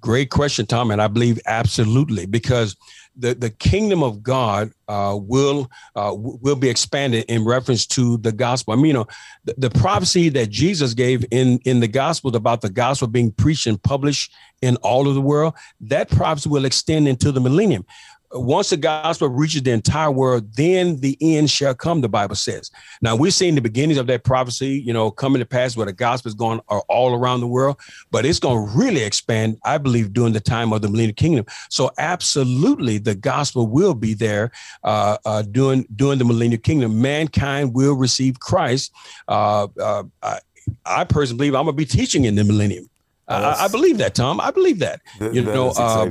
Great 0.00 0.30
question, 0.30 0.66
Tom. 0.66 0.90
And 0.90 1.00
I 1.00 1.08
believe 1.08 1.40
absolutely, 1.46 2.26
because 2.26 2.76
the, 3.18 3.34
the 3.34 3.50
kingdom 3.50 4.02
of 4.02 4.22
God 4.22 4.72
uh, 4.88 5.18
will 5.20 5.70
uh, 5.94 6.12
will 6.14 6.56
be 6.56 6.68
expanded 6.68 7.24
in 7.28 7.44
reference 7.44 7.86
to 7.86 8.18
the 8.18 8.32
gospel. 8.32 8.74
I 8.74 8.76
mean, 8.76 8.86
you 8.86 8.92
know, 8.92 9.06
the, 9.44 9.54
the, 9.58 9.70
prophecy 9.70 10.28
that 10.30 10.50
Jesus 10.50 10.94
gave 10.94 11.24
in 11.30 11.58
in 11.64 11.80
the 11.80 11.88
gospel 11.88 12.34
about 12.36 12.60
the 12.60 12.70
gospel 12.70 13.08
being 13.08 13.32
preached 13.32 13.66
and 13.66 13.82
published 13.82 14.32
in 14.62 14.76
all 14.76 15.08
of 15.08 15.14
the 15.14 15.20
world, 15.20 15.54
that 15.80 16.10
prophecy 16.10 16.48
will 16.48 16.64
extend 16.64 17.08
into 17.08 17.32
the 17.32 17.40
millennium 17.40 17.84
once 18.32 18.70
the 18.70 18.76
gospel 18.76 19.28
reaches 19.28 19.62
the 19.62 19.70
entire 19.70 20.10
world, 20.10 20.52
then 20.54 21.00
the 21.00 21.16
end 21.20 21.50
shall 21.50 21.74
come, 21.74 22.00
the 22.00 22.08
Bible 22.08 22.34
says. 22.34 22.70
Now, 23.00 23.16
we're 23.16 23.30
seeing 23.30 23.54
the 23.54 23.60
beginnings 23.60 23.98
of 23.98 24.06
that 24.08 24.24
prophecy, 24.24 24.82
you 24.84 24.92
know, 24.92 25.10
coming 25.10 25.40
to 25.40 25.46
pass 25.46 25.76
where 25.76 25.86
the 25.86 25.92
gospel 25.92 26.28
is 26.28 26.34
going 26.34 26.60
all 26.88 27.14
around 27.14 27.40
the 27.40 27.46
world, 27.46 27.76
but 28.10 28.26
it's 28.26 28.38
going 28.38 28.66
to 28.66 28.78
really 28.78 29.02
expand, 29.02 29.58
I 29.64 29.78
believe, 29.78 30.12
during 30.12 30.32
the 30.32 30.40
time 30.40 30.72
of 30.72 30.82
the 30.82 30.88
millennial 30.88 31.14
kingdom. 31.14 31.46
So, 31.70 31.90
absolutely, 31.98 32.98
the 32.98 33.14
gospel 33.14 33.66
will 33.66 33.94
be 33.94 34.14
there 34.14 34.50
uh, 34.84 35.18
uh, 35.24 35.42
during, 35.42 35.86
during 35.94 36.18
the 36.18 36.24
millennial 36.24 36.60
kingdom. 36.60 37.00
Mankind 37.00 37.74
will 37.74 37.94
receive 37.94 38.40
Christ. 38.40 38.92
Uh, 39.28 39.68
uh 39.80 40.04
I, 40.22 40.38
I, 40.84 41.04
personally 41.04 41.38
believe 41.38 41.54
I'm 41.54 41.64
going 41.64 41.76
to 41.76 41.78
be 41.78 41.86
teaching 41.86 42.24
in 42.24 42.34
the 42.34 42.44
millennium. 42.44 42.88
I, 43.28 43.64
I, 43.64 43.68
believe 43.68 43.98
that, 43.98 44.14
Tom. 44.14 44.40
I 44.40 44.50
believe 44.50 44.78
that. 44.80 45.00
Th- 45.18 45.32
you 45.34 45.42
that 45.42 45.54
know, 45.54 45.70
uh, 45.76 46.08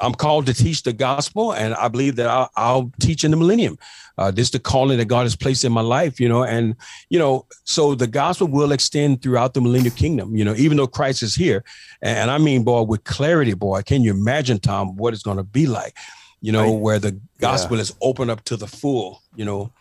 I'm 0.00 0.14
called 0.14 0.46
to 0.46 0.54
teach 0.54 0.82
the 0.82 0.92
gospel, 0.92 1.52
and 1.52 1.74
I 1.74 1.88
believe 1.88 2.16
that 2.16 2.28
I'll, 2.28 2.50
I'll 2.56 2.92
teach 3.00 3.24
in 3.24 3.30
the 3.30 3.36
millennium. 3.36 3.78
Uh, 4.18 4.30
this 4.30 4.48
is 4.48 4.50
the 4.50 4.58
calling 4.58 4.98
that 4.98 5.06
God 5.06 5.22
has 5.22 5.36
placed 5.36 5.64
in 5.64 5.72
my 5.72 5.80
life, 5.80 6.20
you 6.20 6.28
know, 6.28 6.44
and 6.44 6.76
you 7.08 7.18
know, 7.18 7.46
so 7.64 7.94
the 7.94 8.06
gospel 8.06 8.46
will 8.46 8.72
extend 8.72 9.22
throughout 9.22 9.54
the 9.54 9.60
millennial 9.60 9.94
kingdom, 9.94 10.36
you 10.36 10.44
know, 10.44 10.54
even 10.56 10.76
though 10.76 10.86
Christ 10.86 11.22
is 11.22 11.34
here, 11.34 11.64
and 12.02 12.30
I 12.30 12.38
mean, 12.38 12.62
boy, 12.62 12.82
with 12.82 13.04
clarity, 13.04 13.54
boy, 13.54 13.82
can 13.82 14.02
you 14.02 14.10
imagine, 14.10 14.58
Tom, 14.58 14.96
what 14.96 15.14
it's 15.14 15.22
going 15.22 15.38
to 15.38 15.42
be 15.42 15.66
like, 15.66 15.96
you 16.40 16.52
know, 16.52 16.72
where 16.72 16.98
the 16.98 17.18
gospel 17.38 17.76
yeah. 17.76 17.82
is 17.82 17.94
open 18.02 18.28
up 18.28 18.44
to 18.44 18.56
the 18.56 18.66
full, 18.66 19.22
you 19.36 19.44
know, 19.44 19.72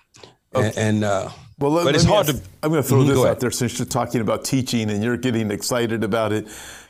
okay. 0.55 0.67
and, 0.67 0.77
and 0.77 1.03
uh, 1.03 1.29
well, 1.59 1.71
let, 1.71 1.83
but 1.83 1.95
it's 1.95 2.05
hard 2.05 2.29
ask, 2.29 2.41
to. 2.41 2.49
I'm 2.63 2.71
going 2.71 2.81
to 2.81 2.87
throw 2.87 2.99
mm-hmm, 2.99 3.09
this 3.09 3.25
out 3.25 3.39
there 3.41 3.51
since 3.51 3.77
you're 3.77 3.85
talking 3.85 4.21
about 4.21 4.45
teaching 4.45 4.89
and 4.89 5.03
you're 5.03 5.17
getting 5.17 5.51
excited 5.51 6.03
about 6.03 6.31
it. 6.31 6.47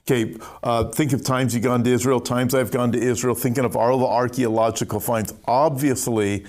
Okay, 0.10 0.36
uh, 0.64 0.86
think 0.86 1.14
of 1.14 1.24
times 1.24 1.54
you've 1.54 1.64
gone 1.64 1.84
to 1.84 1.92
Israel, 1.92 2.20
times 2.20 2.56
I've 2.56 2.72
gone 2.72 2.92
to 2.94 3.00
Israel, 3.00 3.36
thinking 3.36 3.64
of 3.64 3.76
all 3.76 4.00
the 4.00 4.08
archaeological 4.08 5.00
finds. 5.00 5.36
Obviously, 5.46 6.46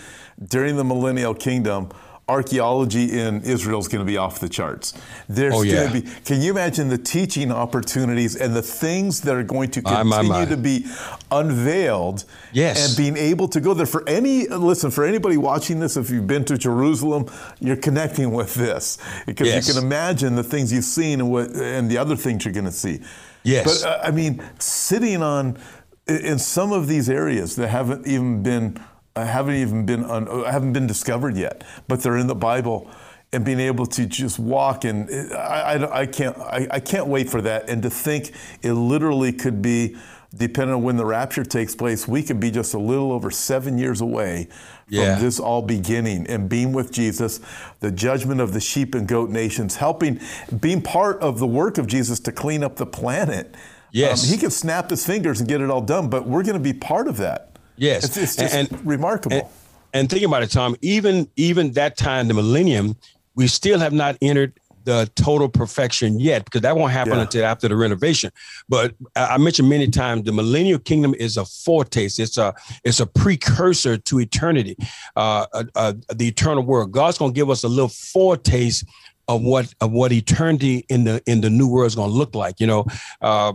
during 0.48 0.76
the 0.76 0.84
millennial 0.84 1.34
kingdom, 1.34 1.90
archaeology 2.26 3.18
in 3.18 3.42
Israel 3.42 3.80
is 3.80 3.88
going 3.88 3.98
to 3.98 4.10
be 4.10 4.16
off 4.16 4.38
the 4.38 4.48
charts. 4.48 4.94
There's 5.28 5.54
oh, 5.54 5.60
yeah. 5.60 5.74
going 5.74 5.92
to 5.92 6.00
be. 6.00 6.10
Can 6.24 6.40
you 6.40 6.52
imagine 6.52 6.88
the 6.88 6.96
teaching 6.96 7.52
opportunities 7.52 8.34
and 8.34 8.56
the 8.56 8.62
things 8.62 9.20
that 9.22 9.34
are 9.34 9.42
going 9.42 9.70
to 9.72 9.82
continue 9.82 10.04
my, 10.04 10.22
my. 10.22 10.44
to 10.46 10.56
be 10.56 10.86
unveiled? 11.30 12.24
Yes. 12.54 12.88
And 12.88 12.96
being 12.96 13.18
able 13.18 13.46
to 13.48 13.60
go 13.60 13.74
there 13.74 13.84
for 13.84 14.08
any 14.08 14.48
listen 14.48 14.90
for 14.90 15.04
anybody 15.04 15.36
watching 15.36 15.80
this, 15.80 15.98
if 15.98 16.08
you've 16.08 16.26
been 16.26 16.46
to 16.46 16.56
Jerusalem, 16.56 17.26
you're 17.58 17.76
connecting 17.76 18.30
with 18.30 18.54
this 18.54 18.96
because 19.26 19.48
yes. 19.48 19.68
you 19.68 19.74
can 19.74 19.84
imagine 19.84 20.34
the 20.34 20.44
things 20.44 20.72
you've 20.72 20.84
seen 20.84 21.20
and 21.20 21.30
what 21.30 21.50
and 21.50 21.90
the 21.90 21.98
other 21.98 22.16
things 22.16 22.46
you're 22.46 22.54
going 22.54 22.64
to 22.64 22.72
see. 22.72 23.00
Yes. 23.42 23.82
But 23.82 23.88
uh, 23.88 24.00
I 24.02 24.10
mean, 24.10 24.42
sitting 24.58 25.22
on 25.22 25.58
in 26.06 26.38
some 26.38 26.72
of 26.72 26.88
these 26.88 27.08
areas 27.08 27.56
that 27.56 27.68
haven't 27.68 28.06
even 28.06 28.42
been 28.42 28.78
uh, 29.16 29.24
haven't 29.24 29.56
even 29.56 29.86
been 29.86 30.04
un, 30.04 30.28
uh, 30.28 30.50
haven't 30.50 30.72
been 30.72 30.86
discovered 30.86 31.36
yet, 31.36 31.64
but 31.88 32.02
they're 32.02 32.16
in 32.18 32.26
the 32.26 32.34
Bible. 32.34 32.90
And 33.32 33.44
being 33.44 33.60
able 33.60 33.86
to 33.86 34.06
just 34.06 34.40
walk 34.40 34.84
and 34.84 35.08
uh, 35.08 35.36
I, 35.36 35.74
I, 35.76 36.00
I 36.00 36.06
can't 36.06 36.36
I, 36.38 36.66
I 36.68 36.80
can't 36.80 37.06
wait 37.06 37.30
for 37.30 37.40
that 37.42 37.70
and 37.70 37.80
to 37.84 37.88
think 37.88 38.32
it 38.60 38.72
literally 38.72 39.32
could 39.32 39.62
be 39.62 39.96
depending 40.34 40.74
on 40.74 40.82
when 40.82 40.96
the 40.96 41.04
rapture 41.04 41.44
takes 41.44 41.74
place, 41.74 42.06
we 42.06 42.22
could 42.22 42.38
be 42.38 42.50
just 42.50 42.74
a 42.74 42.78
little 42.78 43.12
over 43.12 43.30
seven 43.30 43.78
years 43.78 44.00
away 44.00 44.48
yeah. 44.88 45.14
from 45.14 45.24
this 45.24 45.40
all 45.40 45.62
beginning 45.62 46.26
and 46.28 46.48
being 46.48 46.72
with 46.72 46.92
Jesus, 46.92 47.40
the 47.80 47.90
judgment 47.90 48.40
of 48.40 48.52
the 48.52 48.60
sheep 48.60 48.94
and 48.94 49.08
goat 49.08 49.30
nations, 49.30 49.76
helping, 49.76 50.20
being 50.60 50.82
part 50.82 51.20
of 51.20 51.38
the 51.38 51.46
work 51.46 51.78
of 51.78 51.86
Jesus 51.86 52.20
to 52.20 52.32
clean 52.32 52.62
up 52.62 52.76
the 52.76 52.86
planet. 52.86 53.54
Yes. 53.90 54.24
Um, 54.24 54.32
he 54.32 54.38
can 54.38 54.50
snap 54.50 54.90
his 54.90 55.04
fingers 55.04 55.40
and 55.40 55.48
get 55.48 55.60
it 55.60 55.68
all 55.68 55.80
done, 55.80 56.08
but 56.08 56.26
we're 56.26 56.44
going 56.44 56.54
to 56.54 56.60
be 56.60 56.72
part 56.72 57.08
of 57.08 57.16
that. 57.16 57.58
Yes. 57.76 58.04
It's, 58.04 58.16
it's 58.16 58.36
just 58.36 58.54
and, 58.54 58.86
remarkable. 58.86 59.36
And, 59.36 59.48
and 59.92 60.10
think 60.10 60.22
about 60.22 60.44
it, 60.44 60.50
Tom, 60.50 60.76
even, 60.80 61.28
even 61.34 61.72
that 61.72 61.96
time, 61.96 62.28
the 62.28 62.34
millennium, 62.34 62.96
we 63.34 63.48
still 63.48 63.80
have 63.80 63.92
not 63.92 64.16
entered 64.22 64.52
the 64.84 65.10
total 65.14 65.48
perfection 65.48 66.18
yet 66.20 66.44
because 66.44 66.62
that 66.62 66.76
won't 66.76 66.92
happen 66.92 67.14
yeah. 67.14 67.22
until 67.22 67.44
after 67.44 67.68
the 67.68 67.76
renovation. 67.76 68.30
But 68.68 68.94
I 69.16 69.38
mentioned 69.38 69.68
many 69.68 69.88
times 69.88 70.24
the 70.24 70.32
millennial 70.32 70.78
kingdom 70.78 71.14
is 71.18 71.36
a 71.36 71.44
foretaste. 71.44 72.18
It's 72.18 72.38
a 72.38 72.54
it's 72.84 73.00
a 73.00 73.06
precursor 73.06 73.96
to 73.96 74.20
eternity, 74.20 74.76
uh, 75.16 75.46
uh, 75.52 75.64
uh, 75.74 75.92
the 76.14 76.28
eternal 76.28 76.62
world. 76.62 76.92
God's 76.92 77.18
gonna 77.18 77.32
give 77.32 77.50
us 77.50 77.64
a 77.64 77.68
little 77.68 77.88
foretaste 77.88 78.84
of 79.28 79.42
what 79.42 79.72
of 79.80 79.92
what 79.92 80.12
eternity 80.12 80.84
in 80.88 81.04
the 81.04 81.22
in 81.26 81.40
the 81.40 81.50
new 81.50 81.68
world 81.68 81.86
is 81.86 81.94
gonna 81.94 82.12
look 82.12 82.34
like. 82.34 82.60
You 82.60 82.66
know. 82.66 82.86
Uh, 83.20 83.54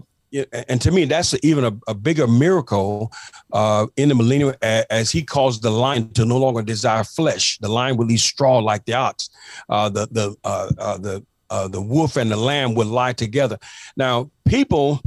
and 0.68 0.82
to 0.82 0.92
me, 0.92 1.06
that's 1.06 1.36
even 1.44 1.64
a, 1.64 1.78
a 1.88 1.94
bigger 1.94 2.28
miracle 2.28 3.12
uh, 3.54 3.88
in 3.98 4.10
the 4.10 4.16
millennium, 4.16 4.56
as 4.62 5.12
he 5.12 5.24
calls 5.24 5.60
the 5.62 5.70
lion 5.70 6.12
to 6.14 6.26
no 6.26 6.38
longer 6.38 6.62
desire 6.62 7.04
flesh. 7.04 7.58
The 7.60 7.70
lion 7.70 7.98
will 7.98 8.12
eat 8.12 8.20
straw 8.20 8.60
like 8.60 8.86
the 8.86 8.94
ox. 8.94 9.30
Uh, 9.70 9.90
the 9.90 10.08
the 10.12 10.36
uh, 10.44 10.72
uh 10.78 10.98
the 10.98 11.26
uh, 11.50 11.68
the 11.68 11.82
wolf 11.82 12.18
and 12.18 12.32
the 12.32 12.38
lamb 12.38 12.76
will 12.76 12.88
lie 12.88 13.14
together. 13.14 13.58
Now, 13.96 14.32
people 14.46 15.02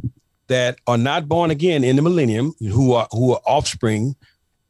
that 0.47 0.79
are 0.87 0.97
not 0.97 1.29
born 1.29 1.51
again 1.51 1.85
in 1.85 1.97
the 1.97 2.03
millennium, 2.03 2.55
who 2.61 2.93
are 2.93 3.09
who 3.11 3.33
are 3.33 3.41
offspring, 3.47 4.17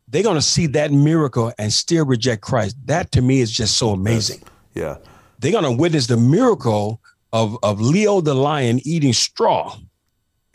they're 0.08 0.22
going 0.22 0.36
to 0.36 0.42
see 0.42 0.66
that 0.68 0.90
miracle 0.90 1.52
and 1.58 1.72
still 1.72 2.04
reject 2.06 2.42
Christ. 2.42 2.76
That 2.86 3.12
to 3.12 3.22
me 3.22 3.40
is 3.40 3.52
just 3.52 3.76
so 3.76 3.90
amazing. 3.90 4.42
Yeah, 4.74 4.96
they're 5.38 5.52
going 5.52 5.64
to 5.64 5.72
witness 5.72 6.06
the 6.06 6.16
miracle 6.16 7.00
of 7.32 7.58
of 7.62 7.80
Leo 7.80 8.20
the 8.20 8.34
lion 8.34 8.80
eating 8.84 9.12
straw 9.12 9.76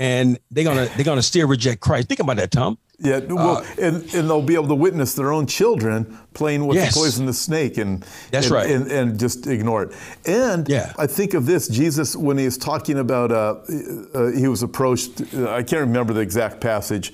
and 0.04 0.38
they're 0.51 0.66
gonna 0.66 0.89
they're 0.95 1.06
gonna 1.06 1.22
still 1.22 1.47
reject 1.47 1.80
Christ. 1.80 2.10
Think 2.10 2.20
about 2.20 2.36
that, 2.36 2.51
Tom. 2.51 2.78
Yeah, 2.99 3.20
well, 3.20 3.58
uh, 3.58 3.66
and, 3.82 4.04
and 4.14 4.30
they'll 4.30 4.41
be 4.41 4.54
able 4.54 4.68
to 4.68 4.76
witness 4.76 5.14
their 5.14 5.32
own 5.32 5.47
children 5.47 6.18
playing 6.34 6.68
with 6.68 6.78
yes. 6.78 6.93
the 6.93 6.99
poisonous 6.99 7.39
snake, 7.39 7.78
and 7.78 8.06
that's 8.30 8.47
and, 8.47 8.56
right, 8.56 8.70
and, 8.70 8.91
and, 8.91 9.20
just 9.20 9.47
ignore 9.47 9.84
it. 9.84 9.95
And 10.26 10.68
yeah. 10.70 10.93
I 10.97 11.08
think 11.08 11.34
of 11.34 11.45
this 11.45 11.68
Jesus 11.68 12.16
when 12.16 12.38
he 12.38 12.45
was 12.45 12.58
talking 12.58 12.99
about 12.99 13.32
uh, 13.32 13.56
uh, 14.14 14.32
he 14.32 14.47
was 14.47 14.62
approached. 14.62 15.34
I 15.34 15.64
can't 15.64 15.82
remember 15.82 16.14
the 16.14 16.22
exact 16.22 16.60
passage, 16.60 17.14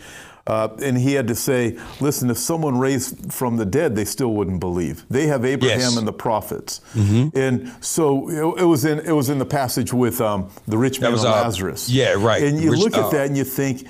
uh, 0.50 0.76
and 0.82 0.98
he 0.98 1.14
had 1.14 1.28
to 1.28 1.36
say, 1.36 1.78
listen, 2.00 2.32
if 2.32 2.38
someone 2.40 2.80
raised 2.80 3.32
from 3.32 3.58
the 3.58 3.66
dead, 3.66 3.96
they 3.96 4.04
still 4.04 4.34
wouldn't 4.34 4.60
believe. 4.60 5.06
They 5.08 5.28
have 5.28 5.46
Abraham 5.46 5.80
yes. 5.80 5.98
and 5.98 6.08
the 6.08 6.14
prophets. 6.14 6.82
Mm-hmm. 6.96 7.38
And 7.38 7.72
so 7.82 8.30
it, 8.30 8.62
it, 8.62 8.66
was 8.66 8.84
in 8.84 8.98
it 9.00 9.12
was 9.12 9.30
in 9.30 9.38
the 9.38 9.46
passage 9.46 9.94
with 9.94 10.20
um, 10.20 10.50
the 10.68 10.78
rich 10.78 11.00
man 11.00 11.14
and 11.14 11.22
uh, 11.22 11.32
Lazarus. 11.32 11.88
Yeah, 11.88 12.16
right. 12.18 12.42
And 12.42 12.60
you 12.60 12.72
rich, 12.72 12.80
look 12.80 12.94
at 12.96 13.04
uh, 13.06 13.10
that 13.10 13.28
and 13.28 13.38
you 13.38 13.44
think, 13.44 13.88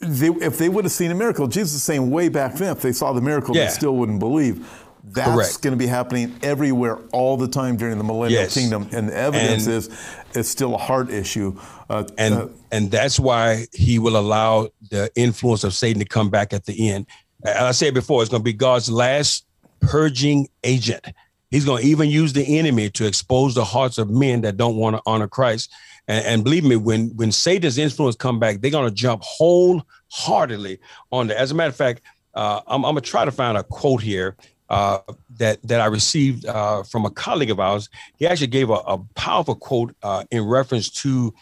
they, 0.00 0.28
if 0.28 0.56
they 0.56 0.70
would 0.70 0.84
have 0.84 0.92
seen 0.92 1.10
a 1.10 1.14
miracle, 1.14 1.46
Jesus 1.48 1.74
is 1.74 1.82
saying 1.82 2.10
way 2.10 2.28
back 2.30 2.54
then, 2.54 2.74
if 2.74 2.82
they 2.82 2.92
saw 2.92 3.12
the 3.12 3.20
miracle, 3.20 3.54
Yeah. 3.54 3.66
they 3.66 3.70
still 3.70 3.96
wouldn't 3.96 4.20
believe. 4.20 4.66
That's 5.06 5.58
going 5.58 5.72
to 5.72 5.76
be 5.76 5.86
happening 5.86 6.34
everywhere 6.42 6.98
all 7.12 7.36
the 7.36 7.46
time 7.48 7.76
during 7.76 7.98
the 7.98 8.04
millennial 8.04 8.40
Yes. 8.42 8.54
kingdom, 8.54 8.88
and 8.92 9.08
the 9.10 9.16
evidence 9.16 9.66
And- 9.66 9.74
is 9.74 9.90
it's 10.34 10.48
still 10.48 10.74
a 10.74 10.78
heart 10.78 11.10
issue. 11.10 11.58
Uh, 11.90 12.04
and 12.16 12.34
uh, 12.34 12.48
and 12.72 12.90
that's 12.90 13.20
why 13.20 13.66
he 13.74 13.98
will 13.98 14.16
allow 14.16 14.68
the 14.90 15.10
influence 15.14 15.62
of 15.62 15.74
Satan 15.74 16.00
to 16.00 16.08
come 16.08 16.30
back 16.30 16.52
at 16.54 16.64
the 16.64 16.88
end. 16.90 17.06
As 17.44 17.62
I 17.62 17.70
said 17.72 17.92
before, 17.94 18.22
it's 18.22 18.30
going 18.30 18.40
to 18.40 18.44
be 18.44 18.54
God's 18.54 18.90
last 18.90 19.44
purging 19.80 20.48
agent. 20.64 21.04
He's 21.50 21.66
going 21.66 21.82
to 21.82 21.88
even 21.88 22.08
use 22.08 22.32
the 22.32 22.58
enemy 22.58 22.88
to 22.90 23.06
expose 23.06 23.54
the 23.54 23.64
hearts 23.64 23.98
of 23.98 24.08
men 24.10 24.40
that 24.40 24.56
don't 24.56 24.76
want 24.76 24.96
to 24.96 25.02
honor 25.06 25.28
Christ. 25.28 25.70
And, 26.08 26.24
and 26.24 26.44
believe 26.44 26.64
me, 26.64 26.76
when 26.76 27.08
when 27.14 27.30
Satan's 27.30 27.76
influence 27.76 28.16
come 28.16 28.38
back, 28.40 28.60
they're 28.62 28.70
going 28.70 28.88
to 28.88 28.94
jump 28.94 29.22
wholeheartedly 29.22 30.78
on 31.12 31.26
that. 31.28 31.36
As 31.38 31.50
a 31.50 31.54
matter 31.54 31.68
of 31.68 31.76
fact, 31.76 32.00
uh, 32.34 32.60
I'm, 32.66 32.84
I'm 32.84 32.94
going 32.94 33.04
to 33.04 33.10
try 33.10 33.24
to 33.24 33.30
find 33.30 33.56
a 33.58 33.62
quote 33.62 34.02
here 34.02 34.36
uh, 34.70 34.98
that 35.38 35.62
that 35.62 35.80
I 35.80 35.86
received 35.86 36.46
uh, 36.46 36.82
from 36.82 37.04
a 37.04 37.10
colleague 37.10 37.50
of 37.50 37.60
ours. 37.60 37.88
He 38.16 38.26
actually 38.26 38.46
gave 38.48 38.70
a, 38.70 38.74
a 38.86 38.98
powerful 39.14 39.54
quote 39.54 39.94
uh, 40.02 40.24
in 40.30 40.42
reference 40.44 40.88
to 41.02 41.34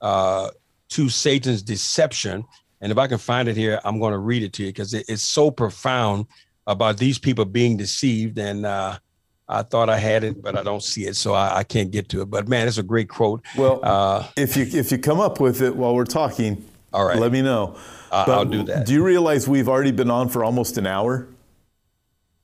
uh, 0.00 0.50
to 0.90 1.08
Satan's 1.08 1.62
deception. 1.62 2.44
And 2.80 2.90
if 2.90 2.96
I 2.98 3.06
can 3.06 3.18
find 3.18 3.46
it 3.48 3.56
here, 3.56 3.78
I'm 3.84 3.98
going 4.00 4.12
to 4.12 4.18
read 4.18 4.42
it 4.42 4.52
to 4.54 4.62
you 4.62 4.70
because 4.70 4.94
it, 4.94 5.04
it's 5.08 5.22
so 5.22 5.50
profound 5.50 6.26
about 6.66 6.96
these 6.96 7.18
people 7.18 7.44
being 7.44 7.76
deceived. 7.76 8.38
And 8.38 8.64
uh, 8.64 8.98
I 9.46 9.62
thought 9.62 9.90
I 9.90 9.98
had 9.98 10.24
it, 10.24 10.40
but 10.40 10.56
I 10.56 10.62
don't 10.62 10.82
see 10.82 11.04
it, 11.06 11.16
so 11.16 11.34
I, 11.34 11.58
I 11.58 11.64
can't 11.64 11.90
get 11.90 12.08
to 12.10 12.22
it. 12.22 12.30
But 12.30 12.48
man, 12.48 12.66
it's 12.68 12.78
a 12.78 12.82
great 12.82 13.08
quote. 13.08 13.44
well, 13.56 13.80
Uh, 13.82 14.26
if 14.36 14.56
you 14.56 14.64
if 14.72 14.90
you 14.90 14.96
come 14.98 15.20
up 15.20 15.40
with 15.40 15.60
it 15.60 15.76
while 15.76 15.94
we're 15.94 16.04
talking, 16.04 16.64
All 16.92 17.04
right. 17.04 17.18
let 17.18 17.32
me 17.32 17.42
know. 17.42 17.76
I'll 18.10 18.44
do 18.46 18.62
that. 18.64 18.86
Do 18.86 18.92
you 18.94 19.04
realize 19.04 19.46
we've 19.46 19.68
already 19.68 19.92
been 19.92 20.10
on 20.10 20.28
for 20.28 20.42
almost 20.44 20.78
an 20.78 20.86
hour? 20.86 21.28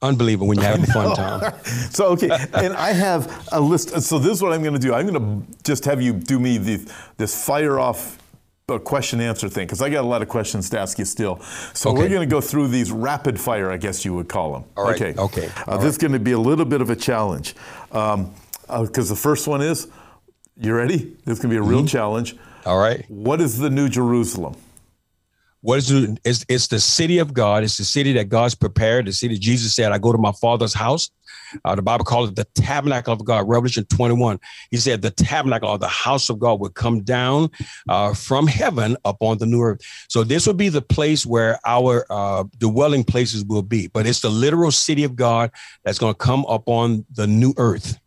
Unbelievable 0.02 0.46
when 0.48 0.58
you're 0.58 0.66
having 0.66 0.84
fun, 0.86 1.16
Tom. 1.16 1.42
So 1.90 2.06
okay, 2.08 2.28
and 2.54 2.74
I 2.74 2.92
have 2.92 3.48
a 3.52 3.60
list. 3.60 4.00
So 4.02 4.18
this 4.18 4.32
is 4.32 4.42
what 4.42 4.52
I'm 4.52 4.62
going 4.62 4.74
to 4.74 4.80
do. 4.80 4.92
I'm 4.94 5.06
going 5.06 5.42
to 5.44 5.62
just 5.64 5.84
have 5.86 6.00
you 6.02 6.12
do 6.12 6.38
me 6.38 6.58
the, 6.58 6.92
this 7.16 7.44
fire 7.44 7.78
off 7.80 8.18
uh, 8.68 8.78
question 8.78 9.20
answer 9.20 9.48
thing 9.48 9.66
because 9.66 9.80
I 9.80 9.88
got 9.88 10.04
a 10.04 10.06
lot 10.08 10.20
of 10.22 10.28
questions 10.28 10.68
to 10.70 10.78
ask 10.80 10.98
you 10.98 11.04
still. 11.04 11.40
So 11.72 11.92
we're 11.92 12.08
going 12.08 12.20
to 12.28 12.32
go 12.34 12.40
through 12.40 12.68
these 12.68 12.90
rapid 12.92 13.40
fire, 13.40 13.70
I 13.70 13.76
guess 13.78 14.04
you 14.04 14.12
would 14.14 14.28
call 14.28 14.52
them. 14.52 14.64
All 14.76 14.84
right, 14.84 15.00
Okay. 15.00 15.14
okay, 15.20 15.48
Uh, 15.66 15.76
this 15.78 15.92
is 15.92 15.98
going 15.98 16.12
to 16.12 16.18
be 16.18 16.32
a 16.32 16.38
little 16.38 16.64
bit 16.64 16.80
of 16.80 16.90
a 16.90 16.96
challenge 16.96 17.54
because 17.90 19.08
the 19.08 19.16
first 19.16 19.46
one 19.48 19.62
is, 19.62 19.88
you 20.58 20.74
ready? 20.74 21.16
This 21.24 21.38
is 21.38 21.42
going 21.42 21.54
to 21.54 21.54
be 21.54 21.56
a 21.56 21.62
real 21.62 21.78
Mm-hmm. 21.80 21.86
challenge. 21.86 22.36
All 22.66 22.78
right. 22.78 23.04
What 23.08 23.40
is 23.40 23.58
the 23.58 23.70
New 23.70 23.88
Jerusalem? 23.88 24.56
What 25.66 25.78
is 25.78 25.90
it? 25.90 26.20
It's, 26.24 26.44
it's 26.48 26.68
the 26.68 26.78
city 26.78 27.18
of 27.18 27.34
God. 27.34 27.64
It's 27.64 27.76
the 27.76 27.82
city 27.82 28.12
that 28.12 28.28
God's 28.28 28.54
prepared. 28.54 29.06
The 29.06 29.12
city 29.12 29.36
Jesus 29.36 29.74
said, 29.74 29.90
I 29.90 29.98
go 29.98 30.12
to 30.12 30.18
my 30.18 30.30
father's 30.30 30.72
house. 30.72 31.10
Uh, 31.64 31.74
the 31.74 31.82
Bible 31.82 32.04
calls 32.04 32.28
it 32.30 32.36
the 32.36 32.46
tabernacle 32.54 33.12
of 33.12 33.24
God. 33.24 33.48
Revelation 33.48 33.84
21. 33.86 34.38
He 34.70 34.76
said 34.76 35.02
the 35.02 35.10
tabernacle 35.10 35.68
or 35.68 35.76
the 35.76 35.88
house 35.88 36.30
of 36.30 36.38
God 36.38 36.60
would 36.60 36.74
come 36.74 37.02
down 37.02 37.50
uh, 37.88 38.14
from 38.14 38.46
heaven 38.46 38.96
upon 39.04 39.38
the 39.38 39.46
new 39.46 39.60
earth. 39.60 39.80
So 40.08 40.22
this 40.22 40.46
would 40.46 40.56
be 40.56 40.68
the 40.68 40.82
place 40.82 41.26
where 41.26 41.58
our 41.66 42.06
uh, 42.10 42.44
dwelling 42.58 43.02
places 43.02 43.44
will 43.44 43.62
be. 43.62 43.88
But 43.88 44.06
it's 44.06 44.20
the 44.20 44.30
literal 44.30 44.70
city 44.70 45.02
of 45.02 45.16
God 45.16 45.50
that's 45.84 45.98
going 45.98 46.14
to 46.14 46.18
come 46.18 46.44
upon 46.48 47.04
the 47.12 47.26
new 47.26 47.54
earth. 47.56 47.98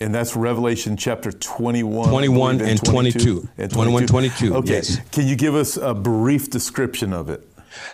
And 0.00 0.14
that's 0.14 0.36
Revelation 0.36 0.96
chapter 0.96 1.32
21. 1.32 2.08
21 2.10 2.60
and 2.60 2.84
22. 2.84 3.48
And 3.58 3.70
21, 3.70 4.06
22, 4.06 4.54
Okay. 4.56 4.74
yes. 4.74 4.98
Can 5.10 5.26
you 5.26 5.34
give 5.36 5.54
us 5.54 5.76
a 5.76 5.92
brief 5.94 6.50
description 6.50 7.12
of 7.12 7.28
it? 7.28 7.44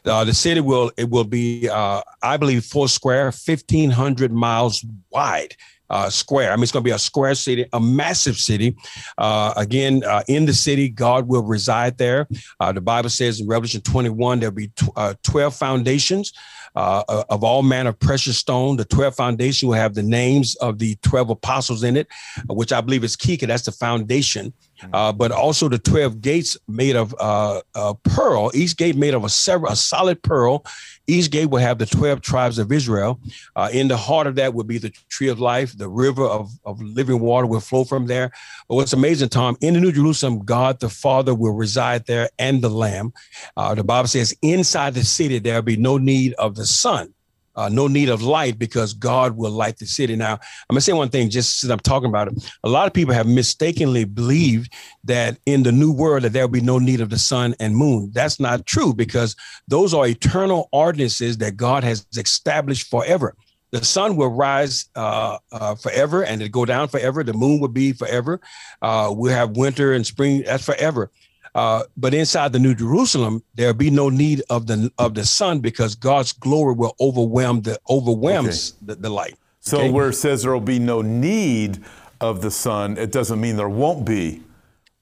Uh, 0.05 0.25
the 0.25 0.33
city 0.35 0.61
will 0.61 0.91
it 0.97 1.11
will 1.11 1.25
be 1.25 1.69
uh, 1.69 2.01
I 2.23 2.37
believe 2.37 2.65
four 2.65 2.89
square, 2.89 3.33
fifteen 3.33 3.91
hundred 3.91 4.33
miles 4.33 4.85
wide. 5.11 5.57
Uh, 5.91 6.09
square. 6.09 6.51
I 6.51 6.57
mean, 6.57 6.63
it's 6.63 6.73
going 6.73 6.83
to 6.83 6.89
be 6.89 6.95
a 6.95 6.99
square 6.99 7.35
city, 7.35 7.67
a 7.75 7.79
massive 7.79 8.37
city. 8.37 8.75
Uh, 9.19 9.53
again, 9.57 10.03
uh, 10.05 10.23
in 10.27 10.47
the 10.47 10.55
city, 10.55 10.89
God 10.89 11.29
will 11.29 11.43
reside 11.43 11.99
there. 11.99 12.27
Uh, 12.59 12.73
the 12.73 12.81
Bible 12.81 13.11
says 13.11 13.39
in 13.39 13.47
Revelation 13.47 13.83
21, 13.83 14.41
there'll 14.41 14.55
be 14.55 14.69
tw- 14.69 14.89
uh, 14.97 15.13
12 15.23 15.55
foundations 15.55 16.33
uh, 16.75 17.25
of 17.29 17.45
all 17.45 17.63
manner 17.63 17.91
of 17.91 17.99
precious 17.99 18.39
stone. 18.39 18.77
The 18.77 18.85
12 18.85 19.15
foundation 19.15 19.69
will 19.69 19.77
have 19.77 19.95
the 19.95 20.03
names 20.03 20.57
of 20.57 20.79
the 20.79 20.97
12 21.03 21.31
apostles 21.31 21.83
in 21.83 21.97
it, 21.97 22.09
which 22.49 22.73
I 22.73 22.81
believe 22.81 23.05
is 23.05 23.17
key 23.17 23.35
because 23.35 23.49
that's 23.49 23.65
the 23.65 23.73
foundation. 23.73 24.53
Uh, 24.93 25.13
but 25.13 25.33
also 25.33 25.69
the 25.69 25.79
12 25.79 26.21
gates 26.21 26.57
made 26.69 26.97
of 26.97 27.15
uh, 27.19 27.61
uh, 27.75 27.95
pearl, 28.05 28.51
each 28.55 28.77
gate 28.77 28.97
made 28.97 29.15
of 29.15 29.25
a, 29.25 29.29
several, 29.29 29.73
a 29.73 29.77
solid 29.77 30.23
pearl. 30.23 30.65
Each 31.07 31.31
gate 31.31 31.47
will 31.47 31.61
have 31.61 31.79
the 31.79 31.87
12 31.87 32.21
tribes 32.21 32.59
of 32.59 32.73
Israel. 32.73 33.21
Uh, 33.57 33.69
in 33.73 33.89
the 33.89 33.97
heart 33.97 34.27
of 34.27 34.37
that 34.37 34.55
will 34.55 34.65
be 34.65 34.79
the 34.79 34.91
tree 35.09 35.29
of 35.29 35.41
life. 35.41 35.77
The 35.77 35.89
river 35.89 36.25
of, 36.25 36.51
of 36.65 36.81
living 36.81 37.21
water 37.21 37.47
will 37.47 37.61
flow 37.61 37.85
from 37.85 38.07
there. 38.07 38.33
But 38.69 38.77
what's 38.77 38.93
amazing, 38.93 39.29
Tom, 39.29 39.57
in 39.61 39.75
the 39.75 39.81
New 39.81 39.93
Jerusalem, 39.93 40.45
God 40.45 40.81
the 40.81 40.89
Father 40.89 41.35
will 41.35 41.53
reside 41.53 42.07
there 42.07 42.31
and 42.39 42.63
the 42.63 42.71
Lamb. 42.71 43.13
Uh, 43.57 43.75
the 43.75 43.85
Bible 43.85 44.09
says 44.09 44.35
inside 44.43 44.95
the 44.95 45.05
city, 45.05 45.39
there'll 45.39 45.63
be 45.63 45.77
no 45.77 45.99
need 45.99 46.33
of 46.35 46.55
the 46.55 46.67
sun. 46.67 47.15
Uh, 47.57 47.69
no 47.69 47.87
need 47.87 48.09
of 48.09 48.23
light 48.23 48.59
because 48.59 48.95
God 48.95 49.37
will 49.37 49.51
light 49.51 49.79
the 49.79 49.87
city. 49.87 50.17
Now, 50.17 50.35
I'm 50.35 50.75
gonna 50.75 50.81
say 50.81 50.93
one 50.93 51.09
thing 51.09 51.31
just 51.31 51.61
since 51.61 51.71
I'm 51.71 51.79
talking 51.79 52.09
about 52.09 52.29
it. 52.29 52.53
A 52.65 52.69
lot 52.69 52.87
of 52.87 52.93
people 52.93 53.15
have 53.15 53.27
mistakenly 53.27 54.05
believed 54.05 54.73
that 55.05 55.39
in 55.47 55.63
the 55.63 55.73
new 55.73 55.93
world 55.93 56.23
that 56.23 56.33
there 56.33 56.45
will 56.45 56.53
be 56.53 56.61
no 56.61 56.79
need 56.79 57.01
of 57.01 57.11
the 57.11 57.19
sun 57.19 57.55
and 57.61 57.77
moon. 57.77 58.11
That's 58.13 58.41
not 58.41 58.67
true 58.67 58.95
because 58.95 59.37
those 59.69 59.95
are 59.95 60.07
eternal 60.07 60.69
ordinances 60.73 61.39
that 61.39 61.57
God 61.57 61.85
has 61.85 62.07
established 62.17 62.89
forever. 62.89 63.35
The 63.75 63.85
sun 63.85 64.15
will 64.15 64.29
rise 64.29 64.89
uh, 64.95 65.39
uh, 65.51 65.75
forever 65.75 66.25
and 66.25 66.41
it 66.41 66.53
go 66.53 66.65
down 66.65 66.87
forever. 66.87 67.25
The 67.25 67.33
moon 67.33 67.59
will 67.59 67.67
be 67.67 67.93
forever. 67.93 68.41
Uh, 68.81 69.13
we'll 69.17 69.33
have 69.33 69.57
winter 69.57 69.93
and 69.93 70.07
spring. 70.07 70.45
That's 70.47 70.65
forever. 70.65 71.11
Uh, 71.55 71.85
but 71.97 72.13
inside 72.15 72.53
the 72.53 72.59
New 72.59 72.75
Jerusalem, 72.75 73.43
there'll 73.55 73.75
be 73.75 73.91
no 73.91 74.09
need 74.09 74.43
of 74.51 74.67
the 74.67 74.91
of 74.99 75.15
the 75.15 75.25
sun 75.25 75.61
because 75.61 75.95
God's 75.95 76.33
glory 76.33 76.75
will 76.75 76.97
overwhelm 77.01 77.63
the 77.63 77.79
overwhelms 77.89 78.75
the, 78.83 78.97
the 78.97 79.09
light. 79.11 79.37
So 79.61 79.79
Okay. 79.79 79.91
where 79.91 80.09
it 80.11 80.15
says 80.15 80.43
there 80.43 80.53
will 80.53 80.61
be 80.61 80.79
no 80.79 81.01
need 81.01 81.83
of 82.21 82.43
the 82.43 82.51
sun, 82.51 82.97
it 82.99 83.13
doesn't 83.13 83.41
mean 83.41 83.57
there 83.57 83.69
won't 83.69 84.05
be 84.05 84.43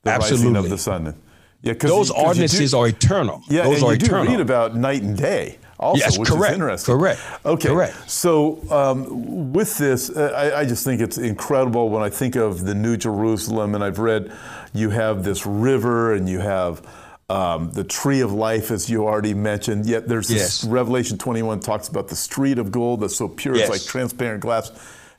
the 0.03 0.11
rising 0.13 0.57
of 0.57 0.69
the 0.69 0.79
sun. 0.79 1.15
Yeah, 1.63 1.75
'cause 1.75 1.91
Those 1.91 2.09
you- 2.09 2.15
'cause 2.15 2.23
you 2.23 2.27
ordinances 2.29 2.71
do- 2.73 2.79
are 2.79 2.89
eternal. 2.89 3.41
Yeah, 3.49 3.63
Those 3.65 3.77
and 3.77 3.85
are 3.85 3.93
you 3.93 3.99
do 3.99 4.07
eternal. 4.07 4.27
read 4.33 4.41
about 4.41 4.77
night 4.77 5.03
and 5.03 5.17
day 5.17 5.59
also, 5.79 5.99
Yes, 5.99 6.19
which 6.19 6.29
correct, 6.29 6.51
is 6.53 6.55
interesting. 6.55 6.97
correct, 6.99 7.21
Okay. 7.47 7.69
correct. 7.69 8.11
So 8.11 8.59
um, 8.71 9.53
with 9.53 9.79
this, 9.79 10.11
uh, 10.11 10.33
I, 10.37 10.61
I 10.61 10.65
just 10.65 10.85
think 10.85 11.01
it's 11.01 11.19
incredible 11.19 11.89
when 11.89 12.03
I 12.03 12.11
think 12.11 12.35
of 12.37 12.65
the 12.65 12.75
New 12.75 12.97
Jerusalem, 12.97 13.75
and 13.77 13.83
I've 13.85 13.99
read 14.01 14.33
you 14.73 14.91
have 14.91 15.25
this 15.25 15.47
river 15.47 16.15
and 16.15 16.29
you 16.29 16.41
have 16.41 16.87
um, 17.31 17.71
the 17.73 17.85
tree 17.85 18.21
of 18.21 18.33
life, 18.33 18.71
as 18.71 18.91
you 18.91 19.07
already 19.07 19.35
mentioned. 19.35 19.87
Yet 19.87 20.07
there's 20.09 20.29
this 20.29 20.39
Yes. 20.39 20.65
Revelation 20.65 21.17
21 21.19 21.61
talks 21.61 21.89
about 21.89 22.09
the 22.09 22.17
street 22.17 22.59
of 22.59 22.71
gold 22.71 23.01
that's 23.01 23.17
so 23.17 23.29
pure 23.29 23.55
it's 23.55 23.71
like 23.71 23.83
transparent 23.83 24.41
glass. 24.41 24.71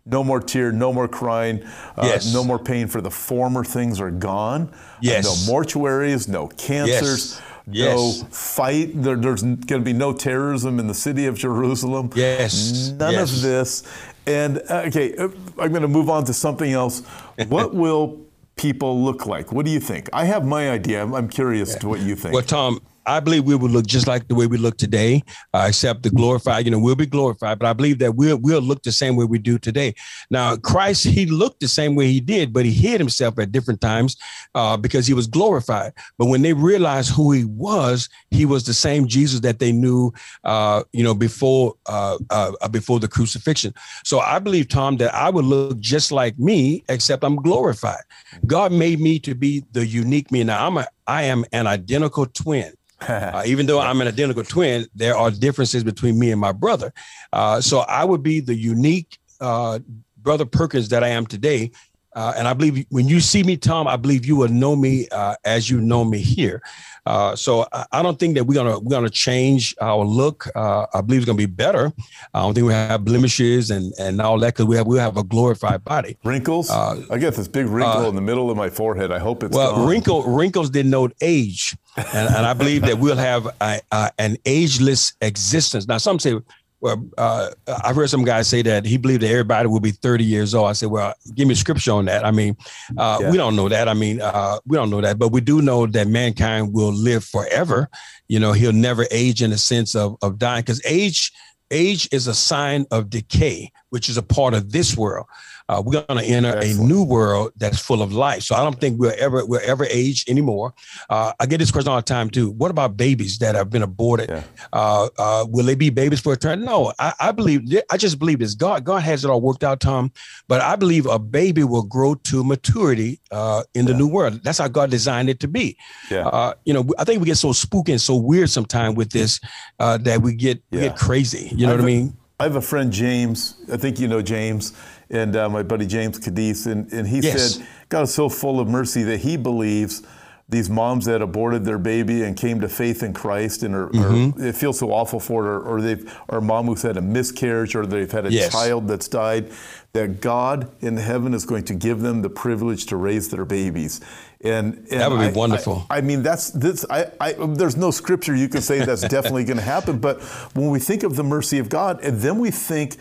No 0.05 0.23
more 0.23 0.41
tear, 0.41 0.71
no 0.71 0.91
more 0.91 1.07
crying, 1.07 1.63
uh, 1.97 2.03
Yes. 2.03 2.33
no 2.33 2.43
more 2.43 2.59
pain, 2.59 2.87
for 2.87 2.99
the 2.99 3.09
former 3.09 3.63
things 3.63 3.99
are 4.01 4.11
gone. 4.11 4.69
Uh, 4.73 4.77
Yes. 5.01 5.47
no 5.47 5.53
mortuaries, 5.53 6.27
no 6.27 6.47
cancers, 6.49 7.39
Yes. 7.71 7.95
no 8.21 8.27
fight. 8.29 9.01
There, 9.01 9.15
there's 9.15 9.41
going 9.43 9.65
to 9.67 9.79
be 9.79 9.93
no 9.93 10.11
terrorism 10.11 10.77
in 10.79 10.87
the 10.87 10.93
city 10.93 11.25
of 11.25 11.35
Jerusalem. 11.37 12.09
Yes. 12.15 12.91
None 12.99 13.13
Yes. 13.13 13.33
of 13.33 13.41
this. 13.41 13.83
And 14.27 14.61
uh, 14.69 14.83
okay, 14.87 15.15
uh, 15.15 15.29
I'm 15.57 15.69
going 15.69 15.81
to 15.83 15.87
move 15.87 16.09
on 16.09 16.25
to 16.25 16.33
something 16.33 16.71
else. 16.73 17.01
What 17.47 17.73
will 17.83 18.19
people 18.55 19.03
look 19.03 19.25
like? 19.25 19.51
What 19.51 19.65
do 19.65 19.71
you 19.71 19.79
think? 19.79 20.09
I 20.13 20.25
have 20.25 20.45
my 20.45 20.69
idea. 20.69 21.01
I'm, 21.01 21.13
I'm 21.13 21.27
curious 21.27 21.75
to 21.75 21.87
what 21.87 22.01
you 22.01 22.15
think. 22.15 22.33
Well, 22.33 22.43
Tom, 22.43 22.79
I 23.05 23.19
believe 23.19 23.43
we 23.43 23.55
will 23.55 23.69
look 23.69 23.85
just 23.85 24.07
like 24.07 24.27
the 24.27 24.35
way 24.35 24.47
we 24.47 24.57
look 24.57 24.77
today, 24.77 25.23
uh, 25.53 25.65
except 25.67 26.03
the 26.03 26.09
glorified. 26.09 26.65
You 26.65 26.71
know, 26.71 26.79
we'll 26.79 26.95
be 26.95 27.05
glorified, 27.05 27.59
but 27.59 27.67
I 27.67 27.73
believe 27.73 27.99
that 27.99 28.15
we'll 28.15 28.37
we'll 28.37 28.61
look 28.61 28.83
the 28.83 28.91
same 28.91 29.15
way 29.15 29.25
we 29.25 29.39
do 29.39 29.57
today. 29.57 29.93
Now, 30.29 30.55
Christ, 30.55 31.05
he 31.05 31.25
looked 31.25 31.59
the 31.59 31.67
same 31.67 31.95
way 31.95 32.07
he 32.07 32.19
did, 32.19 32.53
but 32.53 32.65
he 32.65 32.71
hid 32.71 32.99
himself 32.99 33.37
at 33.39 33.51
different 33.51 33.81
times 33.81 34.15
uh, 34.55 34.77
because 34.77 35.07
he 35.07 35.13
was 35.13 35.27
glorified. 35.27 35.93
But 36.17 36.27
when 36.27 36.41
they 36.41 36.53
realized 36.53 37.11
who 37.11 37.31
he 37.31 37.45
was, 37.45 38.09
he 38.31 38.45
was 38.45 38.65
the 38.65 38.73
same 38.73 39.07
Jesus 39.07 39.41
that 39.41 39.59
they 39.59 39.71
knew, 39.71 40.13
uh, 40.43 40.83
you 40.93 41.03
know, 41.03 41.13
before 41.13 41.75
uh, 41.87 42.17
uh, 42.29 42.67
before 42.69 42.99
the 42.99 43.07
crucifixion. 43.07 43.73
So 44.03 44.19
I 44.19 44.39
believe, 44.39 44.69
Tom, 44.69 44.97
that 44.97 45.13
I 45.13 45.29
would 45.29 45.45
look 45.45 45.79
just 45.79 46.11
like 46.11 46.37
me, 46.39 46.83
except 46.89 47.23
I'm 47.23 47.35
glorified. 47.35 48.03
God 48.45 48.71
made 48.71 48.99
me 48.99 49.19
to 49.19 49.35
be 49.35 49.63
the 49.71 49.85
unique 49.85 50.31
me. 50.31 50.43
Now 50.43 50.67
I'm 50.67 50.77
a 50.77 50.87
I 51.07 51.23
am 51.23 51.45
an 51.51 51.67
identical 51.67 52.25
twin. 52.25 52.73
Uh, 53.09 53.43
even 53.47 53.65
though 53.65 53.79
I'm 53.79 54.01
an 54.01 54.07
identical 54.07 54.43
twin, 54.43 54.87
there 54.95 55.15
are 55.17 55.31
differences 55.31 55.83
between 55.83 56.19
me 56.19 56.31
and 56.31 56.39
my 56.39 56.51
brother. 56.51 56.93
Uh, 57.31 57.61
so 57.61 57.79
I 57.79 58.03
would 58.05 58.23
be 58.23 58.39
the 58.39 58.55
unique 58.55 59.17
uh, 59.41 59.79
brother 60.17 60.45
Perkins 60.45 60.89
that 60.89 61.03
I 61.03 61.09
am 61.09 61.25
today, 61.25 61.71
Uh, 62.15 62.33
and 62.37 62.47
I 62.47 62.53
believe 62.53 62.85
when 62.89 63.07
you 63.07 63.19
see 63.19 63.43
me, 63.43 63.57
Tom, 63.57 63.87
I 63.87 63.97
believe 63.97 64.23
you 64.25 64.35
will 64.35 64.49
know 64.49 64.75
me 64.75 65.07
uh, 65.11 65.35
as 65.45 65.69
you 65.69 65.81
know 65.81 66.05
me 66.05 66.19
here. 66.19 66.61
Uh, 67.05 67.35
so 67.35 67.65
I, 67.73 67.85
I, 67.91 68.01
don't 68.01 68.17
think 68.17 68.35
that 68.35 68.45
we're 68.45 68.55
gonna 68.55 68.79
we're 68.79 68.89
gonna 68.89 69.09
change 69.09 69.75
our 69.81 70.05
look. 70.05 70.47
Uh, 70.55 70.85
I 70.93 71.01
believe 71.01 71.21
it's 71.21 71.25
gonna 71.25 71.37
be 71.37 71.45
better. 71.45 71.91
I 72.33 72.41
don't 72.41 72.53
think 72.53 72.65
we 72.65 72.73
have 72.73 73.03
blemishes 73.03 73.71
and 73.71 73.93
and 73.99 74.21
all 74.21 74.39
that 74.39 74.53
because 74.53 74.67
we 74.67 74.77
have 74.77 74.87
we 74.87 74.97
have 74.99 75.17
a 75.17 75.23
glorified 75.23 75.83
body. 75.83 76.17
Wrinkles. 76.23 76.69
Uh, 76.69 77.03
I 77.11 77.17
get 77.17 77.35
this 77.35 77.49
big 77.49 77.67
wrinkle 77.67 78.05
uh, 78.05 78.09
in 78.09 78.15
the 78.15 78.21
middle 78.21 78.49
of 78.49 78.55
my 78.55 78.69
forehead. 78.69 79.11
I 79.11 79.19
hope 79.19 79.43
it's 79.43 79.55
well. 79.55 79.75
Gone. 79.75 79.87
Wrinkle 79.89 80.23
wrinkles 80.23 80.69
denote 80.69 81.13
age, 81.19 81.75
and, 81.97 82.33
and 82.33 82.45
I 82.45 82.53
believe 82.53 82.83
that 82.83 82.99
we'll 82.99 83.17
have 83.17 83.47
a, 83.59 83.81
a, 83.91 84.11
an 84.17 84.37
ageless 84.45 85.13
existence. 85.19 85.87
Now 85.87 85.97
some 85.97 86.19
say 86.19 86.39
well, 86.84 87.01
uh, 87.17 87.49
I've 87.65 87.95
heard 87.95 88.09
some 88.09 88.25
guys 88.25 88.49
say 88.49 88.61
that 88.63 88.86
he 88.86 88.97
believed 88.97 89.21
that 89.21 89.29
everybody 89.29 89.69
will 89.69 89.79
be 89.79 89.91
30 89.91 90.25
years 90.25 90.53
old. 90.53 90.69
I 90.69 90.73
said, 90.73 90.89
well, 90.89 91.13
give 91.34 91.47
me 91.47 91.55
scripture 91.55 91.93
on 91.93 92.03
that. 92.05 92.25
I 92.25 92.31
mean, 92.31 92.57
uh, 92.97 93.19
yeah. 93.21 93.31
we 93.31 93.38
don't 93.38 93.55
know 93.55 93.69
that. 93.69 93.88
I 93.88 93.93
mean, 93.93 94.19
uh, 94.19 94.59
we 94.65 94.75
don't 94.75 94.89
know 94.89 94.99
that, 94.99 95.17
but 95.17 95.29
we 95.29 95.39
do 95.39 95.61
know 95.61 95.88
that 95.88 96.09
mankind 96.09 96.73
will 96.73 96.91
live 96.91 97.23
forever. 97.23 97.89
You 98.27 98.41
know, 98.41 98.51
he'll 98.51 98.73
never 98.73 99.07
age 99.11 99.41
in 99.41 99.51
the 99.51 99.57
sense 99.57 99.95
of, 99.95 100.17
of 100.21 100.38
dying 100.38 100.63
because 100.63 100.81
age, 100.86 101.31
age 101.71 102.09
is 102.11 102.27
a 102.27 102.34
sign 102.34 102.86
of 102.91 103.09
decay, 103.09 103.71
which 103.89 104.09
is 104.09 104.17
a 104.17 104.21
part 104.21 104.53
of 104.53 104.73
this 104.73 104.97
world. 104.97 105.27
Uh, 105.70 105.82
we're 105.86 106.03
going 106.03 106.20
to 106.20 106.26
enter 106.26 106.57
Excellent. 106.57 106.80
a 106.80 106.84
new 106.84 107.03
world 107.03 107.51
that's 107.57 107.80
full 107.80 108.01
of 108.01 108.11
life. 108.14 108.43
So 108.43 108.55
I 108.55 108.64
don't 108.64 108.80
think 108.80 108.99
we're 108.99 109.14
ever 109.14 109.45
we're 109.45 109.61
ever 109.61 109.86
age 109.89 110.26
anymore. 110.28 110.74
Uh, 111.09 111.34
I 111.39 111.45
get 111.45 111.59
this 111.59 111.72
question 111.72 111.91
all 111.91 111.97
the 111.97 112.03
time 112.03 112.30
too. 112.30 112.51
What 112.51 112.72
about 112.72 112.97
babies 112.97 113.38
that 113.39 113.55
have 113.55 113.70
been 113.70 113.84
aborted? 113.84 114.30
Yeah. 114.30 114.43
Uh, 114.72 115.09
uh 115.18 115.45
will 115.49 115.66
they 115.66 115.76
be 115.76 115.89
babies 115.89 116.20
for 116.20 116.34
eternity? 116.34 116.66
No, 116.66 116.93
I, 116.99 117.14
I, 117.20 117.32
believe. 117.32 117.61
I 117.91 117.97
just 117.97 118.20
believe 118.20 118.39
this. 118.39 118.55
God 118.55 118.84
God 118.84 119.03
has 119.03 119.24
it 119.24 119.30
all 119.30 119.41
worked 119.41 119.64
out, 119.64 119.80
Tom. 119.80 120.11
But 120.47 120.61
I 120.61 120.76
believe 120.76 121.05
a 121.05 121.20
baby 121.20 121.64
will 121.64 121.84
grow 121.84 122.16
to 122.16 122.43
maturity 122.43 123.20
uh, 123.32 123.64
in 123.74 123.86
the 123.86 123.91
yeah. 123.91 123.97
new 123.97 124.07
world. 124.07 124.43
That's 124.43 124.57
how 124.57 124.68
God 124.68 124.91
designed 124.91 125.30
it 125.30 125.39
to 125.41 125.47
be. 125.47 125.78
Yeah. 126.11 126.28
Uh, 126.28 126.53
you 126.66 126.74
know, 126.74 126.86
I 126.99 127.03
think 127.03 127.22
we 127.22 127.28
get 127.28 127.38
so 127.38 127.53
spooky 127.53 127.93
and 127.93 128.01
so 128.01 128.16
weird 128.16 128.49
sometimes 128.49 128.95
with 128.95 129.11
this 129.11 129.39
that 129.80 130.22
we 130.22 130.36
get 130.36 130.61
yeah. 130.72 130.82
we 130.82 130.88
get 130.88 130.97
crazy. 130.97 131.49
You 131.55 131.68
know 131.68 131.74
what 131.74 131.82
I 131.82 131.86
mean? 131.86 132.18
I 132.39 132.43
have 132.43 132.55
a 132.55 132.61
friend 132.61 132.91
James. 132.91 133.55
I 133.72 133.78
think 133.78 133.99
you 133.99 134.07
know 134.07 134.22
James 134.22 134.74
and 135.09 135.35
uh, 135.35 135.49
my 135.49 135.63
buddy 135.63 135.85
James 135.85 136.19
Cadiz, 136.19 136.67
and, 136.67 136.91
and 136.91 137.07
he 137.07 137.19
yes. 137.19 137.55
said 137.55 137.67
God 137.89 138.03
is 138.03 138.13
so 138.13 138.29
full 138.29 138.59
of 138.59 138.67
mercy 138.67 139.03
that 139.03 139.19
he 139.19 139.37
believes 139.37 140.03
these 140.49 140.69
moms 140.69 141.05
that 141.05 141.21
aborted 141.21 141.63
their 141.63 141.79
baby 141.79 142.23
and 142.23 142.35
came 142.35 142.59
to 142.61 142.67
faith 142.67 143.01
in 143.01 143.13
Christ 143.13 143.63
and 143.63 143.73
are, 143.73 143.87
mm-hmm. 143.87 144.41
are, 144.41 144.47
it 144.47 144.55
feels 144.55 144.77
so 144.79 144.91
awful 144.91 145.19
for 145.19 145.45
it, 145.45 145.47
or, 145.47 145.61
or 145.61 145.81
they've 145.81 146.19
or 146.27 146.39
a 146.39 146.41
mom 146.41 146.67
who's 146.67 146.81
had 146.81 146.97
a 146.97 147.01
miscarriage 147.01 147.75
or 147.75 147.85
they've 147.85 148.11
had 148.11 148.25
a 148.25 148.31
yes. 148.31 148.51
child 148.51 148.87
that's 148.87 149.07
died, 149.07 149.51
that 149.93 150.21
God 150.21 150.69
in 150.81 150.97
heaven 150.97 151.33
is 151.33 151.45
going 151.45 151.63
to 151.65 151.73
give 151.73 152.01
them 152.01 152.21
the 152.21 152.29
privilege 152.29 152.85
to 152.87 152.97
raise 152.97 153.29
their 153.29 153.45
babies. 153.45 154.01
And, 154.41 154.79
and 154.91 154.99
that 154.99 155.09
would 155.09 155.19
be 155.19 155.27
I, 155.27 155.31
wonderful. 155.31 155.87
I, 155.89 155.99
I, 155.99 156.01
mean, 156.01 156.21
that's 156.21 156.49
this. 156.49 156.85
I, 156.89 157.05
I, 157.21 157.33
there's 157.33 157.77
no 157.77 157.91
scripture 157.91 158.35
you 158.35 158.49
can 158.49 158.61
say 158.61 158.83
that's 158.83 159.07
definitely 159.07 159.45
going 159.45 159.57
to 159.57 159.63
happen. 159.63 159.99
But 159.99 160.21
when 160.53 160.69
we 160.69 160.79
think 160.79 161.03
of 161.03 161.15
the 161.15 161.23
mercy 161.23 161.59
of 161.59 161.69
God, 161.69 162.03
and 162.03 162.19
then 162.19 162.39
we 162.39 162.51
think 162.51 162.97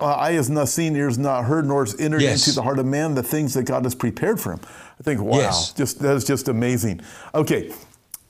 eye 0.00 0.32
has 0.32 0.50
not 0.50 0.68
seen, 0.68 0.94
ears 0.96 1.18
not 1.18 1.44
heard, 1.44 1.66
nor 1.66 1.84
has 1.84 1.98
entered 1.98 2.22
yes. 2.22 2.46
into 2.46 2.56
the 2.56 2.62
heart 2.62 2.78
of 2.78 2.86
man 2.86 3.14
the 3.14 3.22
things 3.22 3.54
that 3.54 3.64
God 3.64 3.84
has 3.84 3.94
prepared 3.94 4.40
for 4.40 4.52
him. 4.52 4.60
I 4.98 5.02
think, 5.02 5.20
wow, 5.20 5.38
yes. 5.38 5.72
just 5.72 6.00
that 6.00 6.16
is 6.16 6.24
just 6.24 6.48
amazing. 6.48 7.00
Okay. 7.34 7.72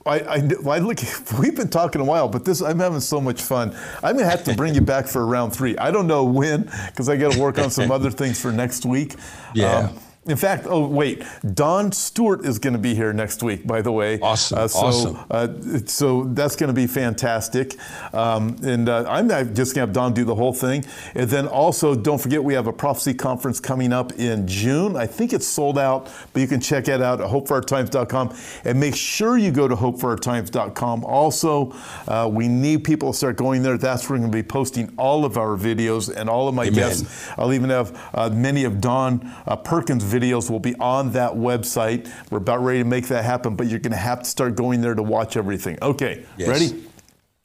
I, 0.05 0.19
I, 0.19 0.35
I, 0.35 0.79
look. 0.79 0.99
We've 1.39 1.55
been 1.55 1.69
talking 1.69 1.99
a 1.99 2.05
while, 2.05 2.29
but 2.29 2.45
this 2.45 2.61
I'm 2.61 2.79
having 2.79 3.01
so 3.01 3.19
much 3.19 3.41
fun. 3.41 3.75
I'm 4.01 4.15
gonna 4.15 4.29
have 4.29 4.45
to 4.45 4.55
bring 4.55 4.73
you 4.73 4.79
back 4.79 5.05
for 5.05 5.25
round 5.25 5.53
three. 5.53 5.77
I 5.77 5.91
don't 5.91 6.07
know 6.07 6.23
when 6.23 6.71
because 6.87 7.09
I 7.09 7.17
got 7.17 7.33
to 7.33 7.39
work 7.39 7.59
on 7.59 7.69
some 7.69 7.91
other 7.97 8.09
things 8.09 8.39
for 8.39 8.53
next 8.53 8.85
week. 8.85 9.15
Yeah. 9.53 9.89
Um, 9.89 9.99
in 10.27 10.35
fact, 10.35 10.65
oh 10.67 10.85
wait, 10.85 11.23
Don 11.53 11.91
Stewart 11.91 12.45
is 12.45 12.59
going 12.59 12.73
to 12.73 12.79
be 12.79 12.93
here 12.93 13.13
next 13.13 13.41
week. 13.41 13.65
By 13.65 13.81
the 13.81 13.91
way, 13.91 14.19
awesome, 14.19 14.57
uh, 14.57 14.67
so, 14.67 14.79
awesome. 14.79 15.17
Uh, 15.31 15.47
so 15.85 16.23
that's 16.25 16.55
going 16.55 16.67
to 16.67 16.73
be 16.73 16.85
fantastic. 16.85 17.75
Um, 18.13 18.57
and 18.63 18.89
uh, 18.89 19.05
I'm 19.07 19.29
just 19.55 19.73
going 19.73 19.75
to 19.75 19.79
have 19.81 19.93
Don 19.93 20.13
do 20.13 20.25
the 20.25 20.35
whole 20.35 20.53
thing. 20.53 20.83
And 21.15 21.29
then 21.29 21.47
also, 21.47 21.95
don't 21.95 22.19
forget 22.19 22.43
we 22.43 22.53
have 22.53 22.67
a 22.67 22.73
prophecy 22.73 23.13
conference 23.13 23.59
coming 23.59 23.93
up 23.93 24.13
in 24.13 24.47
June. 24.47 24.97
I 24.97 25.07
think 25.07 25.31
it's 25.31 25.47
sold 25.47 25.79
out, 25.79 26.11
but 26.33 26.41
you 26.41 26.47
can 26.47 26.59
check 26.59 26.89
it 26.89 27.01
out 27.01 27.21
at 27.21 27.29
hopeforourtimes.com. 27.29 28.35
And 28.65 28.79
make 28.79 28.95
sure 28.95 29.37
you 29.37 29.51
go 29.51 29.67
to 29.67 29.75
hopeforourtimes.com. 29.75 31.05
Also, 31.05 31.73
uh, 32.07 32.29
we 32.31 32.49
need 32.49 32.83
people 32.83 33.11
to 33.13 33.17
start 33.17 33.37
going 33.37 33.63
there. 33.63 33.77
That's 33.77 34.09
where 34.09 34.17
we're 34.17 34.23
going 34.23 34.31
to 34.31 34.37
be 34.37 34.43
posting 34.43 34.93
all 34.97 35.23
of 35.23 35.37
our 35.37 35.57
videos 35.57 36.13
and 36.13 36.29
all 36.29 36.49
of 36.49 36.55
my 36.55 36.65
Amen. 36.65 36.73
guests. 36.73 37.29
I'll 37.37 37.53
even 37.53 37.69
have 37.69 37.97
uh, 38.13 38.29
many 38.29 38.65
of 38.65 38.81
Don 38.81 39.33
uh, 39.45 39.55
Perkins' 39.55 40.03
videos 40.03 40.16
videos 40.19 40.49
will 40.49 40.59
be 40.59 40.75
on 40.75 41.11
that 41.11 41.31
website. 41.33 42.11
We're 42.31 42.39
about 42.39 42.63
ready 42.63 42.79
to 42.79 42.85
make 42.85 43.07
that 43.07 43.23
happen, 43.23 43.55
but 43.55 43.67
you're 43.67 43.79
going 43.79 43.91
to 43.91 43.97
have 43.97 44.19
to 44.19 44.25
start 44.25 44.55
going 44.55 44.81
there 44.81 44.95
to 44.95 45.03
watch 45.03 45.37
everything. 45.37 45.77
Okay, 45.81 46.25
yes. 46.37 46.47
ready? 46.47 46.83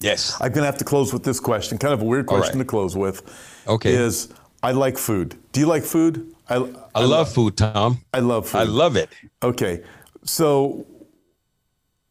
Yes. 0.01 0.35
I'm 0.41 0.49
going 0.49 0.63
to 0.63 0.67
have 0.67 0.79
to 0.79 0.85
close 0.85 1.13
with 1.13 1.23
this 1.23 1.41
question. 1.41 1.79
Kind 1.79 1.95
of 1.95 2.03
a 2.03 2.05
weird 2.05 2.27
question 2.27 2.59
right. 2.59 2.65
to 2.65 2.69
close 2.69 2.97
with. 2.97 3.23
Okay. 3.67 3.95
Is 3.95 4.33
I 4.63 4.73
like 4.73 4.99
food. 4.99 5.37
Do 5.53 5.61
you 5.61 5.67
like 5.67 5.85
food? 5.85 6.35
I, 6.49 6.57
I, 6.57 6.59
I 6.59 6.61
love, 6.61 7.11
love 7.11 7.33
food, 7.33 7.57
Tom. 7.57 8.01
I 8.13 8.21
love 8.21 8.49
food. 8.49 8.59
I 8.59 8.65
love 8.65 8.97
it. 8.97 9.11
Okay. 9.43 9.83
So 10.25 10.87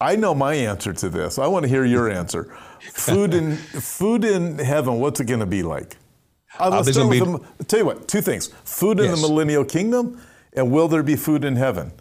I 0.01 0.15
know 0.15 0.33
my 0.33 0.55
answer 0.55 0.93
to 0.93 1.09
this. 1.09 1.37
I 1.37 1.47
want 1.47 1.63
to 1.63 1.69
hear 1.69 1.85
your 1.85 2.09
answer. 2.09 2.45
Food 2.81 3.35
in 3.35 3.55
food 3.55 4.25
in 4.25 4.57
heaven. 4.57 4.99
What's 4.99 5.19
it 5.19 5.25
going 5.25 5.41
to 5.41 5.45
be 5.45 5.61
like? 5.61 5.97
Uh, 6.59 6.69
let's 6.71 6.89
uh, 6.89 6.93
start 6.93 7.09
with 7.09 7.19
be... 7.23 7.47
the, 7.59 7.63
tell 7.63 7.79
you 7.79 7.85
what. 7.85 8.07
Two 8.07 8.21
things: 8.21 8.47
food 8.63 8.99
in 8.99 9.05
yes. 9.05 9.21
the 9.21 9.27
millennial 9.27 9.63
kingdom, 9.63 10.19
and 10.53 10.71
will 10.71 10.87
there 10.87 11.03
be 11.03 11.15
food 11.15 11.43
in 11.45 11.55
heaven? 11.55 11.91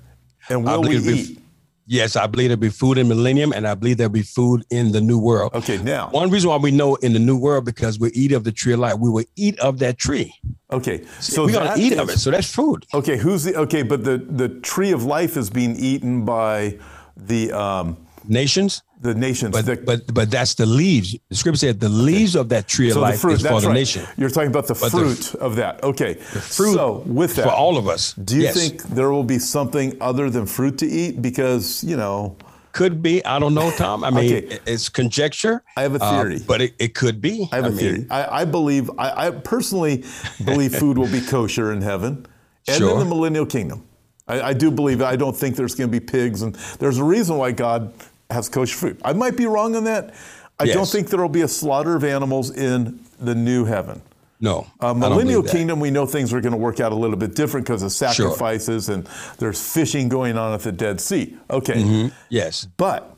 And 0.48 0.64
will 0.64 0.82
we 0.82 0.98
eat? 0.98 1.38
Yes, 1.86 2.14
I 2.14 2.28
believe 2.28 2.50
there'll 2.50 2.60
be 2.60 2.68
food 2.68 2.98
in 2.98 3.08
millennium, 3.08 3.52
and 3.52 3.66
I 3.66 3.74
believe 3.74 3.96
there'll 3.96 4.12
be 4.12 4.22
food 4.22 4.64
in 4.70 4.92
the 4.92 5.00
new 5.00 5.18
world. 5.18 5.52
Okay, 5.54 5.78
now 5.78 6.08
one 6.10 6.30
reason 6.30 6.48
why 6.48 6.56
we 6.56 6.70
know 6.70 6.94
in 6.96 7.12
the 7.14 7.18
new 7.18 7.36
world 7.36 7.64
because 7.64 7.98
we 7.98 8.10
eat 8.10 8.30
of 8.30 8.44
the 8.44 8.52
tree 8.52 8.74
of 8.74 8.78
life. 8.78 8.94
We 9.00 9.10
will 9.10 9.24
eat 9.34 9.58
of 9.58 9.80
that 9.80 9.98
tree. 9.98 10.32
Okay, 10.72 11.04
so 11.18 11.46
we're 11.46 11.52
gonna 11.52 11.74
eat 11.76 11.94
is, 11.94 11.98
of 11.98 12.08
it. 12.08 12.18
So 12.18 12.30
that's 12.30 12.54
food. 12.54 12.86
Okay, 12.94 13.16
who's 13.16 13.42
the 13.42 13.56
okay? 13.56 13.82
But 13.82 14.04
the 14.04 14.18
the 14.18 14.48
tree 14.48 14.92
of 14.92 15.04
life 15.04 15.36
is 15.36 15.50
being 15.50 15.74
eaten 15.76 16.24
by 16.24 16.78
the 17.16 17.50
um, 17.50 17.96
nations 18.28 18.82
the 19.00 19.14
nations. 19.14 19.52
But, 19.52 19.66
the, 19.66 19.76
but 19.76 20.12
but 20.12 20.30
that's 20.30 20.54
the 20.54 20.66
leaves. 20.66 21.16
The 21.28 21.34
scripture 21.34 21.58
said 21.58 21.80
the 21.80 21.88
leaves 21.88 22.36
of 22.36 22.50
that 22.50 22.68
tree 22.68 22.88
of 22.88 22.94
so 22.94 23.00
life 23.00 23.20
fruit, 23.20 23.34
is 23.34 23.46
for 23.46 23.60
the 23.60 23.68
right. 23.68 23.74
nation. 23.74 24.06
You're 24.16 24.30
talking 24.30 24.50
about 24.50 24.66
the 24.66 24.74
but 24.74 24.90
fruit 24.90 25.18
the, 25.18 25.38
of 25.38 25.56
that. 25.56 25.82
Okay. 25.82 26.14
Fruit 26.14 26.74
so 26.74 27.02
with 27.06 27.36
that, 27.36 27.44
for 27.44 27.50
all 27.50 27.78
of 27.78 27.88
us. 27.88 28.12
Do 28.12 28.36
you 28.36 28.42
yes. 28.42 28.54
think 28.54 28.82
there 28.82 29.10
will 29.10 29.24
be 29.24 29.38
something 29.38 29.96
other 30.00 30.28
than 30.28 30.46
fruit 30.46 30.78
to 30.78 30.86
eat? 30.86 31.22
Because 31.22 31.82
you 31.82 31.96
know. 31.96 32.36
Could 32.72 33.02
be. 33.02 33.24
I 33.24 33.40
don't 33.40 33.54
know, 33.54 33.72
Tom. 33.72 34.04
I 34.04 34.10
mean, 34.10 34.32
okay. 34.44 34.60
it's 34.64 34.88
conjecture. 34.88 35.64
I 35.76 35.82
have 35.82 35.96
a 35.96 36.04
uh, 36.04 36.22
theory, 36.22 36.36
uh, 36.36 36.44
but 36.46 36.60
it, 36.60 36.74
it 36.78 36.94
could 36.94 37.20
be. 37.20 37.48
I 37.50 37.56
have 37.56 37.64
I 37.64 37.68
a 37.68 37.70
mean, 37.70 37.80
theory. 37.80 38.06
I, 38.10 38.42
I 38.42 38.44
believe. 38.44 38.90
I, 38.96 39.26
I, 39.26 39.30
personally 39.32 40.04
believe 40.44 40.76
food 40.76 40.96
will 40.96 41.10
be 41.10 41.20
kosher 41.20 41.72
in 41.72 41.82
heaven, 41.82 42.26
and 42.68 42.76
sure. 42.78 42.92
in 42.92 43.00
the 43.00 43.04
millennial 43.06 43.44
kingdom. 43.44 43.88
I, 44.28 44.40
I 44.40 44.52
do 44.52 44.70
believe. 44.70 45.02
I 45.02 45.16
don't 45.16 45.36
think 45.36 45.56
there's 45.56 45.74
going 45.74 45.90
to 45.90 46.00
be 46.00 46.04
pigs, 46.04 46.42
and 46.42 46.54
there's 46.78 46.98
a 46.98 47.04
reason 47.04 47.38
why 47.38 47.50
God 47.50 47.92
has 48.30 48.48
kosher 48.48 48.76
food. 48.76 49.00
I 49.04 49.12
might 49.12 49.36
be 49.36 49.46
wrong 49.46 49.76
on 49.76 49.84
that. 49.84 50.14
I 50.58 50.64
yes. 50.64 50.74
don't 50.74 50.88
think 50.88 51.08
there 51.08 51.20
will 51.20 51.28
be 51.28 51.42
a 51.42 51.48
slaughter 51.48 51.96
of 51.96 52.04
animals 52.04 52.50
in 52.50 53.00
the 53.18 53.34
new 53.34 53.64
heaven. 53.64 54.02
No. 54.40 54.66
Uh, 54.80 54.94
millennial 54.94 55.42
kingdom, 55.42 55.80
we 55.80 55.90
know 55.90 56.06
things 56.06 56.32
are 56.32 56.40
going 56.40 56.52
to 56.52 56.58
work 56.58 56.80
out 56.80 56.92
a 56.92 56.94
little 56.94 57.16
bit 57.16 57.34
different 57.34 57.66
because 57.66 57.82
of 57.82 57.92
sacrifices 57.92 58.86
sure. 58.86 58.94
and 58.96 59.08
there's 59.38 59.60
fishing 59.72 60.08
going 60.08 60.38
on 60.38 60.54
at 60.54 60.60
the 60.60 60.72
Dead 60.72 61.00
Sea. 61.00 61.36
Okay. 61.50 61.74
Mm-hmm. 61.74 62.14
Yes. 62.30 62.66
But 62.76 63.14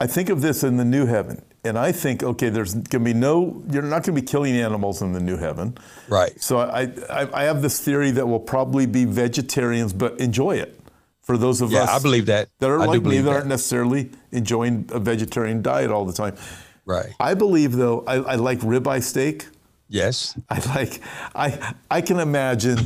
I 0.00 0.06
think 0.06 0.28
of 0.28 0.42
this 0.42 0.62
in 0.62 0.76
the 0.76 0.84
new 0.84 1.06
heaven. 1.06 1.42
And 1.66 1.78
I 1.78 1.92
think, 1.92 2.22
okay, 2.22 2.50
there's 2.50 2.74
going 2.74 2.84
to 2.84 2.98
be 3.00 3.14
no, 3.14 3.62
you're 3.70 3.82
not 3.82 4.04
going 4.04 4.14
to 4.14 4.20
be 4.20 4.26
killing 4.26 4.54
animals 4.54 5.00
in 5.00 5.12
the 5.12 5.20
new 5.20 5.38
heaven. 5.38 5.78
Right. 6.08 6.38
So 6.38 6.58
I, 6.58 6.92
I, 7.08 7.28
I 7.32 7.44
have 7.44 7.62
this 7.62 7.80
theory 7.80 8.10
that 8.10 8.28
we'll 8.28 8.38
probably 8.38 8.84
be 8.84 9.06
vegetarians, 9.06 9.94
but 9.94 10.20
enjoy 10.20 10.56
it 10.56 10.78
for 11.24 11.36
those 11.38 11.60
of 11.60 11.72
yeah, 11.72 11.84
us 11.84 11.90
I 11.90 11.98
believe 12.02 12.26
that. 12.26 12.48
that 12.60 12.70
are 12.70 12.80
I 12.80 12.86
like 12.86 13.02
me 13.02 13.18
that, 13.18 13.30
aren't 13.30 13.46
necessarily 13.46 14.10
enjoying 14.30 14.88
a 14.92 15.00
vegetarian 15.00 15.62
diet 15.62 15.90
all 15.90 16.04
the 16.04 16.12
time. 16.12 16.36
Right. 16.84 17.12
I 17.18 17.34
believe 17.34 17.72
though 17.72 18.04
I, 18.06 18.16
I 18.16 18.34
like 18.36 18.60
ribeye 18.60 19.02
steak. 19.02 19.46
Yes. 19.88 20.38
I 20.48 20.58
like 20.74 21.00
I 21.34 21.74
I 21.90 22.00
can 22.00 22.18
imagine 22.18 22.78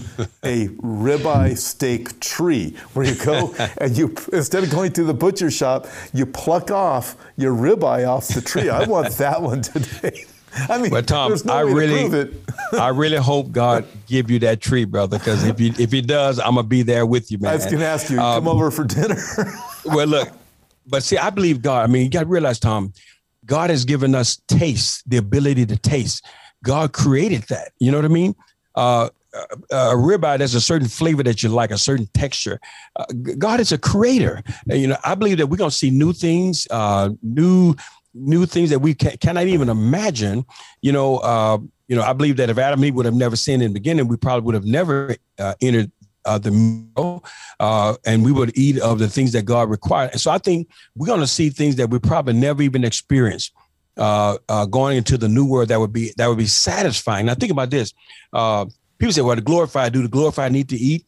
a 0.44 0.68
ribeye 0.68 1.56
steak 1.56 2.20
tree 2.20 2.76
where 2.92 3.06
you 3.06 3.14
go 3.14 3.54
and 3.78 3.96
you 3.96 4.14
instead 4.32 4.62
of 4.62 4.70
going 4.70 4.92
to 4.92 5.04
the 5.04 5.14
butcher 5.14 5.50
shop, 5.50 5.86
you 6.12 6.26
pluck 6.26 6.70
off 6.70 7.16
your 7.36 7.54
ribeye 7.54 8.06
off 8.06 8.28
the 8.28 8.40
tree. 8.40 8.68
I 8.68 8.84
want 8.84 9.12
that 9.14 9.42
one 9.42 9.62
today. 9.62 10.24
I 10.68 10.78
mean, 10.78 10.90
but 10.90 11.06
Tom, 11.06 11.34
no 11.44 11.52
I 11.52 11.60
really, 11.60 12.30
I 12.72 12.88
really 12.88 13.16
hope 13.16 13.52
God 13.52 13.86
give 14.06 14.30
you 14.30 14.38
that 14.40 14.60
tree, 14.60 14.84
brother. 14.84 15.18
Because 15.18 15.44
if 15.44 15.58
he 15.58 15.68
if 15.78 15.92
he 15.92 16.00
does, 16.00 16.38
I'm 16.38 16.54
gonna 16.54 16.62
be 16.62 16.82
there 16.82 17.06
with 17.06 17.30
you, 17.30 17.38
man. 17.38 17.52
I 17.52 17.54
was 17.56 17.66
gonna 17.66 17.84
ask 17.84 18.10
you, 18.10 18.20
um, 18.20 18.44
come 18.44 18.48
over 18.48 18.70
for 18.70 18.84
dinner. 18.84 19.16
well, 19.84 20.06
look, 20.06 20.28
but 20.86 21.02
see, 21.02 21.18
I 21.18 21.30
believe 21.30 21.62
God. 21.62 21.88
I 21.88 21.92
mean, 21.92 22.04
you 22.04 22.10
got 22.10 22.20
to 22.20 22.26
realize, 22.26 22.58
Tom, 22.58 22.92
God 23.44 23.70
has 23.70 23.84
given 23.84 24.14
us 24.14 24.40
taste, 24.48 25.08
the 25.08 25.16
ability 25.16 25.66
to 25.66 25.76
taste. 25.76 26.24
God 26.64 26.92
created 26.92 27.42
that. 27.44 27.72
You 27.78 27.90
know 27.92 27.98
what 27.98 28.04
I 28.04 28.08
mean? 28.08 28.34
Uh, 28.74 29.08
a 29.70 29.94
ribeye, 29.94 30.38
there's 30.38 30.54
a 30.54 30.60
certain 30.60 30.88
flavor 30.88 31.22
that 31.22 31.42
you 31.42 31.48
like, 31.48 31.70
a 31.70 31.78
certain 31.78 32.08
texture. 32.14 32.60
Uh, 32.96 33.04
God 33.36 33.60
is 33.60 33.72
a 33.72 33.78
creator. 33.78 34.42
And, 34.68 34.80
you 34.80 34.86
know, 34.86 34.96
I 35.04 35.14
believe 35.14 35.38
that 35.38 35.46
we're 35.46 35.56
to 35.58 35.70
see 35.70 35.90
new 35.90 36.12
things, 36.12 36.66
uh, 36.70 37.10
new 37.22 37.74
new 38.18 38.46
things 38.46 38.70
that 38.70 38.80
we 38.80 38.94
can, 38.94 39.16
cannot 39.18 39.46
even 39.46 39.68
imagine. 39.68 40.44
You 40.82 40.92
know, 40.92 41.18
uh, 41.18 41.58
you 41.88 41.96
know, 41.96 42.02
I 42.02 42.12
believe 42.12 42.36
that 42.36 42.50
if 42.50 42.58
Adam 42.58 42.80
and 42.80 42.86
Eve 42.86 42.94
would 42.94 43.06
have 43.06 43.14
never 43.14 43.36
sinned 43.36 43.62
in 43.62 43.72
the 43.72 43.80
beginning, 43.80 44.08
we 44.08 44.16
probably 44.16 44.44
would 44.46 44.54
have 44.54 44.64
never 44.64 45.16
uh, 45.38 45.54
entered 45.60 45.90
uh, 46.24 46.38
the 46.38 46.50
meal, 46.50 47.24
uh, 47.58 47.96
and 48.04 48.24
we 48.24 48.32
would 48.32 48.56
eat 48.56 48.78
of 48.80 48.98
the 48.98 49.08
things 49.08 49.32
that 49.32 49.44
God 49.44 49.70
required. 49.70 50.10
And 50.12 50.20
so 50.20 50.30
I 50.30 50.38
think 50.38 50.68
we're 50.94 51.06
going 51.06 51.20
to 51.20 51.26
see 51.26 51.48
things 51.48 51.76
that 51.76 51.90
we 51.90 51.98
probably 51.98 52.34
never 52.34 52.62
even 52.62 52.84
experienced. 52.84 53.52
Uh, 53.96 54.38
uh, 54.48 54.64
going 54.64 54.96
into 54.96 55.18
the 55.18 55.28
new 55.28 55.44
world 55.44 55.66
that 55.66 55.80
would 55.80 55.92
be 55.92 56.12
that 56.16 56.28
would 56.28 56.38
be 56.38 56.46
satisfying. 56.46 57.26
Now 57.26 57.34
think 57.34 57.50
about 57.50 57.70
this. 57.70 57.92
Uh, 58.32 58.66
people 58.96 59.12
say, 59.12 59.22
"Well, 59.22 59.34
the 59.34 59.42
glorified 59.42 59.92
do 59.92 60.02
the 60.02 60.08
glorified 60.08 60.52
need 60.52 60.68
to 60.68 60.76
eat?" 60.76 61.04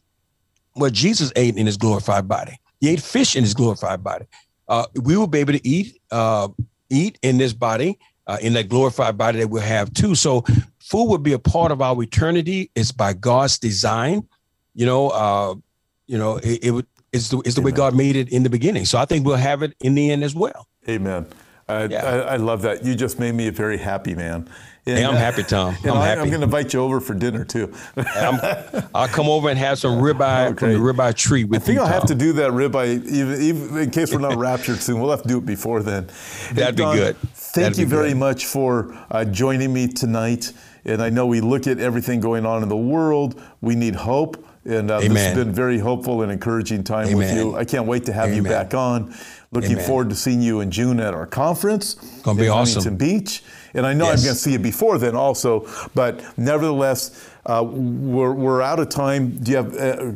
Well, 0.75 0.89
Jesus 0.89 1.31
ate 1.37 1.55
in 1.55 1.67
his 1.67 1.77
glorified 1.77 2.27
body. 2.27 2.59
He 2.81 2.89
ate 2.89 2.99
fish 2.99 3.37
in 3.37 3.43
his 3.43 3.53
glorified 3.53 4.03
body. 4.03 4.25
Uh, 4.67 4.87
we 5.03 5.15
will 5.15 5.27
be 5.27 5.39
able 5.39 5.53
to 5.53 5.65
eat 5.65 6.01
uh, 6.11 6.49
eat 6.91 7.17
in 7.21 7.37
this 7.37 7.53
body, 7.53 7.97
uh, 8.27 8.37
in 8.41 8.53
that 8.53 8.69
glorified 8.69 9.17
body 9.17 9.39
that 9.39 9.49
we'll 9.49 9.61
have 9.61 9.93
too. 9.93 10.13
So, 10.15 10.43
food 10.79 11.05
will 11.05 11.17
be 11.17 11.33
a 11.33 11.39
part 11.39 11.71
of 11.71 11.81
our 11.81 12.01
eternity. 12.03 12.69
It's 12.75 12.91
by 12.91 13.13
God's 13.13 13.57
design. 13.57 14.27
You 14.73 14.85
know, 14.85 15.09
uh, 15.09 15.55
you 16.07 16.17
know, 16.17 16.37
it, 16.37 16.59
it 16.63 16.85
it's 17.11 17.29
the 17.29 17.39
it's 17.39 17.55
the 17.55 17.61
way 17.61 17.71
God 17.71 17.95
made 17.95 18.15
it 18.15 18.29
in 18.29 18.43
the 18.43 18.49
beginning. 18.49 18.85
So 18.85 18.97
I 18.97 19.05
think 19.05 19.25
we'll 19.25 19.35
have 19.35 19.63
it 19.63 19.73
in 19.79 19.95
the 19.95 20.11
end 20.11 20.23
as 20.23 20.35
well. 20.35 20.67
Amen. 20.87 21.27
I, 21.67 21.85
yeah. 21.85 22.05
I, 22.05 22.17
I, 22.33 22.35
love 22.37 22.63
that. 22.63 22.83
You 22.83 22.95
just 22.95 23.19
made 23.19 23.33
me 23.33 23.47
a 23.47 23.51
very 23.51 23.77
happy 23.77 24.15
man. 24.15 24.49
And, 24.87 24.97
hey, 24.97 25.05
I'm 25.05 25.15
happy, 25.15 25.43
Tom. 25.43 25.75
I'm 25.83 25.93
happy. 25.93 26.21
I'm 26.21 26.29
going 26.29 26.39
to 26.39 26.45
invite 26.45 26.73
you 26.73 26.81
over 26.81 26.99
for 26.99 27.13
dinner 27.13 27.45
too. 27.45 27.71
i 27.95 28.81
will 28.93 29.07
come 29.09 29.29
over 29.29 29.49
and 29.49 29.59
have 29.59 29.77
some 29.77 29.99
ribeye 29.99 30.47
okay. 30.47 30.57
from 30.59 30.73
the 30.73 30.79
ribeye 30.79 31.15
tree 31.15 31.43
with 31.43 31.53
you. 31.53 31.57
I 31.57 31.65
think 31.65 31.75
you, 31.75 31.81
I'll 31.81 31.87
Tom. 31.87 31.99
have 31.99 32.07
to 32.07 32.15
do 32.15 32.33
that 32.33 32.51
ribeye, 32.51 33.05
even, 33.05 33.41
even 33.41 33.77
in 33.77 33.91
case 33.91 34.11
we're 34.11 34.19
not 34.19 34.37
raptured 34.39 34.79
soon. 34.79 34.99
We'll 34.99 35.11
have 35.11 35.21
to 35.21 35.27
do 35.27 35.37
it 35.37 35.45
before 35.45 35.83
then. 35.83 36.09
That'd 36.53 36.77
Don, 36.77 36.95
be 36.95 36.99
good. 36.99 37.17
Thank 37.17 37.65
That'd 37.65 37.77
you 37.77 37.85
very 37.85 38.09
good. 38.09 38.17
much 38.17 38.47
for 38.47 38.97
uh, 39.11 39.23
joining 39.25 39.71
me 39.71 39.87
tonight. 39.87 40.51
And 40.83 40.99
I 40.99 41.11
know 41.11 41.27
we 41.27 41.41
look 41.41 41.67
at 41.67 41.77
everything 41.77 42.19
going 42.19 42.47
on 42.47 42.63
in 42.63 42.69
the 42.69 42.75
world. 42.75 43.39
We 43.61 43.75
need 43.75 43.93
hope. 43.93 44.43
And 44.65 44.89
uh, 44.89 44.99
this 44.99 45.11
has 45.11 45.35
been 45.35 45.53
very 45.53 45.77
hopeful 45.79 46.21
and 46.21 46.31
encouraging 46.31 46.83
time 46.83 47.07
Amen. 47.07 47.17
with 47.17 47.35
you. 47.35 47.55
I 47.55 47.65
can't 47.65 47.85
wait 47.85 48.05
to 48.05 48.13
have 48.13 48.29
Amen. 48.29 48.37
you 48.37 48.49
back 48.49 48.73
on. 48.73 49.13
Looking 49.51 49.73
Amen. 49.73 49.85
forward 49.85 50.09
to 50.09 50.15
seeing 50.15 50.41
you 50.41 50.61
in 50.61 50.71
June 50.71 50.99
at 50.99 51.13
our 51.13 51.25
conference. 51.25 51.95
It's 51.95 52.21
Gonna 52.21 52.39
be 52.39 52.47
awesome. 52.47 52.83
Huntington 52.83 52.97
Beach. 52.97 53.43
And 53.73 53.85
I 53.85 53.93
know 53.93 54.05
yes. 54.05 54.19
I'm 54.19 54.25
going 54.25 54.35
to 54.35 54.39
see 54.39 54.51
you 54.53 54.59
before 54.59 54.97
then 54.97 55.15
also, 55.15 55.67
but 55.95 56.37
nevertheless, 56.37 57.29
uh, 57.45 57.63
we're, 57.65 58.33
we're 58.33 58.61
out 58.61 58.79
of 58.79 58.89
time. 58.89 59.37
Do 59.37 59.51
you 59.51 59.57
have 59.57 59.75
uh, 59.75 60.11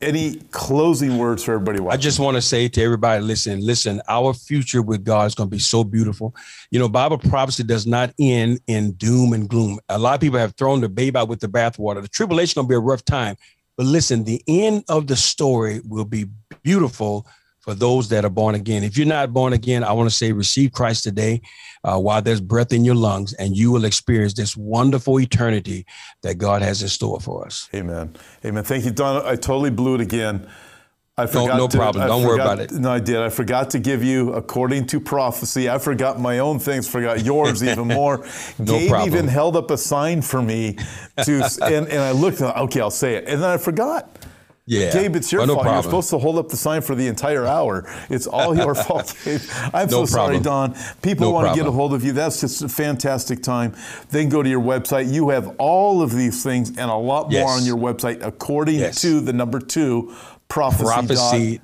any 0.00 0.36
closing 0.50 1.18
words 1.18 1.42
for 1.44 1.54
everybody 1.54 1.80
watching? 1.80 1.98
I 1.98 2.00
just 2.00 2.18
want 2.18 2.36
to 2.36 2.42
say 2.42 2.68
to 2.68 2.82
everybody, 2.82 3.22
listen, 3.22 3.60
listen, 3.60 4.00
our 4.08 4.32
future 4.32 4.82
with 4.82 5.04
God 5.04 5.26
is 5.26 5.34
going 5.34 5.48
to 5.48 5.54
be 5.54 5.60
so 5.60 5.84
beautiful. 5.84 6.34
You 6.70 6.78
know, 6.78 6.88
Bible 6.88 7.18
prophecy 7.18 7.64
does 7.64 7.86
not 7.86 8.14
end 8.18 8.60
in 8.66 8.92
doom 8.92 9.32
and 9.32 9.48
gloom. 9.48 9.78
A 9.88 9.98
lot 9.98 10.14
of 10.14 10.20
people 10.20 10.38
have 10.38 10.54
thrown 10.54 10.80
the 10.80 10.88
baby 10.88 11.16
out 11.16 11.28
with 11.28 11.40
the 11.40 11.48
bathwater. 11.48 12.02
The 12.02 12.08
tribulation 12.08 12.50
is 12.50 12.54
going 12.54 12.66
to 12.66 12.70
be 12.70 12.76
a 12.76 12.80
rough 12.80 13.04
time. 13.04 13.36
But 13.76 13.86
listen, 13.86 14.24
the 14.24 14.42
end 14.46 14.84
of 14.88 15.06
the 15.06 15.16
story 15.16 15.80
will 15.86 16.04
be 16.04 16.26
beautiful 16.62 17.26
for 17.60 17.74
those 17.74 18.08
that 18.08 18.24
are 18.24 18.30
born 18.30 18.54
again. 18.54 18.82
If 18.82 18.96
you're 18.96 19.06
not 19.06 19.32
born 19.32 19.52
again, 19.52 19.84
I 19.84 19.92
want 19.92 20.08
to 20.10 20.14
say 20.14 20.32
receive 20.32 20.72
Christ 20.72 21.04
today 21.04 21.42
uh, 21.84 21.98
while 21.98 22.22
there's 22.22 22.40
breath 22.40 22.72
in 22.72 22.84
your 22.84 22.94
lungs, 22.94 23.32
and 23.34 23.56
you 23.56 23.70
will 23.70 23.84
experience 23.84 24.34
this 24.34 24.56
wonderful 24.56 25.20
eternity 25.20 25.86
that 26.22 26.38
God 26.38 26.62
has 26.62 26.82
in 26.82 26.88
store 26.88 27.20
for 27.20 27.46
us. 27.46 27.68
Amen. 27.74 28.14
Amen. 28.44 28.64
Thank 28.64 28.84
you, 28.84 28.90
Don. 28.90 29.24
I 29.26 29.36
totally 29.36 29.70
blew 29.70 29.94
it 29.94 30.00
again. 30.00 30.48
I 31.20 31.26
forgot 31.26 31.48
no, 31.48 31.56
no 31.56 31.68
to, 31.68 31.76
problem. 31.76 32.04
I 32.04 32.06
Don't 32.06 32.22
forgot, 32.22 32.28
worry 32.30 32.40
about 32.40 32.58
it. 32.60 32.72
No, 32.72 32.92
I 32.92 32.98
did. 32.98 33.16
I 33.16 33.28
forgot 33.28 33.70
to 33.70 33.78
give 33.78 34.02
you 34.02 34.32
according 34.32 34.86
to 34.86 35.00
prophecy. 35.00 35.68
I 35.68 35.76
forgot 35.76 36.18
my 36.18 36.38
own 36.38 36.58
things, 36.58 36.88
forgot 36.88 37.22
yours 37.22 37.62
even 37.62 37.88
more. 37.98 38.24
no 38.58 38.78
Gabe 38.78 38.90
problem. 38.90 39.12
even 39.12 39.28
held 39.28 39.54
up 39.54 39.70
a 39.70 39.76
sign 39.76 40.22
for 40.22 40.40
me 40.40 40.78
to, 41.24 41.42
and, 41.62 41.88
and 41.88 41.98
I 41.98 42.12
looked, 42.12 42.40
okay, 42.40 42.80
I'll 42.80 42.90
say 42.90 43.16
it. 43.16 43.24
And 43.26 43.42
then 43.42 43.50
I 43.50 43.58
forgot. 43.58 44.19
Yeah. 44.66 44.92
Gabe, 44.92 45.16
it's 45.16 45.32
your 45.32 45.42
oh, 45.42 45.44
no 45.46 45.54
fault. 45.54 45.64
Problem. 45.64 45.76
You're 45.76 45.90
supposed 45.90 46.10
to 46.10 46.18
hold 46.18 46.38
up 46.38 46.48
the 46.48 46.56
sign 46.56 46.82
for 46.82 46.94
the 46.94 47.06
entire 47.06 47.46
hour. 47.46 47.90
It's 48.08 48.26
all 48.26 48.56
your 48.56 48.74
fault, 48.86 49.16
Gabe. 49.24 49.40
I'm 49.74 49.88
no 49.88 50.04
so 50.04 50.14
problem. 50.14 50.42
sorry, 50.42 50.74
Don. 50.74 50.74
People 51.02 51.26
no 51.26 51.30
want 51.32 51.44
problem. 51.46 51.58
to 51.58 51.64
get 51.64 51.68
a 51.68 51.72
hold 51.72 51.94
of 51.94 52.04
you. 52.04 52.12
That's 52.12 52.40
just 52.40 52.62
a 52.62 52.68
fantastic 52.68 53.42
time. 53.42 53.74
Then 54.10 54.28
go 54.28 54.42
to 54.42 54.48
your 54.48 54.62
website. 54.62 55.12
You 55.12 55.30
have 55.30 55.54
all 55.58 56.02
of 56.02 56.12
these 56.12 56.42
things 56.42 56.70
and 56.70 56.90
a 56.90 56.94
lot 56.94 57.32
more 57.32 57.48
on 57.48 57.64
your 57.64 57.76
website 57.76 58.24
according 58.24 58.76
yes. 58.76 59.00
to 59.02 59.20
the 59.20 59.32
number 59.32 59.58
two 59.58 60.14
prophecy.org. 60.50 61.06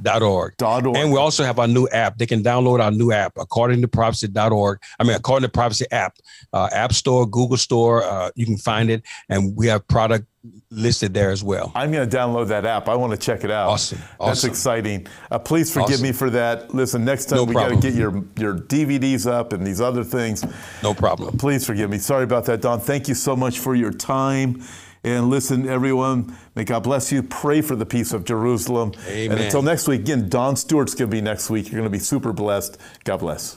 prophecy.org. 0.05 0.97
And 0.97 1.13
we 1.13 1.19
also 1.19 1.45
have 1.45 1.59
our 1.59 1.69
new 1.69 1.87
app. 1.89 2.17
They 2.17 2.25
can 2.27 2.43
download 2.43 2.81
our 2.81 2.91
new 2.91 3.13
app, 3.13 3.33
according 3.37 3.83
to 3.83 3.89
prophecy.org. 3.89 4.79
I 4.99 5.05
mean, 5.05 5.17
according 5.17 5.47
to 5.47 5.53
prophecy 5.53 5.85
app, 5.91 6.17
uh, 6.55 6.69
App 6.73 6.95
Store, 6.95 7.27
Google 7.27 7.59
Store, 7.59 8.03
uh, 8.05 8.31
you 8.37 8.47
can 8.47 8.57
find 8.57 8.89
it. 8.89 9.03
And 9.29 9.55
we 9.57 9.67
have 9.67 9.87
product 9.89 10.27
listed 10.71 11.15
there 11.15 11.31
as 11.31 11.43
well. 11.43 11.73
I'm 11.75 11.93
going 11.93 12.09
to 12.09 12.17
download 12.17 12.49
that 12.49 12.65
app. 12.65 12.89
I 12.89 12.95
want 12.95 13.13
to 13.13 13.19
check 13.19 13.45
it 13.45 13.51
out. 13.51 13.71
Awesome. 13.71 13.99
That's 14.21 14.45
exciting. 14.45 15.07
Uh, 15.31 15.39
please 15.39 15.73
forgive 15.73 15.95
awesome. 15.95 16.03
me 16.03 16.13
for 16.13 16.31
that. 16.31 16.75
Listen, 16.75 17.05
next 17.05 17.27
time 17.27 17.39
no 17.39 17.45
we 17.45 17.55
got 17.55 17.69
to 17.69 17.77
get 17.77 17.95
your, 17.95 18.25
your 18.39 18.55
DVDs 18.55 19.31
up 19.31 19.53
and 19.53 19.67
these 19.67 19.81
other 19.81 20.05
things. 20.05 20.45
No 20.83 20.95
problem. 20.95 21.37
Please 21.39 21.67
forgive 21.67 21.91
me. 21.91 21.99
Sorry 21.99 22.25
about 22.25 22.45
that, 22.47 22.61
Don. 22.61 22.81
Thank 22.81 23.09
you 23.09 23.15
so 23.15 23.37
much 23.37 23.59
for 23.59 23.75
your 23.75 23.93
time. 23.93 24.63
And 25.05 25.31
listen, 25.31 25.69
everyone, 25.69 26.37
may 26.57 26.65
God 26.65 26.83
bless 26.83 27.13
you. 27.13 27.23
Pray 27.23 27.61
for 27.61 27.77
the 27.77 27.87
peace 27.87 28.13
of 28.13 28.25
Jerusalem. 28.25 28.93
Amen. 29.07 29.39
And 29.39 29.41
until 29.45 29.63
next 29.63 29.87
week, 29.87 30.01
again, 30.01 30.29
Don 30.29 30.57
Stewart's 30.57 30.97
going 30.97 31.09
to 31.09 31.17
be 31.17 31.21
next 31.21 31.49
week. 31.49 31.67
You're 31.67 31.81
going 31.81 31.85
to 31.85 31.91
be 31.91 32.01
super 32.01 32.33
blessed. 32.33 32.77
God 33.05 33.19
bless. 33.19 33.57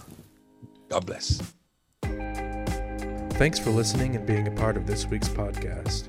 God 0.90 1.06
bless. 1.08 1.42
Thanks 3.40 3.58
for 3.58 3.70
listening 3.70 4.18
and 4.18 4.26
being 4.26 4.48
a 4.48 4.52
part 4.52 4.76
of 4.76 4.86
this 4.86 5.08
week's 5.08 5.30
podcast. 5.30 6.09